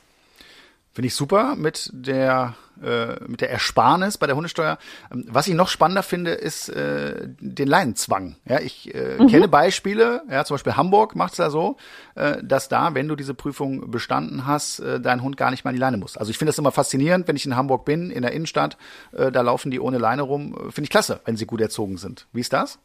Finde 0.92 1.06
ich 1.06 1.14
super 1.14 1.56
mit 1.56 1.90
der 1.92 2.54
äh, 2.82 3.16
mit 3.26 3.40
der 3.40 3.50
Ersparnis 3.50 4.18
bei 4.18 4.26
der 4.26 4.36
Hundesteuer. 4.36 4.78
Ähm, 5.12 5.24
was 5.28 5.46
ich 5.46 5.54
noch 5.54 5.68
spannender 5.68 6.02
finde, 6.02 6.32
ist 6.32 6.68
äh, 6.68 7.28
den 7.40 7.68
Leinenzwang. 7.68 8.36
Ja, 8.44 8.60
ich 8.60 8.94
äh, 8.94 9.18
mhm. 9.18 9.28
kenne 9.28 9.48
Beispiele, 9.48 10.22
ja, 10.30 10.44
zum 10.44 10.54
Beispiel 10.54 10.76
Hamburg 10.76 11.14
macht 11.14 11.32
es 11.32 11.38
ja 11.38 11.50
so, 11.50 11.76
äh, 12.14 12.42
dass 12.42 12.68
da, 12.68 12.94
wenn 12.94 13.08
du 13.08 13.16
diese 13.16 13.34
Prüfung 13.34 13.90
bestanden 13.90 14.46
hast, 14.46 14.80
äh, 14.80 15.00
dein 15.00 15.22
Hund 15.22 15.36
gar 15.36 15.50
nicht 15.50 15.64
mehr 15.64 15.70
an 15.70 15.76
die 15.76 15.80
Leine 15.80 15.96
muss. 15.96 16.16
Also 16.16 16.30
ich 16.30 16.38
finde 16.38 16.50
das 16.50 16.58
immer 16.58 16.72
faszinierend, 16.72 17.28
wenn 17.28 17.36
ich 17.36 17.46
in 17.46 17.56
Hamburg 17.56 17.84
bin, 17.84 18.10
in 18.10 18.22
der 18.22 18.32
Innenstadt, 18.32 18.76
äh, 19.12 19.30
da 19.30 19.42
laufen 19.42 19.70
die 19.70 19.80
ohne 19.80 19.98
Leine 19.98 20.22
rum. 20.22 20.54
Finde 20.70 20.84
ich 20.84 20.90
klasse, 20.90 21.20
wenn 21.24 21.36
sie 21.36 21.46
gut 21.46 21.60
erzogen 21.60 21.98
sind. 21.98 22.26
Wie 22.32 22.40
ist 22.40 22.52
das? 22.52 22.78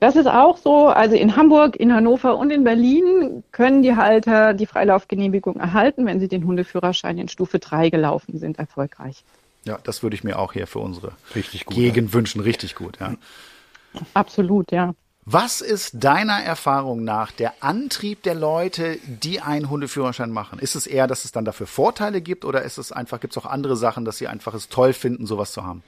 Das 0.00 0.14
ist 0.14 0.26
auch 0.26 0.56
so. 0.56 0.88
Also 0.88 1.16
in 1.16 1.36
Hamburg, 1.36 1.76
in 1.76 1.92
Hannover 1.92 2.36
und 2.36 2.50
in 2.50 2.64
Berlin 2.64 3.42
können 3.50 3.82
die 3.82 3.96
Halter 3.96 4.54
die 4.54 4.66
Freilaufgenehmigung 4.66 5.56
erhalten, 5.56 6.06
wenn 6.06 6.20
sie 6.20 6.28
den 6.28 6.46
Hundeführerschein 6.46 7.18
in 7.18 7.28
Stufe 7.28 7.58
3 7.58 7.90
gelaufen 7.90 8.38
sind, 8.38 8.58
erfolgreich. 8.58 9.24
Ja, 9.64 9.78
das 9.82 10.02
würde 10.02 10.14
ich 10.14 10.24
mir 10.24 10.38
auch 10.38 10.52
hier 10.52 10.66
für 10.66 10.78
unsere 10.78 11.12
richtig 11.34 11.66
gut, 11.66 11.76
Gegend 11.76 12.10
ja. 12.10 12.14
wünschen. 12.14 12.40
Richtig 12.40 12.74
gut, 12.74 12.98
ja. 13.00 13.14
Absolut, 14.14 14.70
ja. 14.70 14.94
Was 15.30 15.60
ist 15.60 16.02
deiner 16.02 16.42
Erfahrung 16.42 17.04
nach 17.04 17.32
der 17.32 17.52
Antrieb 17.62 18.22
der 18.22 18.34
Leute, 18.34 18.98
die 19.06 19.42
einen 19.42 19.68
Hundeführerschein 19.68 20.30
machen? 20.30 20.58
Ist 20.58 20.74
es 20.74 20.86
eher, 20.86 21.06
dass 21.06 21.26
es 21.26 21.32
dann 21.32 21.44
dafür 21.44 21.66
Vorteile 21.66 22.22
gibt 22.22 22.46
oder 22.46 22.62
ist 22.62 22.78
es 22.78 22.92
einfach, 22.92 23.20
gibt 23.20 23.36
es 23.36 23.38
auch 23.38 23.44
andere 23.44 23.76
Sachen, 23.76 24.06
dass 24.06 24.16
sie 24.16 24.26
einfach 24.26 24.54
es 24.54 24.70
toll 24.70 24.94
finden, 24.94 25.26
sowas 25.26 25.52
zu 25.52 25.66
haben? 25.66 25.82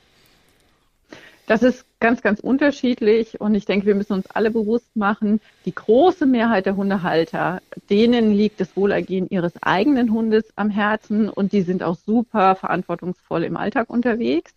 Das 1.46 1.62
ist 1.62 1.84
ganz, 1.98 2.22
ganz 2.22 2.40
unterschiedlich 2.40 3.40
und 3.40 3.54
ich 3.54 3.64
denke, 3.64 3.86
wir 3.86 3.94
müssen 3.94 4.12
uns 4.12 4.26
alle 4.28 4.50
bewusst 4.50 4.94
machen, 4.94 5.40
die 5.64 5.74
große 5.74 6.24
Mehrheit 6.24 6.66
der 6.66 6.76
Hundehalter, 6.76 7.60
denen 7.90 8.32
liegt 8.32 8.60
das 8.60 8.76
Wohlergehen 8.76 9.28
ihres 9.28 9.60
eigenen 9.62 10.12
Hundes 10.12 10.44
am 10.56 10.70
Herzen 10.70 11.28
und 11.28 11.52
die 11.52 11.62
sind 11.62 11.82
auch 11.82 11.96
super 11.96 12.54
verantwortungsvoll 12.54 13.42
im 13.44 13.56
Alltag 13.56 13.90
unterwegs. 13.90 14.54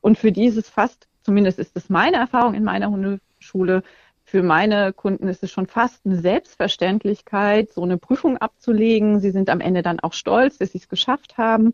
Und 0.00 0.16
für 0.16 0.32
dieses 0.32 0.68
fast, 0.68 1.08
zumindest 1.22 1.58
ist 1.58 1.76
es 1.76 1.90
meine 1.90 2.16
Erfahrung 2.16 2.54
in 2.54 2.64
meiner 2.64 2.90
Hundeschule, 2.90 3.82
für 4.28 4.42
meine 4.42 4.92
Kunden 4.92 5.26
ist 5.26 5.42
es 5.42 5.50
schon 5.50 5.66
fast 5.66 6.04
eine 6.04 6.20
Selbstverständlichkeit, 6.20 7.72
so 7.72 7.82
eine 7.82 7.96
Prüfung 7.96 8.36
abzulegen. 8.36 9.20
Sie 9.20 9.30
sind 9.30 9.48
am 9.48 9.60
Ende 9.60 9.80
dann 9.80 10.00
auch 10.00 10.12
stolz, 10.12 10.58
dass 10.58 10.72
sie 10.72 10.78
es 10.78 10.90
geschafft 10.90 11.38
haben. 11.38 11.72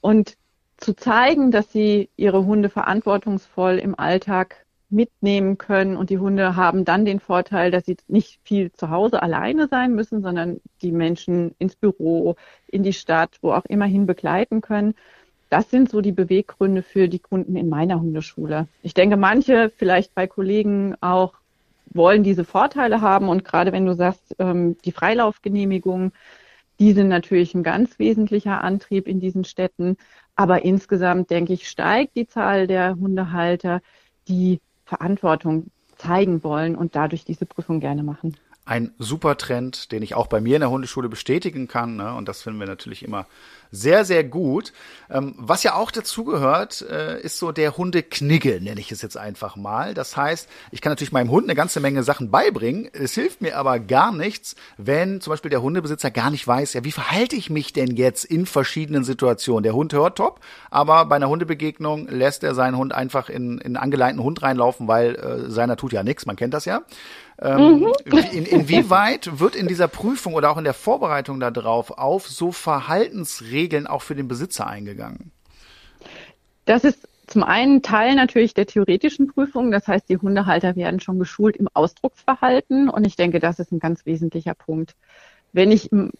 Und 0.00 0.36
zu 0.76 0.94
zeigen, 0.94 1.50
dass 1.50 1.72
sie 1.72 2.10
ihre 2.16 2.44
Hunde 2.44 2.68
verantwortungsvoll 2.68 3.78
im 3.78 3.98
Alltag 3.98 4.66
mitnehmen 4.88 5.58
können 5.58 5.96
und 5.96 6.10
die 6.10 6.18
Hunde 6.18 6.54
haben 6.54 6.84
dann 6.84 7.04
den 7.04 7.18
Vorteil, 7.18 7.70
dass 7.70 7.86
sie 7.86 7.96
nicht 8.06 8.38
viel 8.44 8.70
zu 8.72 8.90
Hause 8.90 9.22
alleine 9.22 9.66
sein 9.68 9.94
müssen, 9.94 10.22
sondern 10.22 10.60
die 10.80 10.92
Menschen 10.92 11.54
ins 11.58 11.74
Büro, 11.74 12.36
in 12.68 12.82
die 12.82 12.92
Stadt, 12.92 13.38
wo 13.42 13.52
auch 13.52 13.64
immerhin 13.64 14.06
begleiten 14.06 14.60
können. 14.60 14.94
Das 15.50 15.70
sind 15.70 15.90
so 15.90 16.00
die 16.00 16.12
Beweggründe 16.12 16.82
für 16.82 17.08
die 17.08 17.18
Kunden 17.18 17.56
in 17.56 17.68
meiner 17.68 18.00
Hundeschule. 18.00 18.68
Ich 18.82 18.94
denke, 18.94 19.16
manche 19.16 19.72
vielleicht 19.76 20.14
bei 20.14 20.26
Kollegen 20.26 20.94
auch 21.00 21.34
wollen 21.86 22.22
diese 22.22 22.44
Vorteile 22.44 23.00
haben 23.00 23.28
und 23.28 23.44
gerade 23.44 23.72
wenn 23.72 23.86
du 23.86 23.94
sagst, 23.94 24.36
ähm, 24.38 24.76
die 24.84 24.92
Freilaufgenehmigung, 24.92 26.12
die 26.78 26.92
sind 26.92 27.08
natürlich 27.08 27.54
ein 27.54 27.62
ganz 27.62 27.98
wesentlicher 27.98 28.62
Antrieb 28.62 29.08
in 29.08 29.20
diesen 29.20 29.44
Städten. 29.44 29.96
Aber 30.34 30.64
insgesamt, 30.64 31.30
denke 31.30 31.52
ich, 31.52 31.68
steigt 31.68 32.16
die 32.16 32.26
Zahl 32.26 32.66
der 32.66 32.96
Hundehalter, 32.96 33.80
die 34.28 34.60
Verantwortung 34.84 35.70
zeigen 35.96 36.44
wollen 36.44 36.76
und 36.76 36.94
dadurch 36.94 37.24
diese 37.24 37.46
Prüfung 37.46 37.80
gerne 37.80 38.02
machen 38.02 38.36
ein 38.66 38.92
super 38.98 39.36
Trend, 39.36 39.92
den 39.92 40.02
ich 40.02 40.14
auch 40.14 40.26
bei 40.26 40.40
mir 40.40 40.56
in 40.56 40.60
der 40.60 40.70
Hundeschule 40.70 41.08
bestätigen 41.08 41.68
kann. 41.68 41.96
Ne? 41.96 42.12
Und 42.12 42.28
das 42.28 42.42
finden 42.42 42.58
wir 42.58 42.66
natürlich 42.66 43.04
immer 43.04 43.26
sehr, 43.70 44.04
sehr 44.04 44.24
gut. 44.24 44.72
Ähm, 45.10 45.34
was 45.38 45.62
ja 45.62 45.74
auch 45.74 45.90
dazugehört, 45.90 46.82
äh, 46.82 47.20
ist 47.20 47.38
so 47.38 47.52
der 47.52 47.76
Hundeknigge, 47.76 48.60
nenne 48.60 48.80
ich 48.80 48.90
es 48.90 49.02
jetzt 49.02 49.16
einfach 49.16 49.56
mal. 49.56 49.94
Das 49.94 50.16
heißt, 50.16 50.48
ich 50.72 50.80
kann 50.80 50.90
natürlich 50.90 51.12
meinem 51.12 51.30
Hund 51.30 51.44
eine 51.44 51.54
ganze 51.54 51.80
Menge 51.80 52.02
Sachen 52.02 52.30
beibringen. 52.30 52.88
Es 52.92 53.14
hilft 53.14 53.40
mir 53.40 53.56
aber 53.56 53.78
gar 53.78 54.12
nichts, 54.12 54.56
wenn 54.76 55.20
zum 55.20 55.32
Beispiel 55.32 55.50
der 55.50 55.62
Hundebesitzer 55.62 56.10
gar 56.10 56.30
nicht 56.30 56.46
weiß, 56.46 56.74
ja, 56.74 56.84
wie 56.84 56.92
verhalte 56.92 57.36
ich 57.36 57.50
mich 57.50 57.72
denn 57.72 57.96
jetzt 57.96 58.24
in 58.24 58.46
verschiedenen 58.46 59.04
Situationen? 59.04 59.62
Der 59.62 59.74
Hund 59.74 59.92
hört 59.92 60.18
top, 60.18 60.40
aber 60.70 61.04
bei 61.04 61.16
einer 61.16 61.28
Hundebegegnung 61.28 62.08
lässt 62.08 62.42
er 62.42 62.54
seinen 62.54 62.76
Hund 62.76 62.92
einfach 62.92 63.28
in, 63.28 63.58
in 63.58 63.60
einen 63.60 63.76
angeleinten 63.76 64.22
Hund 64.22 64.42
reinlaufen, 64.42 64.88
weil 64.88 65.14
äh, 65.14 65.50
seiner 65.50 65.76
tut 65.76 65.92
ja 65.92 66.02
nichts, 66.02 66.26
man 66.26 66.36
kennt 66.36 66.54
das 66.54 66.64
ja. 66.64 66.82
Ähm, 67.40 67.80
mhm. 67.80 67.92
in, 68.32 68.46
inwieweit 68.46 69.38
wird 69.38 69.56
in 69.56 69.68
dieser 69.68 69.88
Prüfung 69.88 70.34
oder 70.34 70.50
auch 70.50 70.56
in 70.56 70.64
der 70.64 70.72
Vorbereitung 70.74 71.38
darauf 71.38 71.90
auf 71.90 72.26
so 72.28 72.50
Verhaltensregeln 72.50 73.86
auch 73.86 74.02
für 74.02 74.14
den 74.14 74.26
Besitzer 74.26 74.66
eingegangen? 74.66 75.32
Das 76.64 76.84
ist 76.84 77.06
zum 77.26 77.42
einen 77.42 77.82
Teil 77.82 78.14
natürlich 78.14 78.54
der 78.54 78.66
theoretischen 78.66 79.26
Prüfung. 79.26 79.70
Das 79.70 79.86
heißt, 79.88 80.08
die 80.08 80.16
Hundehalter 80.16 80.76
werden 80.76 81.00
schon 81.00 81.18
geschult 81.18 81.56
im 81.56 81.68
Ausdrucksverhalten. 81.74 82.88
Und 82.88 83.06
ich 83.06 83.16
denke, 83.16 83.40
das 83.40 83.58
ist 83.58 83.72
ein 83.72 83.80
ganz 83.80 84.06
wesentlicher 84.06 84.54
Punkt. 84.54 84.94
Wenn 85.52 85.72
ich 85.72 85.92
im, 85.92 86.12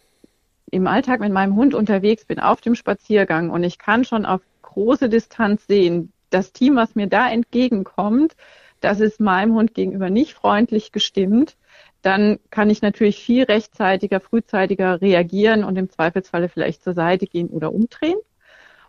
im 0.70 0.86
Alltag 0.86 1.20
mit 1.20 1.32
meinem 1.32 1.56
Hund 1.56 1.74
unterwegs 1.74 2.24
bin, 2.24 2.40
auf 2.40 2.60
dem 2.60 2.74
Spaziergang 2.74 3.50
und 3.50 3.62
ich 3.62 3.78
kann 3.78 4.04
schon 4.04 4.26
auf 4.26 4.40
große 4.62 5.08
Distanz 5.08 5.66
sehen, 5.66 6.12
das 6.30 6.52
Team, 6.52 6.76
was 6.76 6.96
mir 6.96 7.06
da 7.06 7.30
entgegenkommt, 7.30 8.34
das 8.80 9.00
ist 9.00 9.20
meinem 9.20 9.54
Hund 9.54 9.74
gegenüber 9.74 10.10
nicht 10.10 10.34
freundlich 10.34 10.92
gestimmt, 10.92 11.56
dann 12.02 12.38
kann 12.50 12.70
ich 12.70 12.82
natürlich 12.82 13.18
viel 13.18 13.44
rechtzeitiger, 13.44 14.20
frühzeitiger 14.20 15.00
reagieren 15.00 15.64
und 15.64 15.76
im 15.76 15.90
Zweifelsfalle 15.90 16.48
vielleicht 16.48 16.82
zur 16.82 16.94
Seite 16.94 17.26
gehen 17.26 17.48
oder 17.48 17.72
umdrehen. 17.72 18.18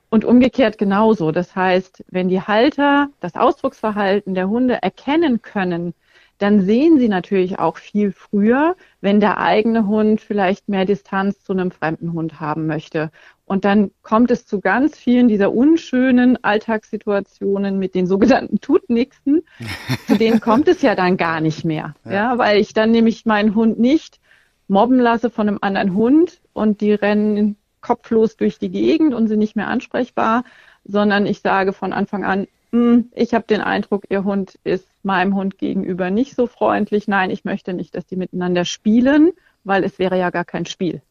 Und 0.10 0.24
umgekehrt 0.24 0.78
genauso. 0.78 1.32
Das 1.34 1.54
heißt, 1.56 2.06
wenn 2.08 2.30
die 2.30 2.42
Halter 2.42 3.10
das 3.20 3.36
Ausdrucksverhalten 3.36 4.36
der 4.36 4.48
Hunde 4.48 4.82
erkennen 4.82 5.42
können, 5.42 5.94
dann 6.38 6.62
sehen 6.62 7.00
sie 7.00 7.10
natürlich 7.10 7.60
auch 7.60 7.78
viel 7.78 8.12
früher, 8.12 8.76
wenn 9.02 9.20
der 9.20 9.40
eigene 9.40 9.88
Hund 9.88 10.22
vielleicht 10.22 10.70
mehr 10.70 10.86
Distanz 10.86 11.44
zu 11.44 11.54
einem 11.54 11.72
fremden 11.72 12.14
Hund 12.14 12.40
haben 12.40 12.68
möchte. 12.68 13.12
Und 13.46 13.66
dann 13.66 13.92
kommt 14.04 14.30
es 14.30 14.46
zu 14.46 14.60
ganz 14.60 14.98
vielen 14.98 15.28
dieser 15.28 15.54
unschönen 15.54 16.44
Alltagssituationen 16.44 17.80
mit 17.80 17.96
den 17.96 18.06
sogenannten 18.06 18.60
Tutnixen. 18.60 19.44
zu 20.06 20.18
denen 20.18 20.40
kommt 20.40 20.68
es 20.68 20.82
ja 20.82 20.96
dann 20.96 21.18
gar 21.18 21.42
nicht 21.42 21.66
mehr. 21.66 21.96
Ja. 22.06 22.12
ja, 22.12 22.38
weil 22.38 22.60
ich 22.60 22.74
dann 22.74 22.92
nämlich 22.92 23.26
meinen 23.26 23.56
Hund 23.56 23.80
nicht 23.80 24.20
mobben 24.68 25.00
lasse 25.00 25.30
von 25.30 25.48
einem 25.48 25.60
anderen 25.62 25.94
Hund 25.94 26.42
und 26.54 26.82
die 26.82 26.94
rennen 26.94 27.56
kopflos 27.82 28.36
durch 28.36 28.60
die 28.60 28.70
Gegend 28.70 29.14
und 29.14 29.28
sind 29.28 29.40
nicht 29.40 29.56
mehr 29.56 29.70
ansprechbar, 29.70 30.44
sondern 30.84 31.26
ich 31.26 31.40
sage 31.40 31.74
von 31.74 31.94
Anfang 31.94 32.26
an, 32.26 32.48
hm, 32.78 33.12
ich 33.14 33.34
habe 33.34 33.46
den 33.48 33.62
Eindruck, 33.62 34.06
Ihr 34.10 34.24
Hund 34.24 34.60
ist 34.64 34.88
meinem 35.04 35.36
Hund 35.36 35.58
gegenüber 35.58 36.10
nicht 36.10 36.36
so 36.36 36.48
freundlich. 36.48 37.08
Nein, 37.08 37.30
ich 37.32 37.44
möchte 37.46 37.74
nicht, 37.74 37.96
dass 37.96 38.06
die 38.06 38.16
miteinander 38.16 38.66
spielen, 38.66 39.32
weil 39.64 39.84
es 39.84 40.00
wäre 40.00 40.18
ja 40.18 40.30
gar 40.30 40.46
kein 40.46 40.66
Spiel. 40.66 41.02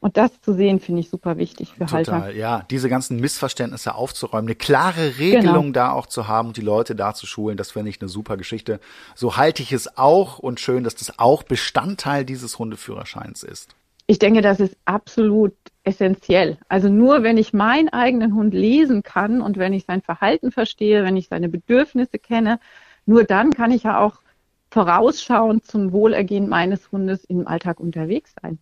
Und 0.00 0.18
das 0.18 0.38
zu 0.42 0.52
sehen, 0.52 0.80
finde 0.80 1.00
ich 1.00 1.08
super 1.08 1.38
wichtig 1.38 1.72
für 1.72 1.86
Total, 1.86 2.06
Halter. 2.06 2.30
Ja, 2.36 2.66
diese 2.70 2.90
ganzen 2.90 3.20
Missverständnisse 3.20 3.94
aufzuräumen, 3.94 4.48
eine 4.48 4.54
klare 4.54 5.18
Regelung 5.18 5.66
genau. 5.66 5.72
da 5.72 5.92
auch 5.92 6.06
zu 6.06 6.28
haben 6.28 6.48
und 6.48 6.58
die 6.58 6.62
Leute 6.62 6.94
da 6.94 7.14
zu 7.14 7.26
schulen, 7.26 7.56
das 7.56 7.70
finde 7.70 7.88
ich 7.88 8.02
eine 8.02 8.10
super 8.10 8.36
Geschichte. 8.36 8.80
So 9.14 9.38
halte 9.38 9.62
ich 9.62 9.72
es 9.72 9.96
auch 9.96 10.38
und 10.38 10.60
schön, 10.60 10.84
dass 10.84 10.94
das 10.94 11.18
auch 11.18 11.42
Bestandteil 11.42 12.26
dieses 12.26 12.58
Hundeführerscheins 12.58 13.42
ist. 13.42 13.76
Ich 14.06 14.18
denke, 14.18 14.42
das 14.42 14.60
ist 14.60 14.76
absolut 14.84 15.54
essentiell. 15.82 16.58
Also 16.68 16.90
nur 16.90 17.22
wenn 17.22 17.38
ich 17.38 17.54
meinen 17.54 17.88
eigenen 17.88 18.34
Hund 18.34 18.52
lesen 18.52 19.02
kann 19.02 19.40
und 19.40 19.56
wenn 19.56 19.72
ich 19.72 19.86
sein 19.86 20.02
Verhalten 20.02 20.52
verstehe, 20.52 21.04
wenn 21.04 21.16
ich 21.16 21.28
seine 21.28 21.48
Bedürfnisse 21.48 22.18
kenne, 22.18 22.60
nur 23.06 23.24
dann 23.24 23.50
kann 23.54 23.70
ich 23.70 23.84
ja 23.84 23.98
auch 23.98 24.20
vorausschauend 24.70 25.64
zum 25.64 25.92
Wohlergehen 25.92 26.50
meines 26.50 26.92
Hundes 26.92 27.24
im 27.24 27.48
Alltag 27.48 27.80
unterwegs 27.80 28.34
sein. 28.42 28.58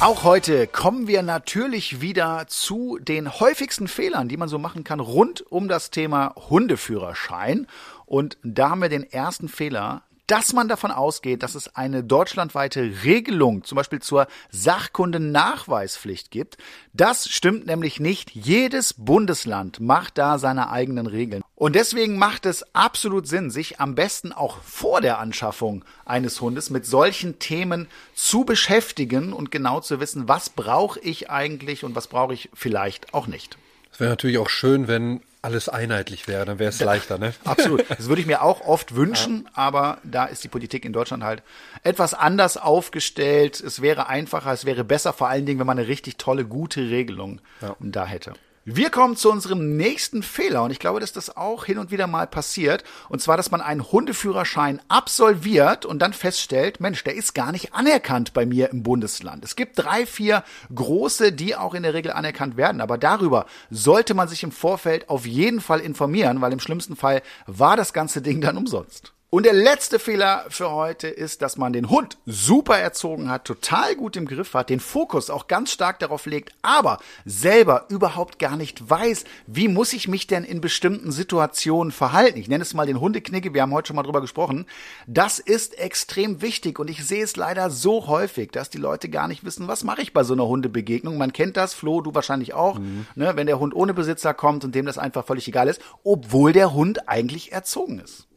Auch 0.00 0.24
heute 0.24 0.66
kommen 0.66 1.08
wir 1.08 1.22
natürlich 1.22 2.02
wieder 2.02 2.44
zu 2.48 2.98
den 3.00 3.40
häufigsten 3.40 3.88
Fehlern, 3.88 4.28
die 4.28 4.36
man 4.36 4.48
so 4.48 4.58
machen 4.58 4.84
kann 4.84 5.00
rund 5.00 5.40
um 5.50 5.68
das 5.68 5.90
Thema 5.90 6.34
Hundeführerschein. 6.36 7.66
Und 8.04 8.36
da 8.42 8.70
haben 8.70 8.82
wir 8.82 8.90
den 8.90 9.02
ersten 9.04 9.48
Fehler, 9.48 10.02
dass 10.28 10.52
man 10.52 10.68
davon 10.68 10.90
ausgeht, 10.90 11.42
dass 11.42 11.54
es 11.54 11.74
eine 11.74 12.04
deutschlandweite 12.04 13.02
Regelung, 13.02 13.64
zum 13.64 13.76
Beispiel 13.76 14.00
zur 14.00 14.28
Sachkundennachweispflicht 14.50 16.30
gibt. 16.30 16.58
Das 16.92 17.28
stimmt 17.28 17.66
nämlich 17.66 17.98
nicht. 17.98 18.30
Jedes 18.30 18.94
Bundesland 18.94 19.80
macht 19.80 20.18
da 20.18 20.38
seine 20.38 20.70
eigenen 20.70 21.06
Regeln. 21.06 21.42
Und 21.54 21.74
deswegen 21.74 22.18
macht 22.18 22.46
es 22.46 22.74
absolut 22.74 23.26
Sinn, 23.26 23.50
sich 23.50 23.80
am 23.80 23.94
besten 23.94 24.32
auch 24.32 24.62
vor 24.62 25.00
der 25.00 25.18
Anschaffung 25.18 25.84
eines 26.04 26.40
Hundes 26.40 26.70
mit 26.70 26.84
solchen 26.84 27.38
Themen 27.38 27.88
zu 28.14 28.44
beschäftigen 28.44 29.32
und 29.32 29.50
genau 29.50 29.80
zu 29.80 29.98
wissen, 29.98 30.28
was 30.28 30.50
brauche 30.50 31.00
ich 31.00 31.30
eigentlich 31.30 31.84
und 31.84 31.96
was 31.96 32.06
brauche 32.06 32.34
ich 32.34 32.50
vielleicht 32.52 33.14
auch 33.14 33.26
nicht. 33.26 33.56
Es 33.90 33.98
wäre 33.98 34.10
natürlich 34.10 34.38
auch 34.38 34.50
schön, 34.50 34.86
wenn 34.86 35.22
alles 35.42 35.68
einheitlich 35.68 36.26
wäre, 36.26 36.44
dann 36.44 36.58
wäre 36.58 36.70
es 36.70 36.80
leichter, 36.80 37.18
ne? 37.18 37.32
Absolut. 37.44 37.84
Das 37.98 38.08
würde 38.08 38.20
ich 38.20 38.26
mir 38.26 38.42
auch 38.42 38.60
oft 38.60 38.94
wünschen, 38.94 39.44
ja. 39.44 39.50
aber 39.54 39.98
da 40.04 40.24
ist 40.24 40.44
die 40.44 40.48
Politik 40.48 40.84
in 40.84 40.92
Deutschland 40.92 41.22
halt 41.22 41.42
etwas 41.82 42.14
anders 42.14 42.56
aufgestellt. 42.56 43.60
Es 43.60 43.82
wäre 43.82 44.08
einfacher, 44.08 44.52
es 44.52 44.64
wäre 44.64 44.84
besser, 44.84 45.12
vor 45.12 45.28
allen 45.28 45.46
Dingen, 45.46 45.58
wenn 45.58 45.66
man 45.66 45.78
eine 45.78 45.88
richtig 45.88 46.16
tolle, 46.16 46.44
gute 46.44 46.80
Regelung 46.90 47.40
ja. 47.60 47.76
da 47.80 48.06
hätte. 48.06 48.34
Wir 48.70 48.90
kommen 48.90 49.16
zu 49.16 49.32
unserem 49.32 49.78
nächsten 49.78 50.22
Fehler 50.22 50.62
und 50.62 50.70
ich 50.70 50.78
glaube, 50.78 51.00
dass 51.00 51.14
das 51.14 51.34
auch 51.34 51.64
hin 51.64 51.78
und 51.78 51.90
wieder 51.90 52.06
mal 52.06 52.26
passiert. 52.26 52.84
Und 53.08 53.22
zwar, 53.22 53.38
dass 53.38 53.50
man 53.50 53.62
einen 53.62 53.80
Hundeführerschein 53.80 54.82
absolviert 54.88 55.86
und 55.86 56.00
dann 56.00 56.12
feststellt, 56.12 56.78
Mensch, 56.78 57.02
der 57.02 57.14
ist 57.14 57.34
gar 57.34 57.50
nicht 57.50 57.72
anerkannt 57.72 58.34
bei 58.34 58.44
mir 58.44 58.68
im 58.68 58.82
Bundesland. 58.82 59.42
Es 59.42 59.56
gibt 59.56 59.78
drei, 59.78 60.04
vier 60.04 60.44
große, 60.74 61.32
die 61.32 61.56
auch 61.56 61.72
in 61.72 61.82
der 61.82 61.94
Regel 61.94 62.12
anerkannt 62.12 62.58
werden. 62.58 62.82
Aber 62.82 62.98
darüber 62.98 63.46
sollte 63.70 64.12
man 64.12 64.28
sich 64.28 64.42
im 64.42 64.52
Vorfeld 64.52 65.08
auf 65.08 65.24
jeden 65.24 65.62
Fall 65.62 65.80
informieren, 65.80 66.42
weil 66.42 66.52
im 66.52 66.60
schlimmsten 66.60 66.94
Fall 66.94 67.22
war 67.46 67.74
das 67.74 67.94
ganze 67.94 68.20
Ding 68.20 68.42
dann 68.42 68.58
umsonst. 68.58 69.14
Und 69.30 69.44
der 69.44 69.52
letzte 69.52 69.98
Fehler 69.98 70.46
für 70.48 70.70
heute 70.70 71.06
ist, 71.06 71.42
dass 71.42 71.58
man 71.58 71.74
den 71.74 71.90
Hund 71.90 72.16
super 72.24 72.78
erzogen 72.78 73.30
hat, 73.30 73.44
total 73.44 73.94
gut 73.94 74.16
im 74.16 74.26
Griff 74.26 74.54
hat, 74.54 74.70
den 74.70 74.80
Fokus 74.80 75.28
auch 75.28 75.48
ganz 75.48 75.70
stark 75.70 75.98
darauf 75.98 76.24
legt, 76.24 76.54
aber 76.62 76.98
selber 77.26 77.84
überhaupt 77.90 78.38
gar 78.38 78.56
nicht 78.56 78.88
weiß, 78.88 79.24
wie 79.46 79.68
muss 79.68 79.92
ich 79.92 80.08
mich 80.08 80.28
denn 80.28 80.44
in 80.44 80.62
bestimmten 80.62 81.12
Situationen 81.12 81.92
verhalten. 81.92 82.38
Ich 82.38 82.48
nenne 82.48 82.62
es 82.62 82.72
mal 82.72 82.86
den 82.86 83.02
Hundeknicke, 83.02 83.52
wir 83.52 83.60
haben 83.60 83.74
heute 83.74 83.88
schon 83.88 83.96
mal 83.96 84.02
drüber 84.02 84.22
gesprochen. 84.22 84.64
Das 85.06 85.40
ist 85.40 85.78
extrem 85.78 86.40
wichtig 86.40 86.78
und 86.78 86.88
ich 86.88 87.04
sehe 87.04 87.22
es 87.22 87.36
leider 87.36 87.68
so 87.68 88.06
häufig, 88.06 88.50
dass 88.52 88.70
die 88.70 88.78
Leute 88.78 89.10
gar 89.10 89.28
nicht 89.28 89.44
wissen, 89.44 89.68
was 89.68 89.84
mache 89.84 90.00
ich 90.00 90.14
bei 90.14 90.24
so 90.24 90.32
einer 90.32 90.46
Hundebegegnung. 90.46 91.18
Man 91.18 91.34
kennt 91.34 91.58
das, 91.58 91.74
Flo, 91.74 92.00
du 92.00 92.14
wahrscheinlich 92.14 92.54
auch, 92.54 92.78
mhm. 92.78 93.06
ne, 93.14 93.36
wenn 93.36 93.46
der 93.46 93.58
Hund 93.58 93.76
ohne 93.76 93.92
Besitzer 93.92 94.32
kommt 94.32 94.64
und 94.64 94.74
dem 94.74 94.86
das 94.86 94.96
einfach 94.96 95.26
völlig 95.26 95.46
egal 95.48 95.68
ist, 95.68 95.82
obwohl 96.02 96.54
der 96.54 96.72
Hund 96.72 97.10
eigentlich 97.10 97.52
erzogen 97.52 97.98
ist. 97.98 98.28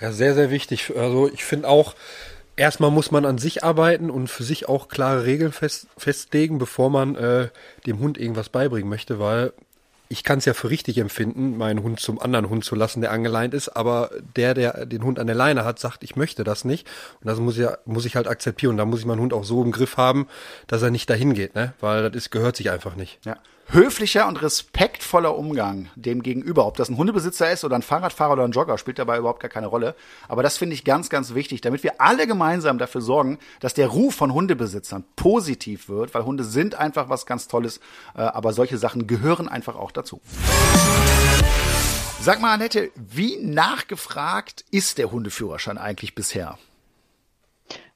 Ja, 0.00 0.12
sehr, 0.12 0.34
sehr 0.34 0.50
wichtig. 0.50 0.92
Also 0.96 1.30
ich 1.32 1.44
finde 1.44 1.68
auch, 1.68 1.94
erstmal 2.56 2.90
muss 2.90 3.10
man 3.10 3.24
an 3.24 3.38
sich 3.38 3.64
arbeiten 3.64 4.10
und 4.10 4.28
für 4.28 4.44
sich 4.44 4.68
auch 4.68 4.88
klare 4.88 5.24
Regeln 5.24 5.52
fest, 5.52 5.86
festlegen, 5.96 6.58
bevor 6.58 6.90
man 6.90 7.16
äh, 7.16 7.48
dem 7.86 7.98
Hund 7.98 8.18
irgendwas 8.18 8.48
beibringen 8.48 8.88
möchte, 8.88 9.18
weil 9.18 9.52
ich 10.12 10.24
kann 10.24 10.38
es 10.38 10.44
ja 10.44 10.54
für 10.54 10.70
richtig 10.70 10.98
empfinden, 10.98 11.56
meinen 11.56 11.84
Hund 11.84 12.00
zum 12.00 12.20
anderen 12.20 12.48
Hund 12.48 12.64
zu 12.64 12.74
lassen, 12.74 13.00
der 13.00 13.12
angeleint 13.12 13.54
ist, 13.54 13.68
aber 13.68 14.10
der, 14.34 14.54
der 14.54 14.84
den 14.84 15.04
Hund 15.04 15.20
an 15.20 15.28
der 15.28 15.36
Leine 15.36 15.64
hat, 15.64 15.78
sagt, 15.78 16.02
ich 16.02 16.16
möchte 16.16 16.42
das 16.42 16.64
nicht. 16.64 16.88
Und 17.20 17.28
das 17.28 17.38
muss 17.38 17.56
ich, 17.56 17.68
muss 17.84 18.04
ich 18.06 18.16
halt 18.16 18.26
akzeptieren. 18.26 18.72
Und 18.72 18.78
da 18.78 18.84
muss 18.86 19.00
ich 19.00 19.06
meinen 19.06 19.20
Hund 19.20 19.32
auch 19.32 19.44
so 19.44 19.62
im 19.62 19.70
Griff 19.70 19.96
haben, 19.96 20.26
dass 20.66 20.82
er 20.82 20.90
nicht 20.90 21.08
dahin 21.08 21.32
geht, 21.32 21.54
ne? 21.54 21.74
Weil 21.78 22.02
das 22.02 22.16
ist, 22.16 22.30
gehört 22.30 22.56
sich 22.56 22.72
einfach 22.72 22.96
nicht. 22.96 23.20
Ja 23.24 23.36
höflicher 23.72 24.26
und 24.26 24.42
respektvoller 24.42 25.36
Umgang 25.36 25.88
dem 25.94 26.22
gegenüber. 26.22 26.66
Ob 26.66 26.76
das 26.76 26.88
ein 26.88 26.96
Hundebesitzer 26.96 27.50
ist 27.52 27.64
oder 27.64 27.76
ein 27.76 27.82
Fahrradfahrer 27.82 28.32
oder 28.32 28.44
ein 28.44 28.50
Jogger, 28.50 28.78
spielt 28.78 28.98
dabei 28.98 29.18
überhaupt 29.18 29.40
gar 29.40 29.48
keine 29.48 29.68
Rolle. 29.68 29.94
Aber 30.28 30.42
das 30.42 30.56
finde 30.56 30.74
ich 30.74 30.84
ganz, 30.84 31.08
ganz 31.08 31.34
wichtig, 31.34 31.60
damit 31.60 31.82
wir 31.82 32.00
alle 32.00 32.26
gemeinsam 32.26 32.78
dafür 32.78 33.00
sorgen, 33.00 33.38
dass 33.60 33.74
der 33.74 33.88
Ruf 33.88 34.14
von 34.16 34.32
Hundebesitzern 34.32 35.04
positiv 35.14 35.88
wird, 35.88 36.14
weil 36.14 36.24
Hunde 36.24 36.44
sind 36.44 36.74
einfach 36.74 37.08
was 37.08 37.26
ganz 37.26 37.46
Tolles, 37.46 37.78
äh, 38.14 38.22
aber 38.22 38.52
solche 38.52 38.78
Sachen 38.78 39.06
gehören 39.06 39.48
einfach 39.48 39.76
auch 39.76 39.92
dazu. 39.92 40.20
Sag 42.20 42.40
mal, 42.40 42.52
Annette, 42.52 42.90
wie 42.96 43.38
nachgefragt 43.38 44.64
ist 44.70 44.98
der 44.98 45.10
Hundeführerschein 45.10 45.78
eigentlich 45.78 46.14
bisher? 46.14 46.58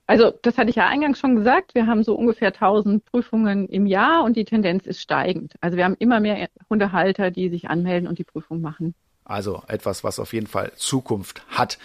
Also 0.07 0.33
das 0.43 0.59
hatte 0.59 0.71
ich 0.71 0.77
ja 0.77 0.87
eingangs 0.87 1.19
schon 1.19 1.37
gesagt. 1.37 1.75
Wir 1.75 1.87
haben 1.87 2.05
so 2.05 2.15
ungefähr 2.15 2.49
1000 2.49 3.05
Prüfungen 3.07 3.69
im 3.69 3.87
Jahr 3.87 4.25
und 4.25 4.37
die 4.37 4.45
Tendenz 4.45 4.87
ist 4.87 5.01
steigend. 5.01 5.55
Also 5.61 5.77
wir 5.77 5.85
haben 5.85 5.97
immer 5.99 6.21
mehr 6.21 6.49
Hundehalter, 6.69 7.31
die 7.31 7.49
sich 7.49 7.71
anmelden 7.71 8.09
und 8.09 8.19
die 8.19 8.25
Prüfung 8.25 8.61
machen. 8.61 8.95
Also 9.25 9.63
etwas, 9.69 10.05
was 10.05 10.19
auf 10.19 10.35
jeden 10.35 10.47
Fall 10.47 10.73
Zukunft 10.77 11.43
hat. 11.49 11.79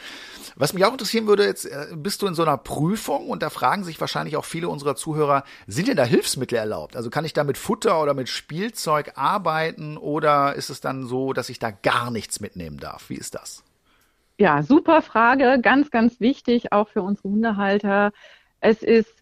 Was 0.57 0.73
mich 0.73 0.83
auch 0.83 0.91
interessieren 0.91 1.25
würde, 1.25 1.45
jetzt 1.45 1.63
äh, 1.65 1.87
bist 1.95 2.21
du 2.21 2.27
in 2.27 2.35
so 2.35 2.41
einer 2.41 2.57
Prüfung 2.57 3.29
und 3.29 3.41
da 3.41 3.49
fragen 3.49 3.85
sich 3.85 4.01
wahrscheinlich 4.01 4.35
auch 4.35 4.43
viele 4.43 4.67
unserer 4.67 4.97
Zuhörer, 4.97 5.45
sind 5.65 5.87
denn 5.87 5.95
da 5.95 6.03
Hilfsmittel 6.03 6.57
erlaubt? 6.57 6.97
Also 6.97 7.09
kann 7.09 7.23
ich 7.23 7.31
da 7.31 7.45
mit 7.45 7.57
Futter 7.57 8.01
oder 8.01 8.13
mit 8.13 8.27
Spielzeug 8.27 9.13
arbeiten 9.15 9.95
oder 9.95 10.55
ist 10.55 10.69
es 10.69 10.81
dann 10.81 11.05
so, 11.05 11.31
dass 11.31 11.47
ich 11.47 11.59
da 11.59 11.71
gar 11.71 12.11
nichts 12.11 12.41
mitnehmen 12.41 12.77
darf? 12.77 13.09
Wie 13.09 13.15
ist 13.15 13.35
das? 13.35 13.63
Ja, 14.41 14.63
super 14.63 15.01
Frage, 15.01 15.59
ganz, 15.61 15.91
ganz 15.91 16.21
wichtig, 16.21 16.71
auch 16.71 16.87
für 16.87 17.01
unsere 17.01 17.27
Hundehalter. 17.29 18.13
Es 18.61 18.83
ist, 18.83 19.13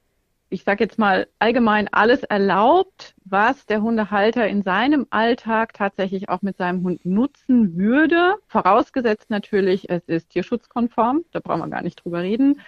ich 0.50 0.64
sage 0.64 0.84
jetzt 0.84 1.00
mal 1.00 1.28
allgemein 1.40 1.88
alles 1.92 2.22
erlaubt, 2.24 3.16
was 3.26 3.66
der 3.66 3.82
Hundehalter 3.82 4.48
in 4.48 4.62
seinem 4.62 5.08
Alltag 5.10 5.74
tatsächlich 5.74 6.30
auch 6.30 6.44
mit 6.44 6.58
seinem 6.58 6.84
Hund 6.84 7.04
nutzen 7.04 7.76
würde. 7.76 8.36
Vorausgesetzt 8.48 9.32
natürlich, 9.32 9.90
es 9.90 10.04
ist 10.08 10.30
tierschutzkonform, 10.30 11.26
da 11.32 11.40
brauchen 11.40 11.62
wir 11.62 11.70
gar 11.70 11.82
nicht 11.82 12.04
drüber 12.06 12.22
reden. 12.22 12.62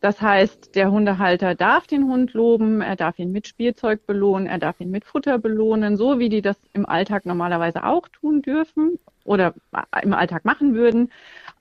Das 0.00 0.20
heißt, 0.20 0.74
der 0.74 0.90
Hundehalter 0.90 1.54
darf 1.54 1.86
den 1.86 2.08
Hund 2.08 2.32
loben, 2.32 2.80
er 2.80 2.96
darf 2.96 3.20
ihn 3.20 3.30
mit 3.30 3.46
Spielzeug 3.46 4.04
belohnen, 4.04 4.48
er 4.48 4.58
darf 4.58 4.80
ihn 4.80 4.90
mit 4.90 5.04
Futter 5.04 5.38
belohnen, 5.38 5.96
so 5.96 6.18
wie 6.18 6.28
die 6.28 6.42
das 6.42 6.56
im 6.72 6.84
Alltag 6.84 7.26
normalerweise 7.26 7.84
auch 7.84 8.08
tun 8.08 8.42
dürfen 8.42 8.98
oder 9.22 9.54
im 10.02 10.12
Alltag 10.12 10.44
machen 10.44 10.74
würden. 10.74 11.12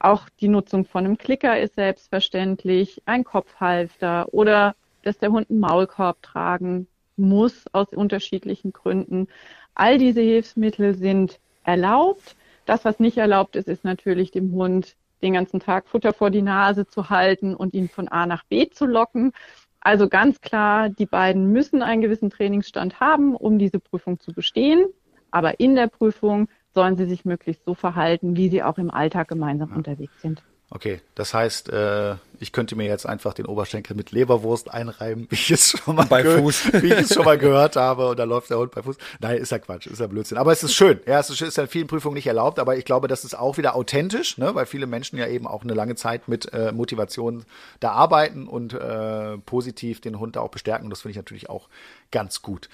Auch 0.01 0.29
die 0.39 0.47
Nutzung 0.47 0.85
von 0.85 1.05
einem 1.05 1.19
Klicker 1.19 1.59
ist 1.59 1.75
selbstverständlich, 1.75 3.03
ein 3.05 3.23
Kopfhalfter 3.23 4.33
oder 4.33 4.75
dass 5.03 5.19
der 5.19 5.31
Hund 5.31 5.51
einen 5.51 5.59
Maulkorb 5.59 6.23
tragen 6.23 6.87
muss 7.17 7.65
aus 7.71 7.93
unterschiedlichen 7.93 8.73
Gründen. 8.73 9.27
All 9.75 9.99
diese 9.99 10.21
Hilfsmittel 10.21 10.95
sind 10.95 11.39
erlaubt. 11.63 12.35
Das, 12.65 12.83
was 12.83 12.99
nicht 12.99 13.17
erlaubt 13.17 13.55
ist, 13.55 13.67
ist 13.67 13.83
natürlich 13.83 14.31
dem 14.31 14.51
Hund 14.53 14.95
den 15.21 15.33
ganzen 15.33 15.59
Tag 15.59 15.87
Futter 15.87 16.13
vor 16.13 16.31
die 16.31 16.41
Nase 16.41 16.87
zu 16.87 17.11
halten 17.11 17.55
und 17.55 17.75
ihn 17.75 17.87
von 17.87 18.07
A 18.07 18.25
nach 18.25 18.43
B 18.45 18.71
zu 18.71 18.87
locken. 18.87 19.33
Also 19.81 20.09
ganz 20.09 20.41
klar, 20.41 20.89
die 20.89 21.05
beiden 21.05 21.51
müssen 21.51 21.83
einen 21.83 22.01
gewissen 22.01 22.31
Trainingsstand 22.31 22.99
haben, 22.99 23.35
um 23.35 23.59
diese 23.59 23.79
Prüfung 23.79 24.19
zu 24.19 24.33
bestehen. 24.33 24.83
Aber 25.29 25.59
in 25.59 25.75
der 25.75 25.87
Prüfung 25.87 26.49
sollen 26.73 26.97
sie 26.97 27.05
sich 27.05 27.25
möglichst 27.25 27.65
so 27.65 27.73
verhalten, 27.73 28.35
wie 28.35 28.49
sie 28.49 28.63
auch 28.63 28.77
im 28.77 28.91
Alltag 28.91 29.27
gemeinsam 29.27 29.69
ja. 29.71 29.75
unterwegs 29.75 30.13
sind. 30.21 30.41
Okay, 30.73 31.01
das 31.15 31.33
heißt, 31.33 31.67
äh, 31.67 32.15
ich 32.39 32.53
könnte 32.53 32.77
mir 32.77 32.85
jetzt 32.85 33.05
einfach 33.05 33.33
den 33.33 33.45
Oberschenkel 33.45 33.93
mit 33.93 34.13
Leberwurst 34.13 34.73
einreiben, 34.73 35.27
wie 35.29 35.35
ich 35.35 35.51
es 35.51 35.71
schon 35.71 35.97
mal, 35.97 36.05
bei 36.05 36.23
Fuß. 36.23 36.71
wie 36.81 36.93
ich 36.93 36.99
es 36.99 37.13
schon 37.13 37.25
mal 37.25 37.37
gehört 37.37 37.75
habe, 37.75 38.07
und 38.07 38.17
da 38.17 38.23
läuft 38.23 38.49
der 38.49 38.57
Hund 38.57 38.71
bei 38.71 38.81
Fuß. 38.81 38.95
Nein, 39.19 39.37
ist 39.39 39.51
ja 39.51 39.59
Quatsch, 39.59 39.87
ist 39.87 39.99
ja 39.99 40.07
Blödsinn. 40.07 40.37
Aber 40.37 40.53
es 40.53 40.63
ist 40.63 40.73
schön. 40.73 41.01
Ja, 41.05 41.19
es 41.19 41.29
ist, 41.29 41.41
ist 41.41 41.57
ja 41.57 41.63
in 41.63 41.69
vielen 41.69 41.87
Prüfungen 41.87 42.15
nicht 42.15 42.27
erlaubt, 42.27 42.57
aber 42.57 42.77
ich 42.77 42.85
glaube, 42.85 43.09
das 43.09 43.25
ist 43.25 43.37
auch 43.37 43.57
wieder 43.57 43.75
authentisch, 43.75 44.37
ne, 44.37 44.55
weil 44.55 44.65
viele 44.65 44.87
Menschen 44.87 45.19
ja 45.19 45.27
eben 45.27 45.45
auch 45.45 45.63
eine 45.63 45.73
lange 45.73 45.95
Zeit 45.95 46.29
mit 46.29 46.53
äh, 46.53 46.71
Motivation 46.71 47.43
da 47.81 47.91
arbeiten 47.91 48.47
und 48.47 48.73
äh, 48.73 49.39
positiv 49.39 49.99
den 49.99 50.19
Hund 50.19 50.37
da 50.37 50.39
auch 50.39 50.51
bestärken. 50.51 50.89
Das 50.89 51.01
finde 51.01 51.11
ich 51.11 51.17
natürlich 51.17 51.49
auch 51.49 51.67
ganz 52.11 52.41
gut. 52.41 52.69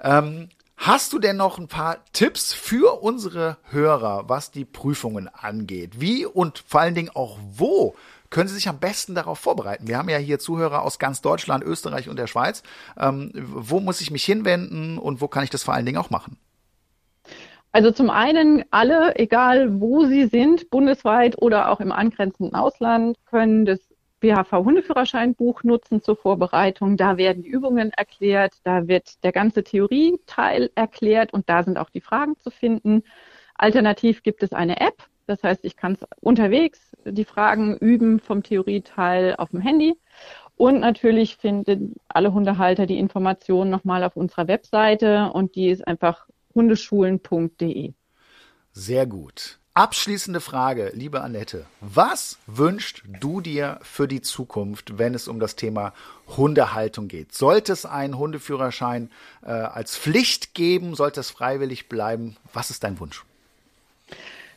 Ähm, 0.00 0.48
Hast 0.76 1.12
du 1.12 1.18
denn 1.18 1.36
noch 1.36 1.58
ein 1.58 1.68
paar 1.68 1.98
Tipps 2.12 2.52
für 2.52 3.02
unsere 3.02 3.56
Hörer, 3.70 4.28
was 4.28 4.50
die 4.50 4.64
Prüfungen 4.64 5.28
angeht? 5.28 6.00
Wie 6.00 6.26
und 6.26 6.58
vor 6.66 6.80
allen 6.80 6.94
Dingen 6.94 7.10
auch 7.14 7.38
wo 7.52 7.94
können 8.32 8.48
Sie 8.48 8.54
sich 8.54 8.68
am 8.68 8.78
besten 8.78 9.14
darauf 9.14 9.38
vorbereiten? 9.38 9.86
Wir 9.86 9.98
haben 9.98 10.08
ja 10.08 10.16
hier 10.16 10.38
Zuhörer 10.38 10.82
aus 10.82 10.98
ganz 10.98 11.20
Deutschland, 11.20 11.62
Österreich 11.62 12.08
und 12.08 12.18
der 12.18 12.26
Schweiz. 12.26 12.62
Ähm, 12.98 13.30
wo 13.34 13.78
muss 13.78 14.00
ich 14.00 14.10
mich 14.10 14.24
hinwenden 14.24 14.98
und 14.98 15.20
wo 15.20 15.28
kann 15.28 15.44
ich 15.44 15.50
das 15.50 15.62
vor 15.62 15.74
allen 15.74 15.86
Dingen 15.86 15.98
auch 15.98 16.10
machen? 16.10 16.38
Also 17.72 17.90
zum 17.90 18.10
einen 18.10 18.64
alle, 18.70 19.16
egal 19.16 19.80
wo 19.80 20.04
sie 20.06 20.26
sind, 20.26 20.70
bundesweit 20.70 21.40
oder 21.40 21.70
auch 21.70 21.80
im 21.80 21.92
angrenzenden 21.92 22.54
Ausland, 22.54 23.16
können 23.26 23.64
das 23.64 23.80
BHV-Hundeführerscheinbuch 24.22 25.64
nutzen 25.64 26.00
zur 26.00 26.16
Vorbereitung. 26.16 26.96
Da 26.96 27.16
werden 27.16 27.42
die 27.42 27.50
Übungen 27.50 27.90
erklärt, 27.90 28.54
da 28.64 28.88
wird 28.88 29.22
der 29.24 29.32
ganze 29.32 29.64
Theorieteil 29.64 30.70
erklärt 30.74 31.32
und 31.32 31.48
da 31.48 31.62
sind 31.62 31.76
auch 31.76 31.90
die 31.90 32.00
Fragen 32.00 32.38
zu 32.38 32.50
finden. 32.50 33.02
Alternativ 33.54 34.22
gibt 34.22 34.42
es 34.42 34.52
eine 34.52 34.80
App, 34.80 35.08
das 35.26 35.42
heißt, 35.42 35.64
ich 35.64 35.76
kann 35.76 35.98
unterwegs 36.20 36.96
die 37.04 37.24
Fragen 37.24 37.76
üben 37.76 38.20
vom 38.20 38.42
Theorieteil 38.42 39.34
auf 39.36 39.50
dem 39.50 39.60
Handy. 39.60 39.94
Und 40.56 40.80
natürlich 40.80 41.36
finden 41.36 41.96
alle 42.08 42.32
Hundehalter 42.32 42.86
die 42.86 42.98
Informationen 42.98 43.70
nochmal 43.70 44.04
auf 44.04 44.16
unserer 44.16 44.48
Webseite 44.48 45.30
und 45.32 45.56
die 45.56 45.68
ist 45.68 45.86
einfach 45.86 46.28
hundeschulen.de. 46.54 47.94
Sehr 48.72 49.06
gut. 49.06 49.58
Abschließende 49.74 50.42
Frage, 50.42 50.92
liebe 50.94 51.22
Annette. 51.22 51.64
Was 51.80 52.38
wünschst 52.46 53.04
du 53.22 53.40
dir 53.40 53.78
für 53.80 54.06
die 54.06 54.20
Zukunft, 54.20 54.98
wenn 54.98 55.14
es 55.14 55.28
um 55.28 55.40
das 55.40 55.56
Thema 55.56 55.94
Hundehaltung 56.36 57.08
geht? 57.08 57.32
Sollte 57.32 57.72
es 57.72 57.86
einen 57.86 58.18
Hundeführerschein 58.18 59.10
äh, 59.42 59.50
als 59.50 59.96
Pflicht 59.96 60.52
geben? 60.52 60.94
Sollte 60.94 61.20
es 61.20 61.30
freiwillig 61.30 61.88
bleiben? 61.88 62.36
Was 62.52 62.68
ist 62.68 62.84
dein 62.84 63.00
Wunsch? 63.00 63.24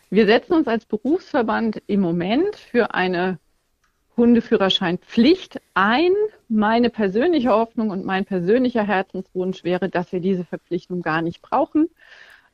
Wir 0.09 0.26
setzen 0.26 0.51
uns 0.51 0.68
als 0.68 0.84
Berufsverband 0.84 1.82
im 1.88 2.01
Moment 2.01 2.57
für 2.57 2.93
eine 2.93 3.39
Hundeführerscheinpflicht 4.18 5.61
ein. 5.76 6.11
Meine 6.49 6.89
persönliche 6.89 7.51
Hoffnung 7.51 7.89
und 7.89 8.03
mein 8.03 8.26
persönlicher 8.26 8.84
Herzenswunsch 8.84 9.63
wäre, 9.63 9.88
dass 9.88 10.11
wir 10.11 10.20
diese 10.20 10.43
Verpflichtung 10.43 11.01
gar 11.01 11.22
nicht 11.22 11.41
brauchen, 11.41 11.89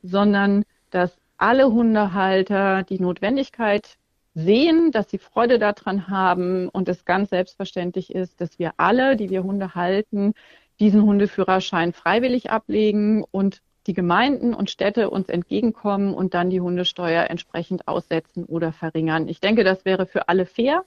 sondern 0.04 0.64
dass 0.90 1.10
alle 1.42 1.72
Hundehalter 1.72 2.84
die 2.84 3.00
Notwendigkeit 3.00 3.96
sehen, 4.34 4.92
dass 4.92 5.10
sie 5.10 5.18
Freude 5.18 5.58
daran 5.58 6.08
haben 6.08 6.68
und 6.68 6.88
es 6.88 7.04
ganz 7.04 7.30
selbstverständlich 7.30 8.14
ist, 8.14 8.40
dass 8.40 8.60
wir 8.60 8.74
alle, 8.76 9.16
die 9.16 9.28
wir 9.28 9.42
Hunde 9.42 9.74
halten, 9.74 10.34
diesen 10.78 11.02
Hundeführerschein 11.02 11.92
freiwillig 11.92 12.50
ablegen 12.50 13.24
und 13.30 13.60
die 13.88 13.92
Gemeinden 13.92 14.54
und 14.54 14.70
Städte 14.70 15.10
uns 15.10 15.28
entgegenkommen 15.28 16.14
und 16.14 16.34
dann 16.34 16.48
die 16.48 16.60
Hundesteuer 16.60 17.28
entsprechend 17.28 17.88
aussetzen 17.88 18.44
oder 18.44 18.72
verringern. 18.72 19.26
Ich 19.26 19.40
denke, 19.40 19.64
das 19.64 19.84
wäre 19.84 20.06
für 20.06 20.28
alle 20.28 20.46
fair. 20.46 20.84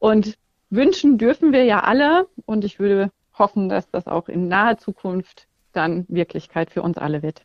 Und 0.00 0.36
wünschen 0.70 1.18
dürfen 1.18 1.52
wir 1.52 1.64
ja 1.64 1.84
alle. 1.84 2.26
Und 2.46 2.64
ich 2.64 2.80
würde 2.80 3.12
hoffen, 3.38 3.68
dass 3.68 3.88
das 3.90 4.08
auch 4.08 4.28
in 4.28 4.48
naher 4.48 4.78
Zukunft 4.78 5.46
dann 5.72 6.04
Wirklichkeit 6.08 6.72
für 6.72 6.82
uns 6.82 6.98
alle 6.98 7.22
wird. 7.22 7.42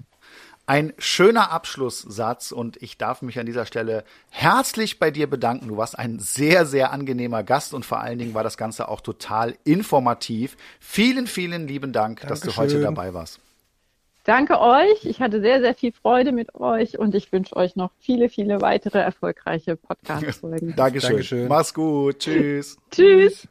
Ein 0.65 0.93
schöner 0.97 1.51
Abschlusssatz 1.51 2.53
und 2.53 2.81
ich 2.81 2.97
darf 2.97 3.21
mich 3.21 3.37
an 3.37 3.45
dieser 3.45 3.65
Stelle 3.65 4.05
herzlich 4.29 4.97
bei 4.97 5.11
dir 5.11 5.29
bedanken. 5.29 5.67
Du 5.67 5.75
warst 5.75 5.99
ein 5.99 6.19
sehr, 6.19 6.65
sehr 6.65 6.93
angenehmer 6.93 7.43
Gast 7.43 7.73
und 7.73 7.85
vor 7.85 7.99
allen 7.99 8.17
Dingen 8.17 8.33
war 8.33 8.43
das 8.43 8.55
Ganze 8.55 8.87
auch 8.87 9.01
total 9.01 9.55
informativ. 9.65 10.55
Vielen, 10.79 11.27
vielen 11.27 11.67
lieben 11.67 11.91
Dank, 11.91 12.21
Dankeschön. 12.21 12.47
dass 12.47 12.55
du 12.55 12.61
heute 12.61 12.81
dabei 12.81 13.13
warst. 13.13 13.41
Danke 14.23 14.61
euch. 14.61 15.03
Ich 15.03 15.19
hatte 15.19 15.41
sehr, 15.41 15.59
sehr 15.59 15.75
viel 15.75 15.91
Freude 15.91 16.31
mit 16.31 16.55
euch 16.55 16.97
und 16.97 17.13
ich 17.13 17.33
wünsche 17.33 17.57
euch 17.57 17.75
noch 17.75 17.91
viele, 17.99 18.29
viele 18.29 18.61
weitere 18.61 18.99
erfolgreiche 18.99 19.75
Podcast-Folgen. 19.75 20.73
Dankeschön. 20.77 21.09
Dankeschön. 21.09 21.47
Mach's 21.49 21.73
gut. 21.73 22.19
Tschüss. 22.19 22.77
Tschüss. 22.89 23.47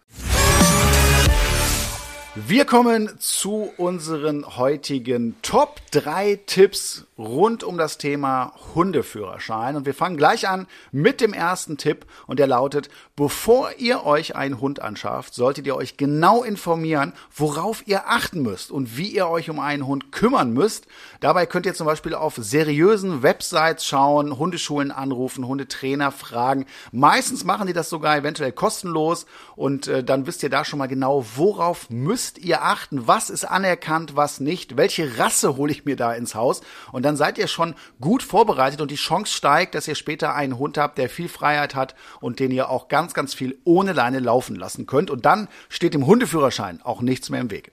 Wir 2.35 2.64
kommen 2.64 3.11
zu 3.18 3.74
unseren 3.76 4.57
heutigen 4.57 5.37
Top 5.43 5.83
3 5.91 6.41
Tipps 6.47 7.05
rund 7.18 7.62
um 7.62 7.76
das 7.76 7.99
Thema 7.99 8.55
Hundeführerschein. 8.74 9.76
Und 9.76 9.85
wir 9.85 9.93
fangen 9.93 10.16
gleich 10.16 10.49
an 10.49 10.66
mit 10.93 11.20
dem 11.20 11.35
ersten 11.35 11.76
Tipp 11.76 12.07
und 12.26 12.39
der 12.39 12.47
lautet, 12.47 12.89
bevor 13.16 13.72
ihr 13.76 14.07
euch 14.07 14.35
einen 14.35 14.62
Hund 14.62 14.80
anschafft, 14.80 15.35
solltet 15.35 15.66
ihr 15.66 15.76
euch 15.76 15.99
genau 15.99 16.43
informieren, 16.43 17.12
worauf 17.37 17.87
ihr 17.87 18.09
achten 18.09 18.41
müsst 18.41 18.70
und 18.70 18.97
wie 18.97 19.09
ihr 19.09 19.28
euch 19.28 19.51
um 19.51 19.61
einen 19.61 19.87
Hund 19.87 20.11
kümmern 20.11 20.55
müsst. 20.55 20.87
Dabei 21.20 21.45
könnt 21.45 21.66
ihr 21.66 21.74
zum 21.74 21.87
Beispiel 21.87 22.14
auf 22.14 22.37
seriösen 22.37 23.22
Websites 23.22 23.85
schauen, 23.85 24.39
Hundeschulen 24.39 24.91
anrufen, 24.91 25.47
Hundetrainer 25.47 26.11
fragen. 26.11 26.64
Meistens 26.93 27.45
machen 27.45 27.66
die 27.66 27.74
das 27.74 27.91
sogar 27.91 28.16
eventuell 28.16 28.53
kostenlos 28.53 29.26
und 29.55 29.87
äh, 29.87 30.03
dann 30.03 30.26
wisst 30.26 30.43
ihr 30.43 30.51
da 30.51 30.64
schon 30.64 30.78
mal 30.78 30.87
genau, 30.87 31.26
worauf 31.37 31.91
müsst 31.91 32.22
ihr 32.39 32.62
achten, 32.62 33.07
was 33.07 33.31
ist 33.31 33.45
anerkannt, 33.45 34.16
was 34.16 34.41
nicht, 34.41 34.77
welche 34.77 35.18
Rasse 35.18 35.57
hole 35.57 35.70
ich 35.70 35.85
mir 35.85 35.95
da 35.95 36.12
ins 36.12 36.35
Haus 36.35 36.62
und 36.91 37.05
dann 37.05 37.12
dann 37.12 37.18
seid 37.18 37.37
ihr 37.37 37.47
schon 37.47 37.75
gut 38.01 38.23
vorbereitet 38.23 38.81
und 38.81 38.91
die 38.91 38.97
Chance 38.97 39.35
steigt, 39.35 39.75
dass 39.75 39.87
ihr 39.87 39.97
später 39.97 40.35
einen 40.35 40.59
Hund 40.59 40.79
habt, 40.79 40.97
der 40.97 41.11
viel 41.11 41.29
Freiheit 41.29 41.75
hat 41.75 41.95
und 42.23 42.41
den 42.41 42.51
ihr 42.51 42.70
auch 42.70 42.89
ganz, 42.89 43.12
ganz 43.12 43.35
viel 43.35 43.59
ohne 43.64 43.93
Leine 43.93 44.18
laufen 44.18 44.57
lassen 44.57 44.87
könnt. 44.87 45.11
Und 45.11 45.27
dann 45.27 45.49
steht 45.68 45.93
dem 45.93 46.07
Hundeführerschein 46.07 46.81
auch 46.81 47.03
nichts 47.03 47.29
mehr 47.29 47.43
im 47.43 47.51
Weg. 47.51 47.70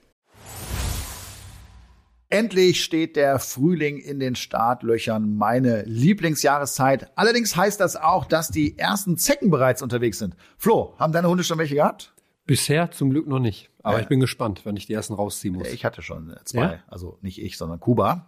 Endlich 2.28 2.84
steht 2.84 3.16
der 3.16 3.38
Frühling 3.38 3.96
in 3.96 4.20
den 4.20 4.36
Startlöchern, 4.36 5.36
meine 5.36 5.84
Lieblingsjahreszeit. 5.84 7.10
Allerdings 7.16 7.56
heißt 7.56 7.80
das 7.80 7.96
auch, 7.96 8.26
dass 8.26 8.50
die 8.50 8.78
ersten 8.78 9.16
Zecken 9.16 9.50
bereits 9.50 9.80
unterwegs 9.80 10.18
sind. 10.18 10.36
Flo, 10.58 10.94
haben 10.98 11.14
deine 11.14 11.30
Hunde 11.30 11.44
schon 11.44 11.56
welche 11.56 11.76
gehabt? 11.76 12.12
Bisher 12.50 12.90
zum 12.90 13.10
Glück 13.10 13.28
noch 13.28 13.38
nicht. 13.38 13.70
Aber 13.80 13.98
ja. 13.98 14.02
ich 14.02 14.08
bin 14.08 14.18
gespannt, 14.18 14.62
wenn 14.64 14.74
ich 14.74 14.84
die 14.84 14.92
ersten 14.92 15.14
rausziehen 15.14 15.54
muss. 15.54 15.68
Ich 15.68 15.84
hatte 15.84 16.02
schon 16.02 16.34
zwei. 16.42 16.60
Ja? 16.62 16.78
Also 16.88 17.16
nicht 17.22 17.40
ich, 17.40 17.56
sondern 17.56 17.78
Kuba. 17.78 18.26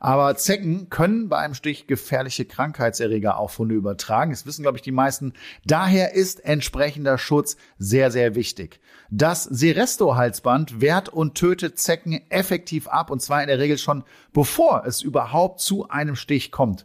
Aber 0.00 0.36
Zecken 0.36 0.90
können 0.90 1.30
bei 1.30 1.38
einem 1.38 1.54
Stich 1.54 1.86
gefährliche 1.86 2.44
Krankheitserreger 2.44 3.38
auf 3.38 3.56
Hunde 3.56 3.74
übertragen. 3.74 4.32
Das 4.32 4.44
wissen, 4.44 4.60
glaube 4.60 4.76
ich, 4.76 4.82
die 4.82 4.92
meisten. 4.92 5.32
Daher 5.64 6.12
ist 6.12 6.44
entsprechender 6.44 7.16
Schutz 7.16 7.56
sehr, 7.78 8.10
sehr 8.10 8.34
wichtig. 8.34 8.80
Das 9.10 9.44
Seresto-Halsband 9.44 10.82
wehrt 10.82 11.08
und 11.08 11.34
tötet 11.34 11.78
Zecken 11.78 12.20
effektiv 12.28 12.86
ab 12.86 13.10
und 13.10 13.22
zwar 13.22 13.40
in 13.40 13.48
der 13.48 13.58
Regel 13.58 13.78
schon 13.78 14.04
bevor 14.34 14.84
es 14.84 15.00
überhaupt 15.00 15.60
zu 15.60 15.88
einem 15.88 16.16
Stich 16.16 16.52
kommt. 16.52 16.84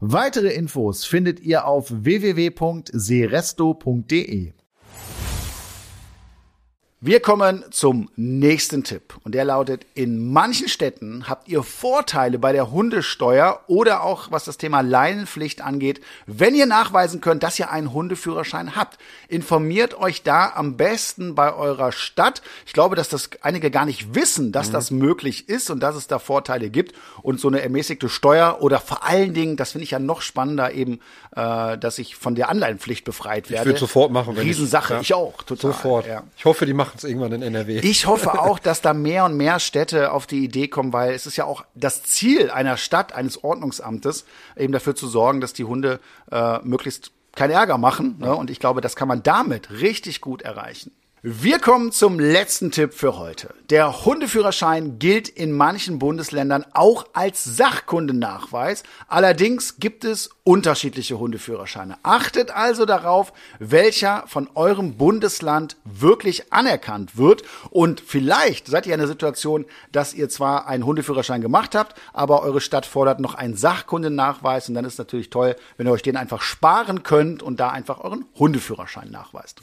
Weitere 0.00 0.54
Infos 0.54 1.04
findet 1.04 1.40
ihr 1.40 1.66
auf 1.66 1.90
www.seresto.de. 1.90 4.52
Wir 7.00 7.20
kommen 7.20 7.64
zum 7.70 8.10
nächsten 8.16 8.82
Tipp 8.82 9.14
und 9.22 9.32
der 9.32 9.44
lautet, 9.44 9.86
in 9.94 10.32
manchen 10.32 10.66
Städten 10.66 11.28
habt 11.28 11.46
ihr 11.46 11.62
Vorteile 11.62 12.40
bei 12.40 12.50
der 12.50 12.72
Hundesteuer 12.72 13.60
oder 13.68 14.02
auch 14.02 14.32
was 14.32 14.44
das 14.44 14.58
Thema 14.58 14.80
Leinenpflicht 14.80 15.60
angeht, 15.60 16.00
wenn 16.26 16.56
ihr 16.56 16.66
nachweisen 16.66 17.20
könnt, 17.20 17.44
dass 17.44 17.56
ihr 17.56 17.70
einen 17.70 17.92
Hundeführerschein 17.92 18.74
habt. 18.74 18.98
Informiert 19.28 19.96
euch 19.96 20.24
da 20.24 20.50
am 20.56 20.76
besten 20.76 21.36
bei 21.36 21.54
eurer 21.54 21.92
Stadt. 21.92 22.42
Ich 22.66 22.72
glaube, 22.72 22.96
dass 22.96 23.08
das 23.08 23.30
einige 23.42 23.70
gar 23.70 23.86
nicht 23.86 24.16
wissen, 24.16 24.50
dass 24.50 24.70
mhm. 24.70 24.72
das 24.72 24.90
möglich 24.90 25.48
ist 25.48 25.70
und 25.70 25.78
dass 25.78 25.94
es 25.94 26.08
da 26.08 26.18
Vorteile 26.18 26.68
gibt 26.68 26.96
und 27.22 27.38
so 27.38 27.46
eine 27.46 27.60
ermäßigte 27.60 28.08
Steuer 28.08 28.58
oder 28.60 28.80
vor 28.80 29.04
allen 29.04 29.34
Dingen, 29.34 29.56
das 29.56 29.70
finde 29.70 29.84
ich 29.84 29.92
ja 29.92 30.00
noch 30.00 30.20
spannender 30.20 30.72
eben, 30.72 30.98
äh, 31.36 31.78
dass 31.78 32.00
ich 32.00 32.16
von 32.16 32.34
der 32.34 32.48
Anleihenpflicht 32.48 33.04
befreit 33.04 33.50
werde. 33.50 33.62
Ich 33.62 33.66
würde 33.66 33.78
sofort 33.78 34.10
machen. 34.10 34.34
Wenn 34.34 34.42
Riesensache, 34.42 34.94
ich, 35.00 35.10
ja, 35.10 35.16
ich 35.16 35.22
auch, 35.22 35.44
total. 35.44 35.72
Sofort. 35.72 36.06
Ja. 36.08 36.24
Ich 36.36 36.44
hoffe, 36.44 36.66
die 36.66 36.74
machen 36.74 36.87
machen 36.88 36.98
es 36.98 37.04
irgendwann 37.04 37.32
in 37.32 37.42
NRW. 37.42 37.80
Ich 37.80 38.06
hoffe 38.06 38.32
auch, 38.40 38.58
dass 38.58 38.80
da 38.80 38.94
mehr 38.94 39.24
und 39.24 39.36
mehr 39.36 39.60
Städte 39.60 40.12
auf 40.12 40.26
die 40.26 40.44
Idee 40.44 40.68
kommen, 40.68 40.92
weil 40.92 41.12
es 41.12 41.26
ist 41.26 41.36
ja 41.36 41.44
auch 41.44 41.64
das 41.74 42.02
Ziel 42.02 42.50
einer 42.50 42.76
Stadt, 42.76 43.12
eines 43.12 43.44
Ordnungsamtes, 43.44 44.24
eben 44.56 44.72
dafür 44.72 44.94
zu 44.94 45.06
sorgen, 45.06 45.40
dass 45.40 45.52
die 45.52 45.64
Hunde 45.64 46.00
äh, 46.30 46.58
möglichst 46.62 47.12
keinen 47.34 47.50
Ärger 47.50 47.78
machen. 47.78 48.16
Ne? 48.18 48.34
Und 48.34 48.50
ich 48.50 48.58
glaube, 48.58 48.80
das 48.80 48.96
kann 48.96 49.08
man 49.08 49.22
damit 49.22 49.70
richtig 49.70 50.20
gut 50.20 50.42
erreichen. 50.42 50.92
Wir 51.30 51.58
kommen 51.58 51.92
zum 51.92 52.18
letzten 52.18 52.70
Tipp 52.70 52.94
für 52.94 53.18
heute. 53.18 53.52
Der 53.68 54.06
Hundeführerschein 54.06 54.98
gilt 54.98 55.28
in 55.28 55.52
manchen 55.52 55.98
Bundesländern 55.98 56.64
auch 56.72 57.04
als 57.12 57.44
Sachkundenachweis. 57.44 58.82
Allerdings 59.08 59.78
gibt 59.78 60.06
es 60.06 60.30
unterschiedliche 60.42 61.18
Hundeführerscheine. 61.18 61.98
Achtet 62.02 62.50
also 62.50 62.86
darauf, 62.86 63.34
welcher 63.58 64.24
von 64.26 64.48
eurem 64.54 64.96
Bundesland 64.96 65.76
wirklich 65.84 66.50
anerkannt 66.50 67.18
wird. 67.18 67.42
Und 67.68 68.00
vielleicht 68.00 68.66
seid 68.66 68.86
ihr 68.86 68.94
in 68.94 69.00
der 69.00 69.06
Situation, 69.06 69.66
dass 69.92 70.14
ihr 70.14 70.30
zwar 70.30 70.66
einen 70.66 70.86
Hundeführerschein 70.86 71.42
gemacht 71.42 71.74
habt, 71.74 71.94
aber 72.14 72.42
eure 72.42 72.62
Stadt 72.62 72.86
fordert 72.86 73.20
noch 73.20 73.34
einen 73.34 73.54
Sachkundennachweis. 73.54 74.70
Und 74.70 74.76
dann 74.76 74.86
ist 74.86 74.96
natürlich 74.96 75.28
toll, 75.28 75.56
wenn 75.76 75.86
ihr 75.86 75.92
euch 75.92 76.00
den 76.00 76.16
einfach 76.16 76.40
sparen 76.40 77.02
könnt 77.02 77.42
und 77.42 77.60
da 77.60 77.68
einfach 77.68 78.00
euren 78.00 78.24
Hundeführerschein 78.38 79.10
nachweist. 79.10 79.60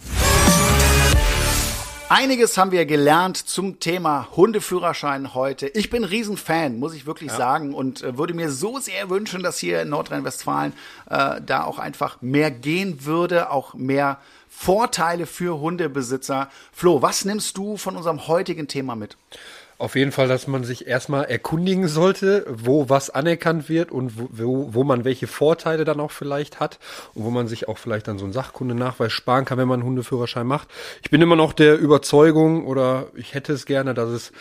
Einiges 2.18 2.58
haben 2.58 2.72
wir 2.72 2.86
gelernt 2.86 3.36
zum 3.36 3.82
Thema 3.82 4.30
Hundeführerschein 4.38 5.34
heute. 5.34 5.68
Ich 5.68 5.90
bin 5.90 6.06
Riesenfan, 6.06 6.80
muss 6.80 6.94
ich 6.94 7.06
wirklich 7.06 7.32
ja. 7.32 7.36
sagen, 7.36 7.74
und 7.74 8.04
äh, 8.04 8.18
würde 8.18 8.34
mir 8.34 8.52
so 8.52 8.80
sehr 8.80 9.10
wünschen, 9.10 9.44
dass 9.44 9.58
hier 9.58 9.82
in 9.82 9.90
Nordrhein-Westfalen 9.90 10.72
äh, 11.10 11.42
da 11.46 11.66
auch 11.66 11.78
einfach 11.78 12.22
mehr 12.22 12.52
gehen 12.52 13.04
würde, 13.04 13.52
auch 13.52 13.74
mehr 13.74 14.18
Vorteile 14.48 15.26
für 15.26 15.60
Hundebesitzer. 15.60 16.50
Flo, 16.72 17.02
was 17.02 17.26
nimmst 17.26 17.58
du 17.58 17.76
von 17.76 17.98
unserem 17.98 18.30
heutigen 18.30 18.70
Thema 18.70 18.96
mit? 18.96 19.18
Auf 19.78 19.96
jeden 19.96 20.14
Fall, 20.14 20.30
dass 20.30 20.48
man 20.48 20.64
sich 20.64 20.88
erstmal 20.88 21.26
erkundigen 21.26 21.90
sollte, 21.90 22.46
wo 22.48 22.88
was 22.88 23.10
anerkannt 23.10 23.68
wird 23.68 23.92
und 23.92 24.14
wo, 24.16 24.74
wo 24.74 24.86
man 24.86 25.04
welche 25.04 25.28
Vorteile 25.28 25.84
dann 25.84 26.00
auch 26.00 26.12
vielleicht 26.12 26.62
hat 26.62 26.80
und 27.14 27.26
wo 27.26 27.30
man 27.30 27.48
sich 27.48 27.68
auch 27.68 27.78
vielleicht 27.78 28.08
dann 28.08 28.18
so 28.18 28.24
einen 28.24 28.32
Sachkundenachweis 28.32 29.12
sparen 29.12 29.44
kann, 29.44 29.58
wenn 29.58 29.68
man 29.68 29.82
einen 29.82 29.90
Hundeführerschein 29.90 30.48
macht. 30.48 30.70
Ich 31.04 31.10
bin 31.10 31.22
immer 31.22 31.36
noch 31.36 31.52
der 31.52 31.78
Überzeugung 31.78 32.66
oder 32.66 33.08
ich 33.16 33.34
hätte 33.34 33.52
es 33.52 33.66
gerne, 33.66 33.94
dass 33.94 34.10
es 34.10 34.32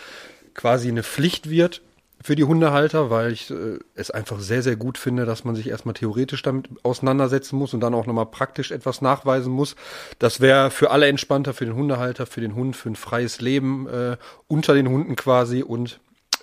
quasi 0.53 0.87
eine 0.87 1.03
Pflicht 1.03 1.49
wird, 1.49 1.81
für 2.25 2.35
die 2.35 2.43
Hundehalter, 2.43 3.11
weil 3.11 3.31
ich 3.31 3.51
äh, 3.51 3.77
es 3.93 4.09
einfach 4.09 4.39
sehr, 4.39 4.63
sehr 4.63 4.75
gut 4.75 4.97
finde, 4.97 5.25
dass 5.25 5.43
man 5.43 5.55
sich 5.55 5.69
erstmal 5.69 5.93
theoretisch 5.93 6.41
damit 6.41 6.69
auseinandersetzen 6.81 7.55
muss 7.55 7.75
und 7.75 7.81
dann 7.81 7.93
auch 7.93 8.07
nochmal 8.07 8.25
praktisch 8.25 8.71
etwas 8.71 9.01
nachweisen 9.01 9.53
muss. 9.53 9.75
Das 10.17 10.41
wäre 10.41 10.71
für 10.71 10.89
alle 10.89 11.05
entspannter, 11.05 11.53
für 11.53 11.65
den 11.65 11.75
Hundehalter, 11.75 12.25
für 12.25 12.41
den 12.41 12.55
Hund, 12.55 12.75
für 12.75 12.89
ein 12.89 12.95
freies 12.95 13.41
Leben 13.41 13.87
äh, 13.87 14.17
unter 14.47 14.73
den 14.73 14.89
Hunden 14.89 15.15
quasi 15.15 15.61
und 15.61 15.99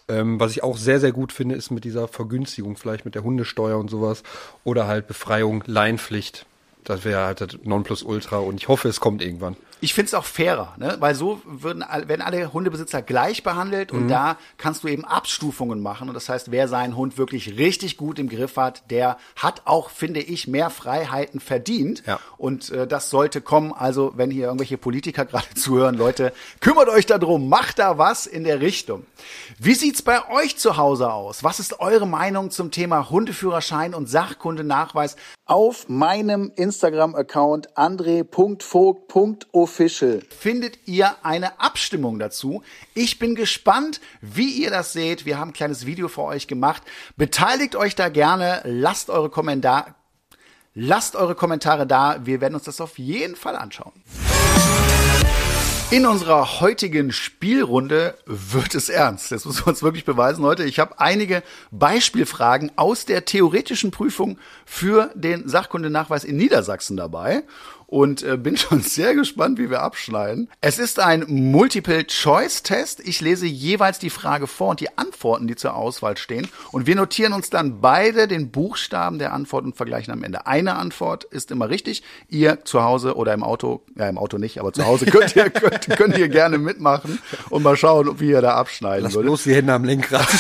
Ähm, 0.08 0.40
was 0.40 0.50
ich 0.52 0.62
auch 0.62 0.76
sehr, 0.76 0.98
sehr 0.98 1.12
gut 1.12 1.32
finde, 1.32 1.54
ist 1.54 1.70
mit 1.70 1.84
dieser 1.84 2.08
Vergünstigung, 2.08 2.76
vielleicht 2.76 3.04
mit 3.04 3.14
der 3.14 3.22
Hundesteuer 3.22 3.78
und 3.78 3.88
sowas. 3.88 4.24
Oder 4.64 4.86
halt 4.86 5.06
Befreiung, 5.06 5.62
Leinpflicht. 5.66 6.44
Das 6.84 7.04
wäre 7.04 7.24
halt 7.24 7.40
das 7.40 7.58
Nonplusultra 7.62 8.38
und 8.38 8.60
ich 8.60 8.68
hoffe, 8.68 8.88
es 8.88 9.00
kommt 9.00 9.22
irgendwann. 9.22 9.56
Ich 9.84 9.94
finde 9.94 10.06
es 10.06 10.14
auch 10.14 10.24
fairer, 10.24 10.74
ne? 10.78 10.96
weil 11.00 11.16
so 11.16 11.42
würden, 11.44 11.80
werden 11.80 12.22
alle 12.22 12.52
Hundebesitzer 12.52 13.02
gleich 13.02 13.42
behandelt 13.42 13.90
und 13.90 14.06
da 14.06 14.36
kannst 14.56 14.84
du 14.84 14.88
eben 14.88 15.04
Abstufungen 15.04 15.82
machen. 15.82 16.06
Und 16.06 16.14
das 16.14 16.28
heißt, 16.28 16.52
wer 16.52 16.68
seinen 16.68 16.96
Hund 16.96 17.18
wirklich 17.18 17.58
richtig 17.58 17.96
gut 17.96 18.20
im 18.20 18.28
Griff 18.28 18.56
hat, 18.56 18.88
der 18.92 19.16
hat 19.34 19.62
auch, 19.64 19.90
finde 19.90 20.20
ich, 20.20 20.46
mehr 20.46 20.70
Freiheiten 20.70 21.40
verdient. 21.40 22.04
Ja. 22.06 22.20
Und 22.38 22.70
äh, 22.70 22.86
das 22.86 23.10
sollte 23.10 23.40
kommen. 23.40 23.72
Also, 23.72 24.12
wenn 24.14 24.30
hier 24.30 24.46
irgendwelche 24.46 24.78
Politiker 24.78 25.24
gerade 25.26 25.52
zuhören, 25.56 25.96
Leute, 25.96 26.32
kümmert 26.60 26.88
euch 26.88 27.06
darum, 27.06 27.48
macht 27.48 27.80
da 27.80 27.98
was 27.98 28.26
in 28.26 28.44
der 28.44 28.60
Richtung. 28.60 29.04
Wie 29.58 29.74
sieht's 29.74 30.02
bei 30.02 30.30
euch 30.30 30.58
zu 30.58 30.76
Hause 30.76 31.12
aus? 31.12 31.42
Was 31.42 31.58
ist 31.58 31.80
eure 31.80 32.06
Meinung 32.06 32.52
zum 32.52 32.70
Thema 32.70 33.10
Hundeführerschein 33.10 33.94
und 33.94 34.08
Sachkundenachweis? 34.08 35.16
Auf 35.44 35.88
meinem 35.88 36.52
Instagram-Account 36.54 37.76
andre.vogt.official 37.76 40.22
findet 40.30 40.86
ihr 40.86 41.16
eine 41.24 41.58
Abstimmung 41.60 42.18
dazu. 42.18 42.62
Ich 42.94 43.18
bin 43.18 43.34
gespannt, 43.34 44.00
wie 44.20 44.50
ihr 44.50 44.70
das 44.70 44.92
seht. 44.92 45.26
Wir 45.26 45.38
haben 45.38 45.50
ein 45.50 45.54
kleines 45.54 45.84
Video 45.84 46.08
für 46.08 46.22
euch 46.22 46.46
gemacht. 46.46 46.82
Beteiligt 47.16 47.76
euch 47.76 47.96
da 47.96 48.08
gerne. 48.08 48.62
Lasst 48.64 49.10
eure 49.10 49.28
Kommentare 49.30 49.94
Lasst 50.74 51.16
eure 51.16 51.34
Kommentare 51.34 51.86
da. 51.86 52.24
Wir 52.24 52.40
werden 52.40 52.54
uns 52.54 52.64
das 52.64 52.80
auf 52.80 52.98
jeden 52.98 53.36
Fall 53.36 53.56
anschauen. 53.56 53.92
In 55.92 56.06
unserer 56.06 56.62
heutigen 56.62 57.12
Spielrunde 57.12 58.14
wird 58.24 58.74
es 58.74 58.88
ernst. 58.88 59.30
Das 59.30 59.44
müssen 59.44 59.66
wir 59.66 59.66
uns 59.66 59.82
wirklich 59.82 60.06
beweisen, 60.06 60.40
Leute. 60.40 60.64
Ich 60.64 60.78
habe 60.78 60.98
einige 60.98 61.42
Beispielfragen 61.70 62.72
aus 62.76 63.04
der 63.04 63.26
theoretischen 63.26 63.90
Prüfung 63.90 64.38
für 64.64 65.10
den 65.14 65.46
Sachkundenachweis 65.46 66.24
in 66.24 66.38
Niedersachsen 66.38 66.96
dabei 66.96 67.42
und 67.92 68.22
äh, 68.22 68.38
bin 68.38 68.56
schon 68.56 68.80
sehr 68.80 69.14
gespannt, 69.14 69.58
wie 69.58 69.68
wir 69.68 69.82
abschneiden. 69.82 70.48
Es 70.62 70.78
ist 70.78 70.98
ein 70.98 71.26
Multiple-Choice-Test. 71.28 73.00
Ich 73.06 73.20
lese 73.20 73.46
jeweils 73.46 73.98
die 73.98 74.08
Frage 74.08 74.46
vor 74.46 74.70
und 74.70 74.80
die 74.80 74.96
Antworten, 74.96 75.46
die 75.46 75.56
zur 75.56 75.74
Auswahl 75.74 76.16
stehen. 76.16 76.48
Und 76.72 76.86
wir 76.86 76.96
notieren 76.96 77.34
uns 77.34 77.50
dann 77.50 77.82
beide 77.82 78.28
den 78.28 78.50
Buchstaben 78.50 79.18
der 79.18 79.34
Antwort 79.34 79.64
und 79.64 79.76
vergleichen 79.76 80.10
am 80.12 80.24
Ende. 80.24 80.46
Eine 80.46 80.76
Antwort 80.76 81.24
ist 81.24 81.50
immer 81.50 81.68
richtig. 81.68 82.02
Ihr 82.28 82.64
zu 82.64 82.82
Hause 82.82 83.14
oder 83.14 83.34
im 83.34 83.42
Auto, 83.42 83.82
ja 83.94 84.08
im 84.08 84.16
Auto 84.16 84.38
nicht, 84.38 84.58
aber 84.58 84.72
zu 84.72 84.86
Hause 84.86 85.04
könnt 85.04 85.36
ihr, 85.36 85.50
könnt, 85.50 85.86
könnt 85.90 86.16
ihr 86.16 86.30
gerne 86.30 86.56
mitmachen 86.56 87.18
und 87.50 87.62
mal 87.62 87.76
schauen, 87.76 88.18
wie 88.20 88.30
ihr 88.30 88.40
da 88.40 88.54
abschneiden 88.54 89.04
Lass 89.04 89.14
würdet. 89.14 89.28
bloß 89.28 89.42
die 89.42 89.54
Hände 89.54 89.72
am 89.74 89.84
Lenkrad. 89.84 90.26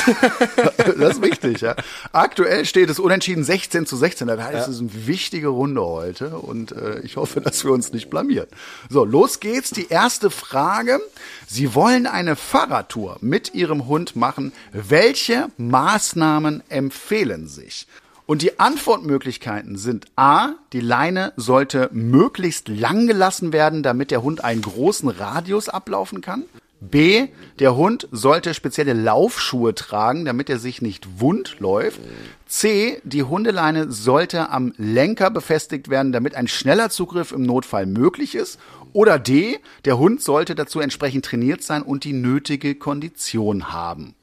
Das 0.98 1.14
ist 1.14 1.22
wichtig, 1.22 1.60
ja. 1.60 1.74
Aktuell 2.12 2.64
steht 2.64 2.90
es 2.90 2.98
unentschieden 2.98 3.44
16 3.44 3.86
zu 3.86 3.96
16. 3.96 4.26
Das 4.26 4.40
heißt, 4.40 4.68
es 4.68 4.74
ist 4.76 4.80
eine 4.80 5.06
wichtige 5.06 5.48
Runde 5.48 5.82
heute 5.82 6.36
und 6.38 6.72
äh, 6.72 7.00
ich 7.00 7.16
hoffe, 7.16 7.41
dass 7.44 7.64
wir 7.64 7.72
uns 7.72 7.92
nicht 7.92 8.10
blamieren. 8.10 8.48
So, 8.88 9.04
los 9.04 9.40
geht's. 9.40 9.70
Die 9.70 9.88
erste 9.88 10.30
Frage. 10.30 11.00
Sie 11.46 11.74
wollen 11.74 12.06
eine 12.06 12.36
Fahrradtour 12.36 13.18
mit 13.20 13.54
Ihrem 13.54 13.86
Hund 13.86 14.16
machen. 14.16 14.52
Welche 14.72 15.48
Maßnahmen 15.56 16.62
empfehlen 16.68 17.48
sich? 17.48 17.86
Und 18.24 18.42
die 18.42 18.60
Antwortmöglichkeiten 18.60 19.76
sind 19.76 20.06
A, 20.16 20.50
die 20.72 20.80
Leine 20.80 21.32
sollte 21.36 21.90
möglichst 21.92 22.68
lang 22.68 23.06
gelassen 23.06 23.52
werden, 23.52 23.82
damit 23.82 24.10
der 24.10 24.22
Hund 24.22 24.44
einen 24.44 24.62
großen 24.62 25.08
Radius 25.08 25.68
ablaufen 25.68 26.20
kann. 26.20 26.44
B, 26.90 27.28
der 27.60 27.76
Hund 27.76 28.08
sollte 28.10 28.54
spezielle 28.54 28.92
Laufschuhe 28.92 29.72
tragen, 29.72 30.24
damit 30.24 30.50
er 30.50 30.58
sich 30.58 30.82
nicht 30.82 31.20
wund 31.20 31.60
läuft. 31.60 32.00
C, 32.46 33.00
die 33.04 33.22
Hundeleine 33.22 33.92
sollte 33.92 34.50
am 34.50 34.74
Lenker 34.76 35.30
befestigt 35.30 35.90
werden, 35.90 36.10
damit 36.10 36.34
ein 36.34 36.48
schneller 36.48 36.90
Zugriff 36.90 37.30
im 37.30 37.42
Notfall 37.42 37.86
möglich 37.86 38.34
ist. 38.34 38.58
Oder 38.92 39.20
D, 39.20 39.60
der 39.84 39.96
Hund 39.96 40.22
sollte 40.22 40.56
dazu 40.56 40.80
entsprechend 40.80 41.24
trainiert 41.24 41.62
sein 41.62 41.82
und 41.82 42.02
die 42.02 42.12
nötige 42.12 42.74
Kondition 42.74 43.72
haben. 43.72 44.16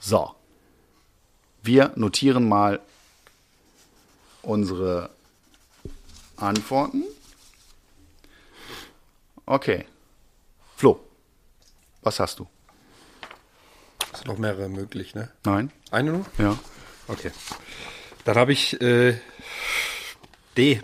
So. 0.00 0.30
Wir 1.62 1.92
notieren 1.94 2.48
mal 2.48 2.80
unsere 4.40 5.10
Antworten. 6.36 7.04
Okay. 9.46 9.84
Flo, 10.76 11.00
was 12.04 12.20
hast 12.20 12.38
du? 12.38 12.46
Es 14.12 14.20
sind 14.20 14.28
noch 14.28 14.38
mehrere 14.38 14.68
möglich, 14.68 15.14
ne? 15.14 15.30
Nein? 15.44 15.72
Eine 15.90 16.12
nur? 16.12 16.26
Ja. 16.38 16.56
Okay. 17.08 17.32
Dann 18.24 18.36
habe 18.36 18.52
ich 18.52 18.80
äh, 18.80 19.18
D. 20.56 20.80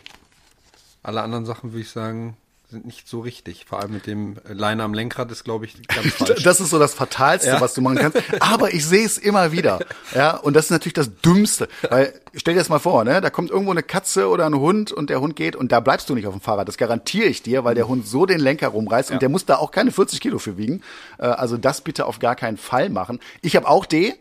Alle 1.03 1.23
anderen 1.23 1.47
Sachen 1.47 1.73
würde 1.73 1.83
ich 1.83 1.91
sagen, 1.91 2.37
sind 2.71 2.87
nicht 2.87 3.09
so 3.09 3.21
richtig. 3.21 3.65
Vor 3.69 3.81
allem 3.81 3.93
mit 3.93 4.07
dem 4.07 4.37
Leine 4.49 4.83
am 4.85 4.95
Lenkrad 4.95 5.31
ist, 5.33 5.45
glaube 5.45 5.65
ich, 5.67 5.77
ganz 5.89 6.07
falsch. 6.15 6.43
Das 6.43 6.61
ist 6.61 6.71
so 6.71 6.79
das 6.79 6.95
Fatalste, 6.95 7.49
Ja. 7.51 7.61
was 7.61 7.75
du 7.75 7.81
machen 7.81 7.99
kannst. 7.99 8.19
Aber 8.41 8.73
ich 8.73 8.87
sehe 8.87 9.05
es 9.05 9.19
immer 9.19 9.53
wieder. 9.53 9.81
Ja, 10.15 10.37
und 10.37 10.55
das 10.55 10.67
ist 10.67 10.71
natürlich 10.71 10.95
das 10.95 11.11
Dümmste. 11.21 11.69
Weil, 11.89 12.13
stell 12.35 12.55
dir 12.55 12.61
das 12.61 12.69
mal 12.69 12.79
vor, 12.79 13.05
ne? 13.05 13.21
Da 13.21 13.31
kommt 13.31 13.51
irgendwo 13.51 13.73
eine 13.73 13.83
Katze 13.83 14.29
oder 14.29 14.47
ein 14.47 14.55
Hund 14.55 14.93
und 14.93 15.11
der 15.11 15.21
Hund 15.21 15.37
geht 15.37 15.57
und 15.57 15.73
da 15.73 15.81
bleibst 15.81 16.09
du 16.09 16.15
nicht 16.15 16.27
auf 16.27 16.35
dem 16.35 16.41
Fahrrad. 16.41 16.69
Das 16.69 16.77
garantiere 16.77 17.27
ich 17.27 17.43
dir, 17.43 17.65
weil 17.65 17.75
der 17.75 17.89
Hund 17.89 18.07
so 18.07 18.27
den 18.27 18.41
Lenker 18.41 18.69
rumreißt 18.69 19.11
und 19.11 19.21
der 19.23 19.29
muss 19.29 19.45
da 19.47 19.57
auch 19.57 19.71
keine 19.71 19.91
40 19.93 20.21
Kilo 20.21 20.39
für 20.39 20.57
wiegen. 20.57 20.83
Äh, 21.19 21.27
Also 21.27 21.57
das 21.57 21.81
bitte 21.81 22.07
auf 22.07 22.19
gar 22.19 22.37
keinen 22.37 22.57
Fall 22.57 22.89
machen. 22.91 23.21
Ich 23.43 23.57
habe 23.57 23.67
auch 23.69 23.87
D. 23.87 24.15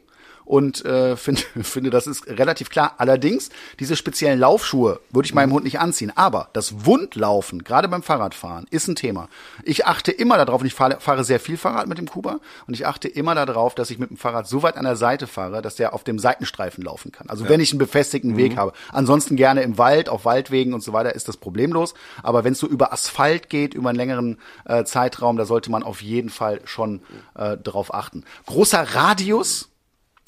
Und 0.50 0.84
äh, 0.84 1.16
finde, 1.16 1.42
finde, 1.62 1.92
das 1.92 2.08
ist 2.08 2.26
relativ 2.26 2.72
klar. 2.72 2.96
Allerdings, 2.98 3.52
diese 3.80 3.96
speziellen 3.96 4.40
Laufschuhe 4.40 5.00
würde 5.12 5.28
ich 5.28 5.36
meinem 5.36 5.54
Hund 5.54 5.64
nicht 5.64 5.80
anziehen. 5.80 6.12
Aber 6.16 6.50
das 6.54 6.88
Wundlaufen, 6.88 7.64
gerade 7.64 7.88
beim 7.88 8.02
Fahrradfahren, 8.02 8.66
ist 8.72 8.88
ein 8.88 8.96
Thema. 8.96 9.30
Ich 9.64 9.86
achte 9.86 10.12
immer 10.12 10.44
darauf, 10.44 10.62
und 10.62 10.66
ich 10.66 10.74
fahre, 10.74 11.00
fahre 11.00 11.24
sehr 11.24 11.40
viel 11.40 11.56
Fahrrad 11.56 11.86
mit 11.86 12.00
dem 12.00 12.10
Kuba, 12.10 12.40
und 12.66 12.74
ich 12.74 12.88
achte 12.88 13.08
immer 13.08 13.36
darauf, 13.36 13.76
dass 13.76 13.92
ich 13.92 14.00
mit 14.00 14.10
dem 14.10 14.18
Fahrrad 14.18 14.48
so 14.48 14.64
weit 14.64 14.76
an 14.76 14.86
der 14.86 14.96
Seite 14.96 15.28
fahre, 15.28 15.62
dass 15.62 15.76
der 15.76 15.94
auf 15.94 16.04
dem 16.04 16.18
Seitenstreifen 16.18 16.84
laufen 16.84 17.12
kann. 17.12 17.30
Also 17.30 17.48
wenn 17.48 17.60
ich 17.60 17.72
einen 17.72 17.78
befestigten 17.78 18.36
Weg 18.36 18.58
habe. 18.58 18.74
Ansonsten 18.92 19.36
gerne 19.36 19.62
im 19.62 19.78
Wald, 19.78 20.10
auf 20.10 20.26
Waldwegen 20.26 20.74
und 20.74 20.82
so 20.82 20.94
weiter 20.94 21.14
ist 21.14 21.28
das 21.28 21.38
problemlos. 21.38 21.94
Aber 22.24 22.44
wenn 22.44 22.54
es 22.54 22.60
so 22.60 22.66
über 22.66 22.92
Asphalt 22.92 23.50
geht, 23.50 23.76
über 23.76 23.90
einen 23.90 24.00
längeren 24.00 24.40
äh, 24.66 24.84
Zeitraum, 24.84 25.38
da 25.38 25.46
sollte 25.46 25.70
man 25.70 25.84
auf 25.84 26.02
jeden 26.02 26.30
Fall 26.32 26.62
schon 26.66 27.02
äh, 27.36 27.56
drauf 27.56 27.94
achten. 27.94 28.24
Großer 28.48 28.96
Radius, 28.96 29.69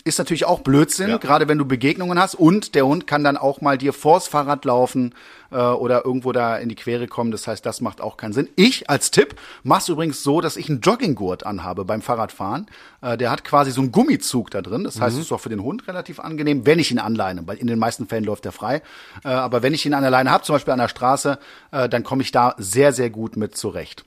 ist 0.03 0.17
natürlich 0.17 0.45
auch 0.45 0.61
Blödsinn, 0.61 1.19
gerade 1.19 1.47
wenn 1.47 1.57
du 1.57 1.65
Begegnungen 1.65 2.19
hast 2.19 2.35
und 2.35 2.75
der 2.75 2.85
Hund 2.85 3.07
kann 3.07 3.23
dann 3.23 3.37
auch 3.37 3.61
mal 3.61 3.77
dir 3.77 3.93
vors 3.93 4.27
Fahrrad 4.27 4.65
laufen 4.65 5.13
äh, 5.51 5.57
oder 5.57 6.05
irgendwo 6.05 6.31
da 6.31 6.57
in 6.57 6.69
die 6.69 6.75
Quere 6.75 7.07
kommen. 7.07 7.31
Das 7.31 7.47
heißt, 7.47 7.65
das 7.65 7.81
macht 7.81 8.01
auch 8.01 8.17
keinen 8.17 8.33
Sinn. 8.33 8.49
Ich 8.55 8.89
als 8.89 9.11
Tipp 9.11 9.35
mach's 9.63 9.89
übrigens 9.89 10.23
so, 10.23 10.41
dass 10.41 10.57
ich 10.57 10.69
einen 10.69 10.81
Jogginggurt 10.81 11.45
anhabe 11.45 11.85
beim 11.85 12.01
Fahrradfahren. 12.01 12.67
Äh, 13.01 13.17
der 13.17 13.29
hat 13.29 13.43
quasi 13.43 13.71
so 13.71 13.81
einen 13.81 13.91
Gummizug 13.91 14.49
da 14.49 14.61
drin. 14.61 14.83
Das 14.83 14.99
heißt, 14.99 15.17
es 15.17 15.25
ist 15.25 15.31
auch 15.31 15.39
für 15.39 15.49
den 15.49 15.63
Hund 15.63 15.87
relativ 15.87 16.19
angenehm, 16.19 16.65
wenn 16.65 16.79
ich 16.79 16.91
ihn 16.91 16.99
anleine, 16.99 17.45
weil 17.45 17.57
in 17.57 17.67
den 17.67 17.79
meisten 17.79 18.07
Fällen 18.07 18.23
läuft 18.23 18.45
er 18.45 18.51
frei. 18.51 18.81
Äh, 19.23 19.29
aber 19.29 19.61
wenn 19.61 19.73
ich 19.73 19.85
ihn 19.85 19.93
an 19.93 20.01
der 20.01 20.11
Leine 20.11 20.31
habe, 20.31 20.43
zum 20.43 20.55
Beispiel 20.55 20.73
an 20.73 20.79
der 20.79 20.87
Straße, 20.87 21.37
äh, 21.71 21.89
dann 21.89 22.03
komme 22.03 22.23
ich 22.23 22.31
da 22.31 22.55
sehr, 22.57 22.93
sehr 22.93 23.09
gut 23.09 23.37
mit 23.37 23.55
zurecht. 23.55 24.05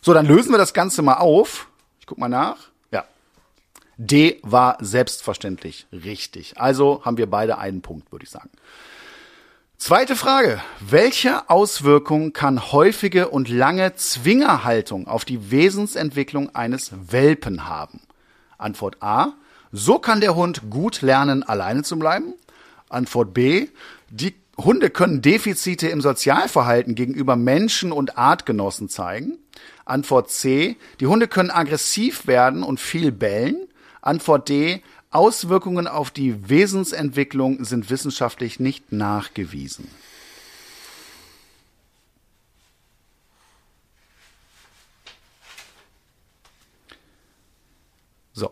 So, 0.00 0.14
dann 0.14 0.26
lösen 0.26 0.50
wir 0.50 0.58
das 0.58 0.74
Ganze 0.74 1.02
mal 1.02 1.14
auf. 1.14 1.68
Ich 2.00 2.06
guck 2.06 2.18
mal 2.18 2.28
nach. 2.28 2.71
D 3.96 4.40
war 4.42 4.78
selbstverständlich 4.80 5.86
richtig. 5.92 6.58
Also 6.58 7.04
haben 7.04 7.18
wir 7.18 7.28
beide 7.28 7.58
einen 7.58 7.82
Punkt, 7.82 8.10
würde 8.10 8.24
ich 8.24 8.30
sagen. 8.30 8.50
Zweite 9.78 10.14
Frage. 10.14 10.60
Welche 10.78 11.50
Auswirkungen 11.50 12.32
kann 12.32 12.72
häufige 12.72 13.28
und 13.28 13.48
lange 13.48 13.96
Zwingerhaltung 13.96 15.08
auf 15.08 15.24
die 15.24 15.50
Wesensentwicklung 15.50 16.54
eines 16.54 16.92
Welpen 17.10 17.68
haben? 17.68 18.00
Antwort 18.58 19.02
A. 19.02 19.32
So 19.72 19.98
kann 19.98 20.20
der 20.20 20.36
Hund 20.36 20.70
gut 20.70 21.02
lernen, 21.02 21.42
alleine 21.42 21.82
zu 21.82 21.98
bleiben. 21.98 22.34
Antwort 22.88 23.34
B. 23.34 23.68
Die 24.08 24.36
Hunde 24.56 24.90
können 24.90 25.22
Defizite 25.22 25.88
im 25.88 26.00
Sozialverhalten 26.00 26.94
gegenüber 26.94 27.36
Menschen 27.36 27.90
und 27.90 28.16
Artgenossen 28.16 28.88
zeigen. 28.88 29.38
Antwort 29.84 30.30
C. 30.30 30.76
Die 31.00 31.06
Hunde 31.06 31.26
können 31.26 31.50
aggressiv 31.50 32.26
werden 32.26 32.62
und 32.62 32.78
viel 32.78 33.10
bellen. 33.10 33.66
Antwort 34.02 34.48
D. 34.48 34.82
Auswirkungen 35.10 35.86
auf 35.86 36.10
die 36.10 36.48
Wesensentwicklung 36.48 37.64
sind 37.64 37.90
wissenschaftlich 37.90 38.60
nicht 38.60 38.92
nachgewiesen. 38.92 39.88
So. 48.32 48.50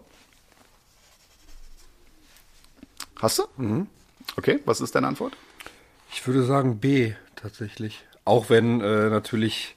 Hast 3.21 3.39
du? 3.39 3.87
Okay, 4.37 4.61
was 4.67 4.81
ist 4.81 4.95
deine 4.95 5.09
Antwort? 5.09 5.37
Ich 6.13 6.27
würde 6.27 6.45
sagen 6.45 6.79
B 6.79 7.15
tatsächlich. 7.37 8.05
Auch 8.25 8.51
wenn 8.51 8.81
äh, 8.81 9.09
natürlich 9.09 9.75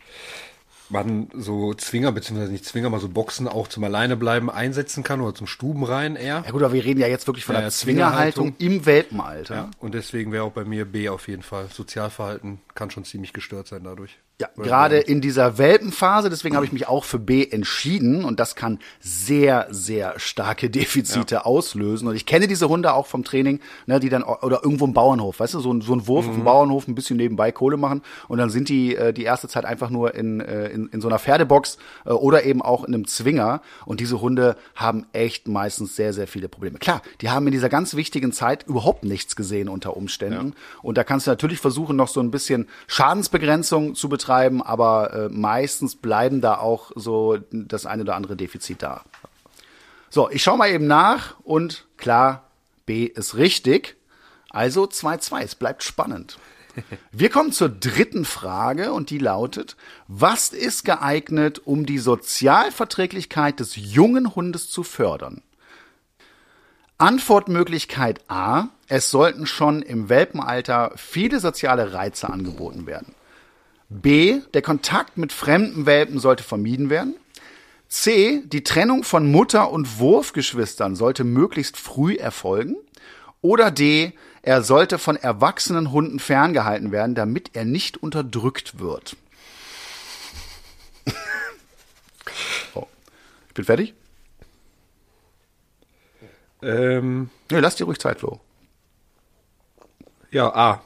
man 0.93 1.29
so 1.33 1.73
Zwinger, 1.73 2.11
beziehungsweise 2.11 2.51
nicht 2.51 2.65
Zwinger, 2.65 2.89
mal 2.89 2.99
so 2.99 3.09
Boxen 3.09 3.47
auch 3.47 3.67
zum 3.67 3.83
Alleinebleiben 3.83 4.49
einsetzen 4.49 5.03
kann 5.03 5.19
oder 5.21 5.35
zum 5.35 5.47
Stubenrein 5.47 6.15
eher. 6.15 6.43
Ja 6.45 6.51
gut, 6.51 6.63
aber 6.63 6.73
wir 6.73 6.85
reden 6.85 6.99
ja 6.99 7.07
jetzt 7.07 7.27
wirklich 7.27 7.45
von 7.45 7.55
der 7.55 7.65
ja, 7.65 7.69
Zwingerhaltung 7.69 8.55
im 8.59 8.85
Welpenalter. 8.85 9.55
Ja, 9.55 9.71
und 9.79 9.93
deswegen 9.93 10.31
wäre 10.31 10.43
auch 10.43 10.51
bei 10.51 10.63
mir 10.63 10.85
B 10.85 11.09
auf 11.09 11.27
jeden 11.27 11.43
Fall. 11.43 11.67
Sozialverhalten 11.67 12.61
kann 12.75 12.91
schon 12.91 13.03
ziemlich 13.03 13.33
gestört 13.33 13.67
sein 13.67 13.83
dadurch. 13.83 14.19
Ja, 14.41 14.49
gerade 14.57 14.97
in 14.97 15.21
dieser 15.21 15.59
Welpenphase, 15.59 16.31
deswegen 16.31 16.55
habe 16.55 16.65
ich 16.65 16.71
mich 16.71 16.87
auch 16.87 17.03
für 17.03 17.19
B 17.19 17.47
entschieden 17.47 18.25
und 18.25 18.39
das 18.39 18.55
kann 18.55 18.79
sehr, 18.99 19.67
sehr 19.69 20.19
starke 20.19 20.69
Defizite 20.71 21.45
auslösen. 21.45 22.07
Und 22.07 22.15
ich 22.15 22.25
kenne 22.25 22.47
diese 22.47 22.67
Hunde 22.67 22.93
auch 22.93 23.05
vom 23.05 23.23
Training, 23.23 23.59
ne, 23.85 23.99
die 23.99 24.09
dann 24.09 24.23
oder 24.23 24.63
irgendwo 24.63 24.85
im 24.85 24.93
Bauernhof, 24.93 25.39
weißt 25.39 25.53
du, 25.53 25.59
so 25.59 25.71
ein, 25.71 25.81
so 25.81 25.93
ein 25.93 26.07
Wurf 26.07 26.27
auf 26.27 26.33
dem 26.33 26.43
Bauernhof, 26.43 26.87
ein 26.87 26.95
bisschen 26.95 27.17
nebenbei 27.17 27.51
Kohle 27.51 27.77
machen 27.77 28.01
und 28.27 28.39
dann 28.39 28.49
sind 28.49 28.69
die 28.69 28.95
äh, 28.95 29.13
die 29.13 29.23
erste 29.23 29.47
Zeit 29.47 29.65
einfach 29.65 29.91
nur 29.91 30.15
in, 30.15 30.41
äh, 30.41 30.69
in, 30.69 30.87
in 30.87 30.99
so 30.99 31.07
einer 31.07 31.19
Pferdebox 31.19 31.77
äh, 32.05 32.09
oder 32.09 32.43
eben 32.43 32.63
auch 32.63 32.85
in 32.85 32.93
einem 32.93 33.07
Zwinger. 33.07 33.61
Und 33.85 33.99
diese 33.99 34.19
Hunde 34.19 34.55
haben 34.75 35.05
echt 35.13 35.47
meistens 35.47 35.95
sehr, 35.95 36.11
sehr 36.11 36.27
viele 36.27 36.49
Probleme. 36.49 36.79
Klar, 36.79 37.03
die 37.21 37.29
haben 37.29 37.45
in 37.45 37.51
dieser 37.51 37.69
ganz 37.69 37.95
wichtigen 37.95 38.31
Zeit 38.31 38.63
überhaupt 38.63 39.03
nichts 39.03 39.35
gesehen 39.35 39.69
unter 39.69 39.95
Umständen. 39.95 40.53
Und 40.81 40.97
da 40.97 41.03
kannst 41.03 41.27
du 41.27 41.31
natürlich 41.31 41.59
versuchen, 41.59 41.95
noch 41.95 42.07
so 42.07 42.19
ein 42.19 42.31
bisschen 42.31 42.67
Schadensbegrenzung 42.87 43.93
zu 43.93 44.09
betreiben, 44.09 44.22
aber 44.29 45.13
äh, 45.13 45.29
meistens 45.29 45.95
bleiben 45.95 46.41
da 46.41 46.57
auch 46.57 46.91
so 46.95 47.37
das 47.51 47.85
eine 47.85 48.03
oder 48.03 48.15
andere 48.15 48.35
Defizit 48.35 48.81
da. 48.81 49.01
So, 50.09 50.29
ich 50.29 50.43
schaue 50.43 50.57
mal 50.57 50.69
eben 50.69 50.87
nach 50.87 51.35
und 51.43 51.85
klar, 51.97 52.43
B 52.85 53.05
ist 53.05 53.35
richtig. 53.35 53.95
Also 54.49 54.83
2-2, 54.83 55.41
es 55.41 55.55
bleibt 55.55 55.83
spannend. 55.83 56.37
Wir 57.11 57.29
kommen 57.29 57.51
zur 57.51 57.69
dritten 57.69 58.25
Frage 58.25 58.93
und 58.93 59.09
die 59.09 59.17
lautet, 59.17 59.75
was 60.07 60.49
ist 60.49 60.85
geeignet, 60.85 61.61
um 61.65 61.85
die 61.85 61.97
Sozialverträglichkeit 61.97 63.59
des 63.59 63.75
jungen 63.75 64.35
Hundes 64.35 64.69
zu 64.69 64.83
fördern? 64.83 65.41
Antwortmöglichkeit 66.99 68.21
A, 68.27 68.67
es 68.87 69.09
sollten 69.09 69.47
schon 69.47 69.81
im 69.81 70.09
Welpenalter 70.09 70.91
viele 70.95 71.39
soziale 71.39 71.93
Reize 71.93 72.29
angeboten 72.29 72.85
werden. 72.85 73.15
B, 74.01 74.41
der 74.53 74.61
Kontakt 74.61 75.17
mit 75.17 75.31
fremden 75.31 75.85
Welpen 75.85 76.19
sollte 76.19 76.43
vermieden 76.43 76.89
werden. 76.89 77.15
C, 77.87 78.41
die 78.45 78.63
Trennung 78.63 79.03
von 79.03 79.31
Mutter 79.31 79.69
und 79.71 79.99
Wurfgeschwistern 79.99 80.95
sollte 80.95 81.23
möglichst 81.23 81.77
früh 81.77 82.15
erfolgen. 82.15 82.75
Oder 83.41 83.69
D, 83.69 84.13
er 84.41 84.63
sollte 84.63 84.97
von 84.97 85.15
erwachsenen 85.15 85.91
Hunden 85.91 86.19
ferngehalten 86.19 86.91
werden, 86.91 87.13
damit 87.13 87.51
er 87.53 87.65
nicht 87.65 87.97
unterdrückt 88.01 88.79
wird. 88.79 89.15
oh. 92.73 92.87
Ich 93.49 93.53
bin 93.53 93.65
fertig? 93.65 93.93
Ähm, 96.61 97.29
Nee, 97.51 97.59
lass 97.59 97.75
dir 97.75 97.85
ruhig 97.85 97.99
Zeit, 97.99 98.19
Flo. 98.19 98.39
ja, 100.31 100.53
A. 100.55 100.81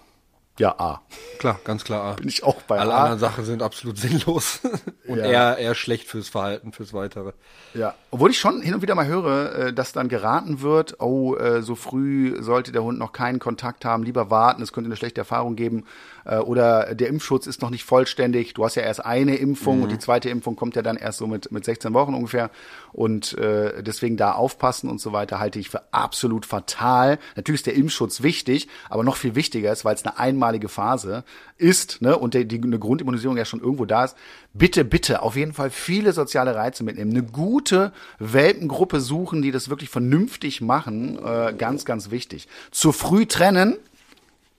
Ja, 0.60 0.74
A. 0.80 1.02
Klar, 1.38 1.60
ganz 1.64 1.84
klar 1.84 2.04
A. 2.04 2.14
Bin 2.14 2.28
ich 2.28 2.44
auch 2.44 2.62
bei 2.64 2.80
Alle 2.80 2.94
A. 2.94 2.98
anderen 3.04 3.20
Sachen 3.20 3.46
sind 3.46 3.62
absolut 3.62 3.98
sinnlos 4.00 4.62
und 5.08 5.18
Ja. 5.20 5.26
eher, 5.26 5.58
eher 5.58 5.76
schlecht 5.76 6.08
fürs 6.08 6.30
Verhalten, 6.30 6.72
fürs 6.72 6.94
Weitere. 6.94 7.34
Ja, 7.76 7.94
obwohl 8.10 8.32
ich 8.32 8.40
schon 8.40 8.62
hin 8.62 8.74
und 8.74 8.82
wieder 8.82 8.96
mal 8.96 9.06
höre, 9.06 9.56
äh, 9.56 9.74
dass 9.74 9.92
dann 9.94 10.10
geraten 10.10 10.62
wird, 10.62 11.00
oh, 11.00 11.36
äh, 11.36 11.62
so 11.62 11.76
früh 11.76 12.42
sollte 12.42 12.72
der 12.72 12.82
Hund 12.84 12.98
noch 12.98 13.12
keinen 13.12 13.38
Kontakt 13.40 13.86
haben, 13.86 14.02
lieber 14.04 14.32
warten, 14.32 14.64
es 14.64 14.74
könnte 14.74 14.88
eine 14.88 14.96
schlechte 14.98 15.22
Erfahrung 15.22 15.56
geben. 15.56 15.86
Äh, 16.28 16.38
Oder 16.40 16.94
der 16.94 17.08
Impfschutz 17.08 17.48
ist 17.48 17.62
noch 17.62 17.70
nicht 17.70 17.86
vollständig. 17.86 18.54
Du 18.54 18.66
hast 18.66 18.76
ja 18.76 18.84
erst 18.84 19.06
eine 19.06 19.38
Impfung 19.38 19.82
und 19.84 19.92
die 19.92 20.00
zweite 20.00 20.30
Impfung 20.30 20.56
kommt 20.56 20.76
ja 20.76 20.82
dann 20.82 20.98
erst 20.98 21.20
so 21.20 21.28
mit, 21.28 21.52
mit 21.52 21.64
16 21.64 21.94
Wochen 21.94 22.14
ungefähr. 22.14 22.52
Und 22.92 23.38
äh, 23.38 23.82
deswegen 23.82 24.18
da 24.18 24.34
aufpassen 24.34 24.90
und 24.90 25.00
so 25.00 25.14
weiter 25.14 25.40
halte 25.40 25.60
ich 25.60 25.70
für 25.70 25.94
absolut 25.94 26.46
fatal. 26.46 27.20
Natürlich 27.36 27.60
ist 27.60 27.68
der 27.68 27.76
Impfschutz 27.76 28.22
wichtig, 28.24 28.68
aber 28.90 29.04
noch 29.04 29.16
viel 29.16 29.36
wichtiger 29.36 29.72
ist, 29.72 29.86
weil 29.86 29.96
es 29.96 30.06
eine 30.06 30.20
einmalige 30.20 30.68
Phase 30.68 31.24
ist 31.58 32.02
ne, 32.02 32.18
und 32.18 32.34
der, 32.34 32.44
die, 32.44 32.62
eine 32.62 32.80
Grundimmunisierung 32.80 33.38
ja 33.38 33.46
schon 33.46 33.62
irgendwo 33.62 33.86
da 33.86 34.06
ist. 34.06 34.16
Bitte, 34.54 34.84
bitte 34.84 35.22
auf 35.22 35.36
jeden 35.36 35.54
Fall 35.54 35.70
viele 35.70 36.12
soziale 36.12 36.56
Reize 36.56 36.84
mitnehmen. 36.84 37.12
Eine 37.12 37.24
gute 37.24 37.94
Welpengruppe 38.20 39.00
suchen, 39.00 39.42
die 39.42 39.52
das 39.52 39.70
wirklich 39.70 39.90
vernünftig 39.90 40.62
machen. 40.62 41.20
Äh, 41.24 41.54
ganz, 41.58 41.86
ganz 41.86 42.12
wichtig. 42.12 42.48
Zu 42.72 42.92
früh 42.92 43.26
trennen, 43.26 43.78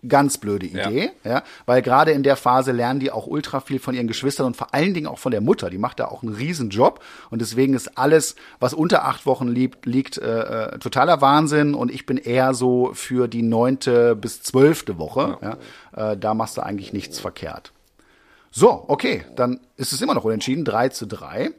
ganz 0.06 0.38
blöde 0.38 0.66
Idee, 0.66 1.10
ja, 1.24 1.42
weil 1.66 1.82
gerade 1.82 2.12
in 2.12 2.22
der 2.22 2.36
Phase 2.36 2.70
lernen 2.70 3.00
die 3.00 3.10
auch 3.10 3.26
ultra 3.26 3.60
viel 3.60 3.80
von 3.80 3.94
ihren 3.94 4.06
Geschwistern 4.06 4.46
und 4.46 4.56
vor 4.56 4.72
allen 4.72 4.94
Dingen 4.94 5.08
auch 5.08 5.18
von 5.18 5.32
der 5.32 5.40
Mutter. 5.40 5.70
Die 5.70 5.78
macht 5.78 5.98
da 5.98 6.06
auch 6.06 6.22
einen 6.22 6.34
riesen 6.34 6.70
Job 6.70 7.02
und 7.30 7.40
deswegen 7.40 7.74
ist 7.74 7.98
alles, 7.98 8.36
was 8.60 8.74
unter 8.74 9.04
acht 9.04 9.26
Wochen 9.26 9.48
liegt, 9.48 9.86
liegt 9.86 10.18
äh, 10.18 10.74
äh, 10.74 10.78
totaler 10.78 11.20
Wahnsinn 11.20 11.74
und 11.74 11.90
ich 11.90 12.06
bin 12.06 12.16
eher 12.16 12.54
so 12.54 12.92
für 12.94 13.26
die 13.26 13.42
neunte 13.42 14.14
bis 14.14 14.42
zwölfte 14.42 14.98
Woche. 14.98 15.38
Ja. 15.42 16.12
Äh, 16.12 16.16
da 16.16 16.34
machst 16.34 16.56
du 16.56 16.62
eigentlich 16.62 16.92
nichts 16.92 17.18
verkehrt. 17.18 17.72
So, 18.52 18.84
okay, 18.86 19.24
dann 19.34 19.60
ist 19.76 19.92
es 19.92 20.00
immer 20.00 20.14
noch 20.14 20.24
unentschieden, 20.24 20.64
3 20.64 20.90
zu 20.90 21.06
3. 21.06 21.50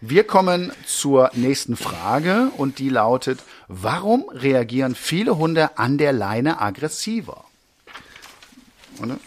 Wir 0.00 0.24
kommen 0.24 0.72
zur 0.86 1.30
nächsten 1.34 1.76
Frage 1.76 2.50
und 2.56 2.78
die 2.78 2.88
lautet, 2.88 3.40
warum 3.68 4.28
reagieren 4.30 4.94
viele 4.94 5.38
Hunde 5.38 5.78
an 5.78 5.96
der 5.96 6.12
Leine 6.12 6.60
aggressiver? 6.60 7.44
Warte. 8.98 9.18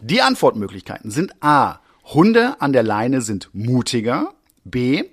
Die 0.00 0.22
Antwortmöglichkeiten 0.22 1.10
sind 1.10 1.42
A. 1.42 1.80
Hunde 2.04 2.60
an 2.60 2.72
der 2.72 2.82
Leine 2.82 3.20
sind 3.20 3.50
mutiger. 3.52 4.32
B. 4.64 5.04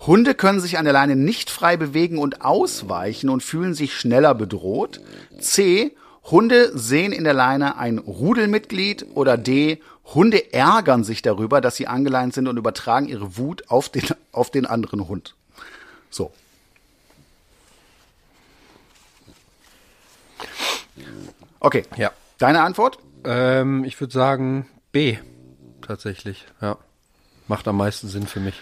Hunde 0.00 0.34
können 0.34 0.60
sich 0.60 0.78
an 0.78 0.84
der 0.84 0.94
Leine 0.94 1.14
nicht 1.14 1.50
frei 1.50 1.76
bewegen 1.76 2.18
und 2.18 2.42
ausweichen 2.42 3.28
und 3.28 3.42
fühlen 3.42 3.74
sich 3.74 3.94
schneller 3.94 4.34
bedroht. 4.34 5.00
C. 5.38 5.94
Hunde 6.24 6.76
sehen 6.76 7.12
in 7.12 7.24
der 7.24 7.34
Leine 7.34 7.76
ein 7.76 7.98
Rudelmitglied. 7.98 9.06
Oder 9.14 9.36
D. 9.36 9.80
Hunde 10.14 10.52
ärgern 10.52 11.04
sich 11.04 11.22
darüber, 11.22 11.60
dass 11.60 11.76
sie 11.76 11.86
angeleint 11.86 12.34
sind 12.34 12.48
und 12.48 12.56
übertragen 12.56 13.08
ihre 13.08 13.36
Wut 13.36 13.64
auf 13.68 13.88
den, 13.88 14.04
auf 14.32 14.50
den 14.50 14.66
anderen 14.66 15.06
Hund. 15.08 15.34
So. 16.10 16.32
Okay. 21.60 21.84
Ja. 21.96 22.12
Deine 22.38 22.62
Antwort? 22.62 22.98
Ähm, 23.24 23.84
ich 23.84 24.00
würde 24.00 24.12
sagen 24.12 24.68
B. 24.92 25.18
Tatsächlich, 25.82 26.46
ja. 26.60 26.76
Macht 27.48 27.66
am 27.68 27.76
meisten 27.76 28.08
Sinn 28.08 28.26
für 28.26 28.40
mich. 28.40 28.60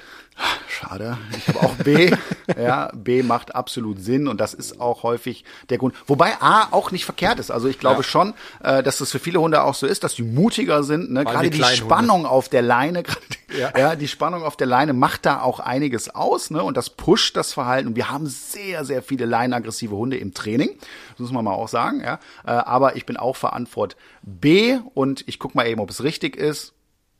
Schade. 0.69 1.19
Ich 1.37 1.49
habe 1.49 1.61
auch 1.61 1.75
B. 1.75 2.13
ja, 2.57 2.91
B 2.95 3.23
macht 3.23 3.55
absolut 3.55 4.01
Sinn 4.01 4.29
und 4.29 4.41
das 4.41 4.55
ist 4.55 4.81
auch 4.81 5.03
häufig 5.03 5.45
der 5.71 5.79
Grund. 5.79 5.95
Wobei 6.07 6.41
A 6.41 6.69
auch 6.71 6.93
nicht 6.93 7.05
verkehrt 7.05 7.41
ist. 7.41 7.51
Also 7.51 7.69
ich 7.69 7.79
glaube 7.79 7.99
Ja. 7.99 8.03
schon, 8.05 8.35
äh, 8.63 8.83
dass 8.83 8.99
das 8.99 9.11
für 9.11 9.19
viele 9.19 9.41
Hunde 9.41 9.63
auch 9.65 9.75
so 9.75 9.87
ist, 9.87 10.05
dass 10.05 10.15
die 10.15 10.23
mutiger 10.23 10.85
sind. 10.85 11.11
Ne? 11.11 11.25
Gerade 11.25 11.51
die 11.51 11.59
die, 11.59 11.65
Spannung 11.65 12.27
auf 12.27 12.49
der 12.49 12.63
Leine, 12.63 13.03
gerade 13.05 13.21
die, 13.51 13.59
Ja. 13.59 13.73
ja. 13.77 13.97
die 13.97 14.07
Spannung 14.09 14.45
auf 14.45 14.57
der 14.57 14.67
Leine 14.69 14.93
macht 14.93 15.27
da 15.27 15.41
auch 15.43 15.59
einiges 15.61 16.15
aus. 16.15 16.51
Ne? 16.51 16.63
Und 16.63 16.77
das 16.77 16.91
pusht 16.91 17.37
das 17.37 17.53
Verhalten. 17.53 17.89
Und 17.89 17.97
wir 17.97 18.11
haben 18.11 18.27
sehr, 18.27 18.85
sehr 18.85 19.03
viele 19.03 19.27
leinenaggressive 19.27 19.97
Hunde 19.97 20.17
im 20.19 20.35
Training. 20.35 20.71
Das 21.13 21.19
muss 21.21 21.33
man 21.33 21.45
mal 21.45 21.55
auch 21.55 21.69
sagen. 21.69 22.01
Ja? 22.01 22.21
Äh, 22.47 22.51
aber 22.51 22.95
ich 22.97 23.05
bin 23.07 23.17
auch 23.17 23.35
verantwortlich 23.37 23.99
B 24.23 24.79
und 24.95 25.25
ich 25.27 25.39
guck 25.39 25.55
mal 25.55 25.67
eben, 25.67 25.81
ob 25.81 25.91
es 25.91 26.03
richtig 26.03 26.37
ist. 26.37 26.75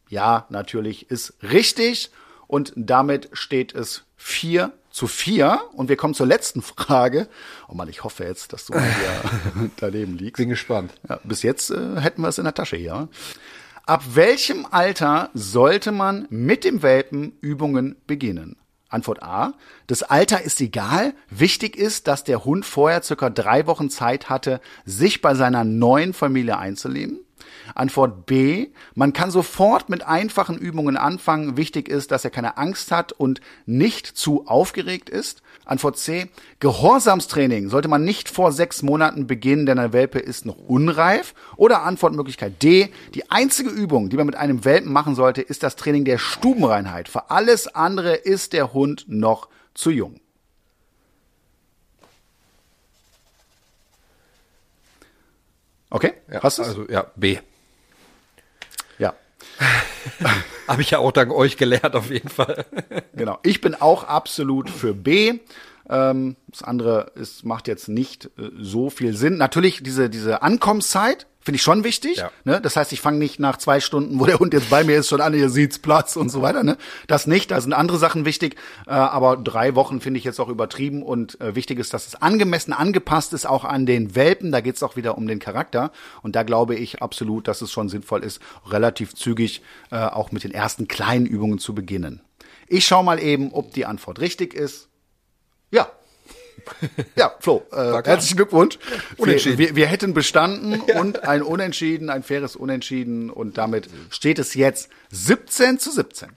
Ja, 0.09 0.47
natürlich 0.49 1.11
ist 1.11 1.35
richtig. 1.43 2.11
Und 2.49 2.73
damit 2.75 3.29
steht 3.33 3.75
es 3.75 4.03
4 4.17 4.73
zu 4.91 5.07
4. 5.07 5.61
Und 5.75 5.89
wir 5.89 5.97
kommen 5.97 6.15
zur 6.15 6.27
letzten 6.27 6.63
Frage. 6.63 7.29
Oh 7.69 7.75
Mann, 7.75 7.89
ich 7.89 8.03
hoffe 8.03 8.25
jetzt, 8.25 8.53
dass 8.53 8.67
du 8.67 8.75
hier 8.79 9.71
daneben 9.77 10.19
liegst. 10.19 10.39
Bin 10.39 10.49
gespannt. 10.49 10.93
Ja, 11.09 11.21
bis 11.23 11.43
jetzt 11.43 11.71
äh, 11.71 12.01
hätten 12.01 12.23
wir 12.23 12.29
es 12.29 12.39
in 12.39 12.45
der 12.45 12.55
Tasche 12.55 12.77
hier. 12.77 13.09
Ab 13.87 14.03
welchem 14.15 14.67
Alter 14.71 15.31
sollte 15.35 15.93
man 15.93 16.27
mit 16.31 16.65
dem 16.65 16.83
Welpen 16.83 17.39
Übungen 17.41 17.97
beginnen? 18.07 18.57
Antwort 18.89 19.23
A. 19.23 19.55
Das 19.87 20.03
Alter 20.03 20.43
ist 20.43 20.61
egal. 20.61 21.15
Wichtig 21.31 21.77
ist, 21.77 22.07
dass 22.07 22.25
der 22.25 22.45
Hund 22.45 22.65
vorher 22.65 23.03
circa 23.03 23.31
drei 23.31 23.67
Wochen 23.67 23.91
Zeit 23.91 24.31
hatte, 24.31 24.61
sich 24.85 25.21
bei 25.21 25.35
seiner 25.35 25.65
neuen 25.65 26.15
Familie 26.15 26.59
einzuleben. 26.59 27.21
Antwort 27.75 28.27
B. 28.27 28.69
Man 28.95 29.13
kann 29.13 29.31
sofort 29.31 29.89
mit 29.89 30.07
einfachen 30.07 30.59
Übungen 30.59 30.97
anfangen. 30.97 31.57
Wichtig 31.57 31.89
ist, 31.89 32.11
dass 32.11 32.25
er 32.25 32.31
keine 32.31 32.57
Angst 32.57 32.91
hat 32.91 33.13
und 33.13 33.41
nicht 33.67 34.07
zu 34.07 34.47
aufgeregt 34.47 35.11
ist. 35.11 35.43
Antwort 35.65 35.99
C. 35.99 36.29
Gehorsamstraining 36.61 37.69
sollte 37.69 37.89
man 37.89 38.05
nicht 38.05 38.29
vor 38.29 38.53
sechs 38.53 38.83
Monaten 38.83 39.27
beginnen, 39.27 39.67
denn 39.67 39.79
ein 39.79 39.93
Welpe 39.93 40.19
ist 40.19 40.47
noch 40.47 40.57
unreif. 40.57 41.35
Oder 41.57 41.83
Antwortmöglichkeit 41.83 42.63
D. 42.63 42.91
Die 43.15 43.31
einzige 43.31 43.71
Übung, 43.71 44.09
die 44.09 44.17
man 44.17 44.27
mit 44.27 44.37
einem 44.37 44.65
Welpen 44.65 44.93
machen 44.93 45.15
sollte, 45.15 45.43
ist 45.43 45.63
das 45.63 45.77
Training 45.77 46.05
der 46.05 46.19
Stubenreinheit. 46.19 47.09
Für 47.09 47.31
alles 47.31 47.75
andere 47.75 48.15
ist 48.15 48.53
der 48.53 48.73
Hund 48.73 49.05
noch 49.09 49.49
zu 49.75 49.91
jung. 49.91 50.21
Okay? 55.91 56.13
Ja, 56.31 56.43
Hast 56.43 56.59
du's? 56.59 56.69
also 56.69 56.89
ja, 56.89 57.07
B. 57.17 57.39
Habe 60.69 60.83
ich 60.83 60.91
ja 60.91 60.99
auch 60.99 61.13
dank 61.13 61.33
euch 61.33 61.57
gelernt, 61.57 61.95
auf 61.95 62.11
jeden 62.11 62.29
Fall. 62.29 62.65
Genau. 63.15 63.39
Ich 63.43 63.61
bin 63.61 63.75
auch 63.75 64.05
absolut 64.05 64.71
für 64.71 64.95
B. 64.95 65.41
Ähm, 65.89 66.37
das 66.49 66.63
andere 66.63 67.13
ist, 67.15 67.45
macht 67.45 67.69
jetzt 67.69 67.89
nicht 67.89 68.27
äh, 68.39 68.51
so 68.59 68.91
viel 68.91 69.17
Sinn. 69.17 69.37
Natürlich 69.37 69.83
diese, 69.83 70.11
diese 70.11 70.43
Ankommenszeit 70.43 71.27
finde 71.49 71.57
ich 71.57 71.63
schon 71.63 71.83
wichtig. 71.83 72.19
Ja. 72.19 72.31
Ne? 72.45 72.61
Das 72.61 72.77
heißt, 72.77 72.93
ich 72.93 73.01
fange 73.01 73.17
nicht 73.17 73.41
nach 73.41 73.57
zwei 73.57 73.81
Stunden, 73.81 74.21
wo 74.21 74.27
der 74.27 74.39
Hund 74.39 74.53
jetzt 74.53 74.69
bei 74.69 74.85
mir 74.85 74.99
ist, 74.99 75.09
schon 75.09 75.23
an, 75.23 75.33
ihr 75.33 75.49
sieht's 75.49 75.79
Platz 75.79 76.15
und 76.17 76.29
so 76.29 76.43
weiter. 76.43 76.63
Ne? 76.63 76.77
Das 77.07 77.27
nicht, 77.27 77.51
da 77.51 77.59
sind 77.63 77.73
andere 77.73 77.97
Sachen 77.97 78.27
wichtig. 78.27 78.57
Äh, 78.87 78.91
aber 78.91 79.39
drei 79.39 79.75
Wochen 79.75 80.03
finde 80.03 80.19
ich 80.19 80.25
jetzt 80.25 80.41
auch 80.41 80.51
übertrieben 80.51 81.03
und 81.03 81.41
äh, 81.41 81.55
wichtig 81.55 81.79
ist, 81.79 81.95
dass 81.95 82.07
es 82.07 82.21
angemessen 82.21 82.75
angepasst 82.75 83.33
ist, 83.33 83.47
auch 83.47 83.65
an 83.65 83.87
den 83.87 84.15
Welpen. 84.15 84.53
Da 84.53 84.61
geht's 84.61 84.83
auch 84.83 84.97
wieder 84.97 85.17
um 85.17 85.27
den 85.27 85.39
Charakter. 85.39 85.91
Und 86.23 86.37
da 86.37 86.43
glaube 86.43 86.75
ich 86.75 87.01
absolut, 87.01 87.49
dass 87.49 87.63
es 87.63 87.73
schon 87.73 87.89
sinnvoll 87.89 88.25
ist, 88.25 88.43
relativ 88.67 89.15
zügig 89.15 89.63
äh, 89.91 89.97
auch 89.97 90.33
mit 90.33 90.45
den 90.45 90.53
ersten 90.53 90.87
kleinen 90.87 91.25
Übungen 91.25 91.59
zu 91.59 91.75
beginnen. 91.75 92.21
Ich 92.67 92.85
schau 92.85 93.03
mal 93.03 93.19
eben, 93.19 93.53
ob 93.53 93.73
die 93.73 93.87
Antwort 93.87 94.21
richtig 94.21 94.53
ist. 94.53 94.88
Ja. 95.71 95.91
Ja, 97.17 97.35
Flo, 97.41 97.67
äh, 97.73 98.03
herzlichen 98.05 98.37
Glückwunsch. 98.37 98.79
Unentschieden. 99.17 99.59
Wir, 99.59 99.69
wir, 99.71 99.77
wir 99.77 99.87
hätten 99.87 100.13
bestanden 100.13 100.81
und 101.01 101.25
ein 101.25 101.43
Unentschieden, 101.43 102.11
ein 102.11 102.23
faires 102.23 102.57
Unentschieden 102.57 103.31
und 103.31 103.57
damit 103.59 103.89
steht 104.11 104.39
es 104.39 104.55
jetzt 104.55 104.91
17 105.11 105.79
zu 105.79 105.91
17. 105.91 106.29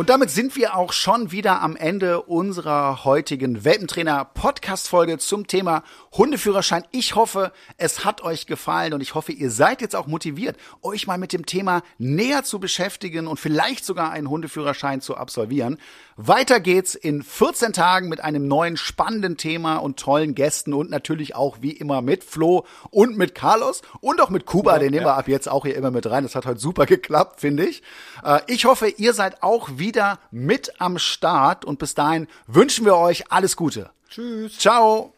Und 0.00 0.08
damit 0.08 0.30
sind 0.30 0.56
wir 0.56 0.76
auch 0.76 0.94
schon 0.94 1.30
wieder 1.30 1.60
am 1.60 1.76
Ende 1.76 2.22
unserer 2.22 3.04
heutigen 3.04 3.66
Welpentrainer-Podcast-Folge 3.66 5.18
zum 5.18 5.46
Thema 5.46 5.82
Hundeführerschein. 6.16 6.84
Ich 6.90 7.16
hoffe, 7.16 7.52
es 7.76 8.02
hat 8.02 8.22
euch 8.22 8.46
gefallen 8.46 8.94
und 8.94 9.02
ich 9.02 9.14
hoffe, 9.14 9.32
ihr 9.32 9.50
seid 9.50 9.82
jetzt 9.82 9.94
auch 9.94 10.06
motiviert, 10.06 10.56
euch 10.80 11.06
mal 11.06 11.18
mit 11.18 11.34
dem 11.34 11.44
Thema 11.44 11.82
näher 11.98 12.44
zu 12.44 12.60
beschäftigen 12.60 13.26
und 13.26 13.38
vielleicht 13.38 13.84
sogar 13.84 14.10
einen 14.10 14.30
Hundeführerschein 14.30 15.02
zu 15.02 15.18
absolvieren. 15.18 15.76
Weiter 16.16 16.60
geht's 16.60 16.94
in 16.94 17.22
14 17.22 17.74
Tagen 17.74 18.08
mit 18.08 18.22
einem 18.22 18.48
neuen 18.48 18.78
spannenden 18.78 19.36
Thema 19.36 19.76
und 19.76 19.98
tollen 19.98 20.34
Gästen 20.34 20.72
und 20.72 20.90
natürlich 20.90 21.34
auch 21.34 21.58
wie 21.60 21.72
immer 21.72 22.00
mit 22.00 22.24
Flo 22.24 22.64
und 22.90 23.18
mit 23.18 23.34
Carlos 23.34 23.82
und 24.00 24.20
auch 24.22 24.30
mit 24.30 24.46
Kuba, 24.46 24.78
den 24.78 24.92
nehmen 24.92 25.06
wir 25.06 25.16
ab 25.16 25.28
jetzt 25.28 25.48
auch 25.48 25.66
hier 25.66 25.76
immer 25.76 25.90
mit 25.90 26.06
rein. 26.06 26.22
Das 26.22 26.34
hat 26.34 26.46
heute 26.46 26.60
super 26.60 26.86
geklappt, 26.86 27.40
finde 27.40 27.66
ich. 27.66 27.82
Äh, 28.24 28.40
Ich 28.46 28.64
hoffe, 28.64 28.88
ihr 28.88 29.12
seid 29.12 29.42
auch 29.42 29.68
wieder 29.90 30.20
mit 30.30 30.80
am 30.80 30.98
Start 30.98 31.64
und 31.64 31.80
bis 31.80 31.94
dahin 31.94 32.28
wünschen 32.46 32.84
wir 32.84 32.96
euch 32.96 33.32
alles 33.32 33.56
Gute. 33.56 33.90
Tschüss. 34.08 34.56
Ciao. 34.58 35.14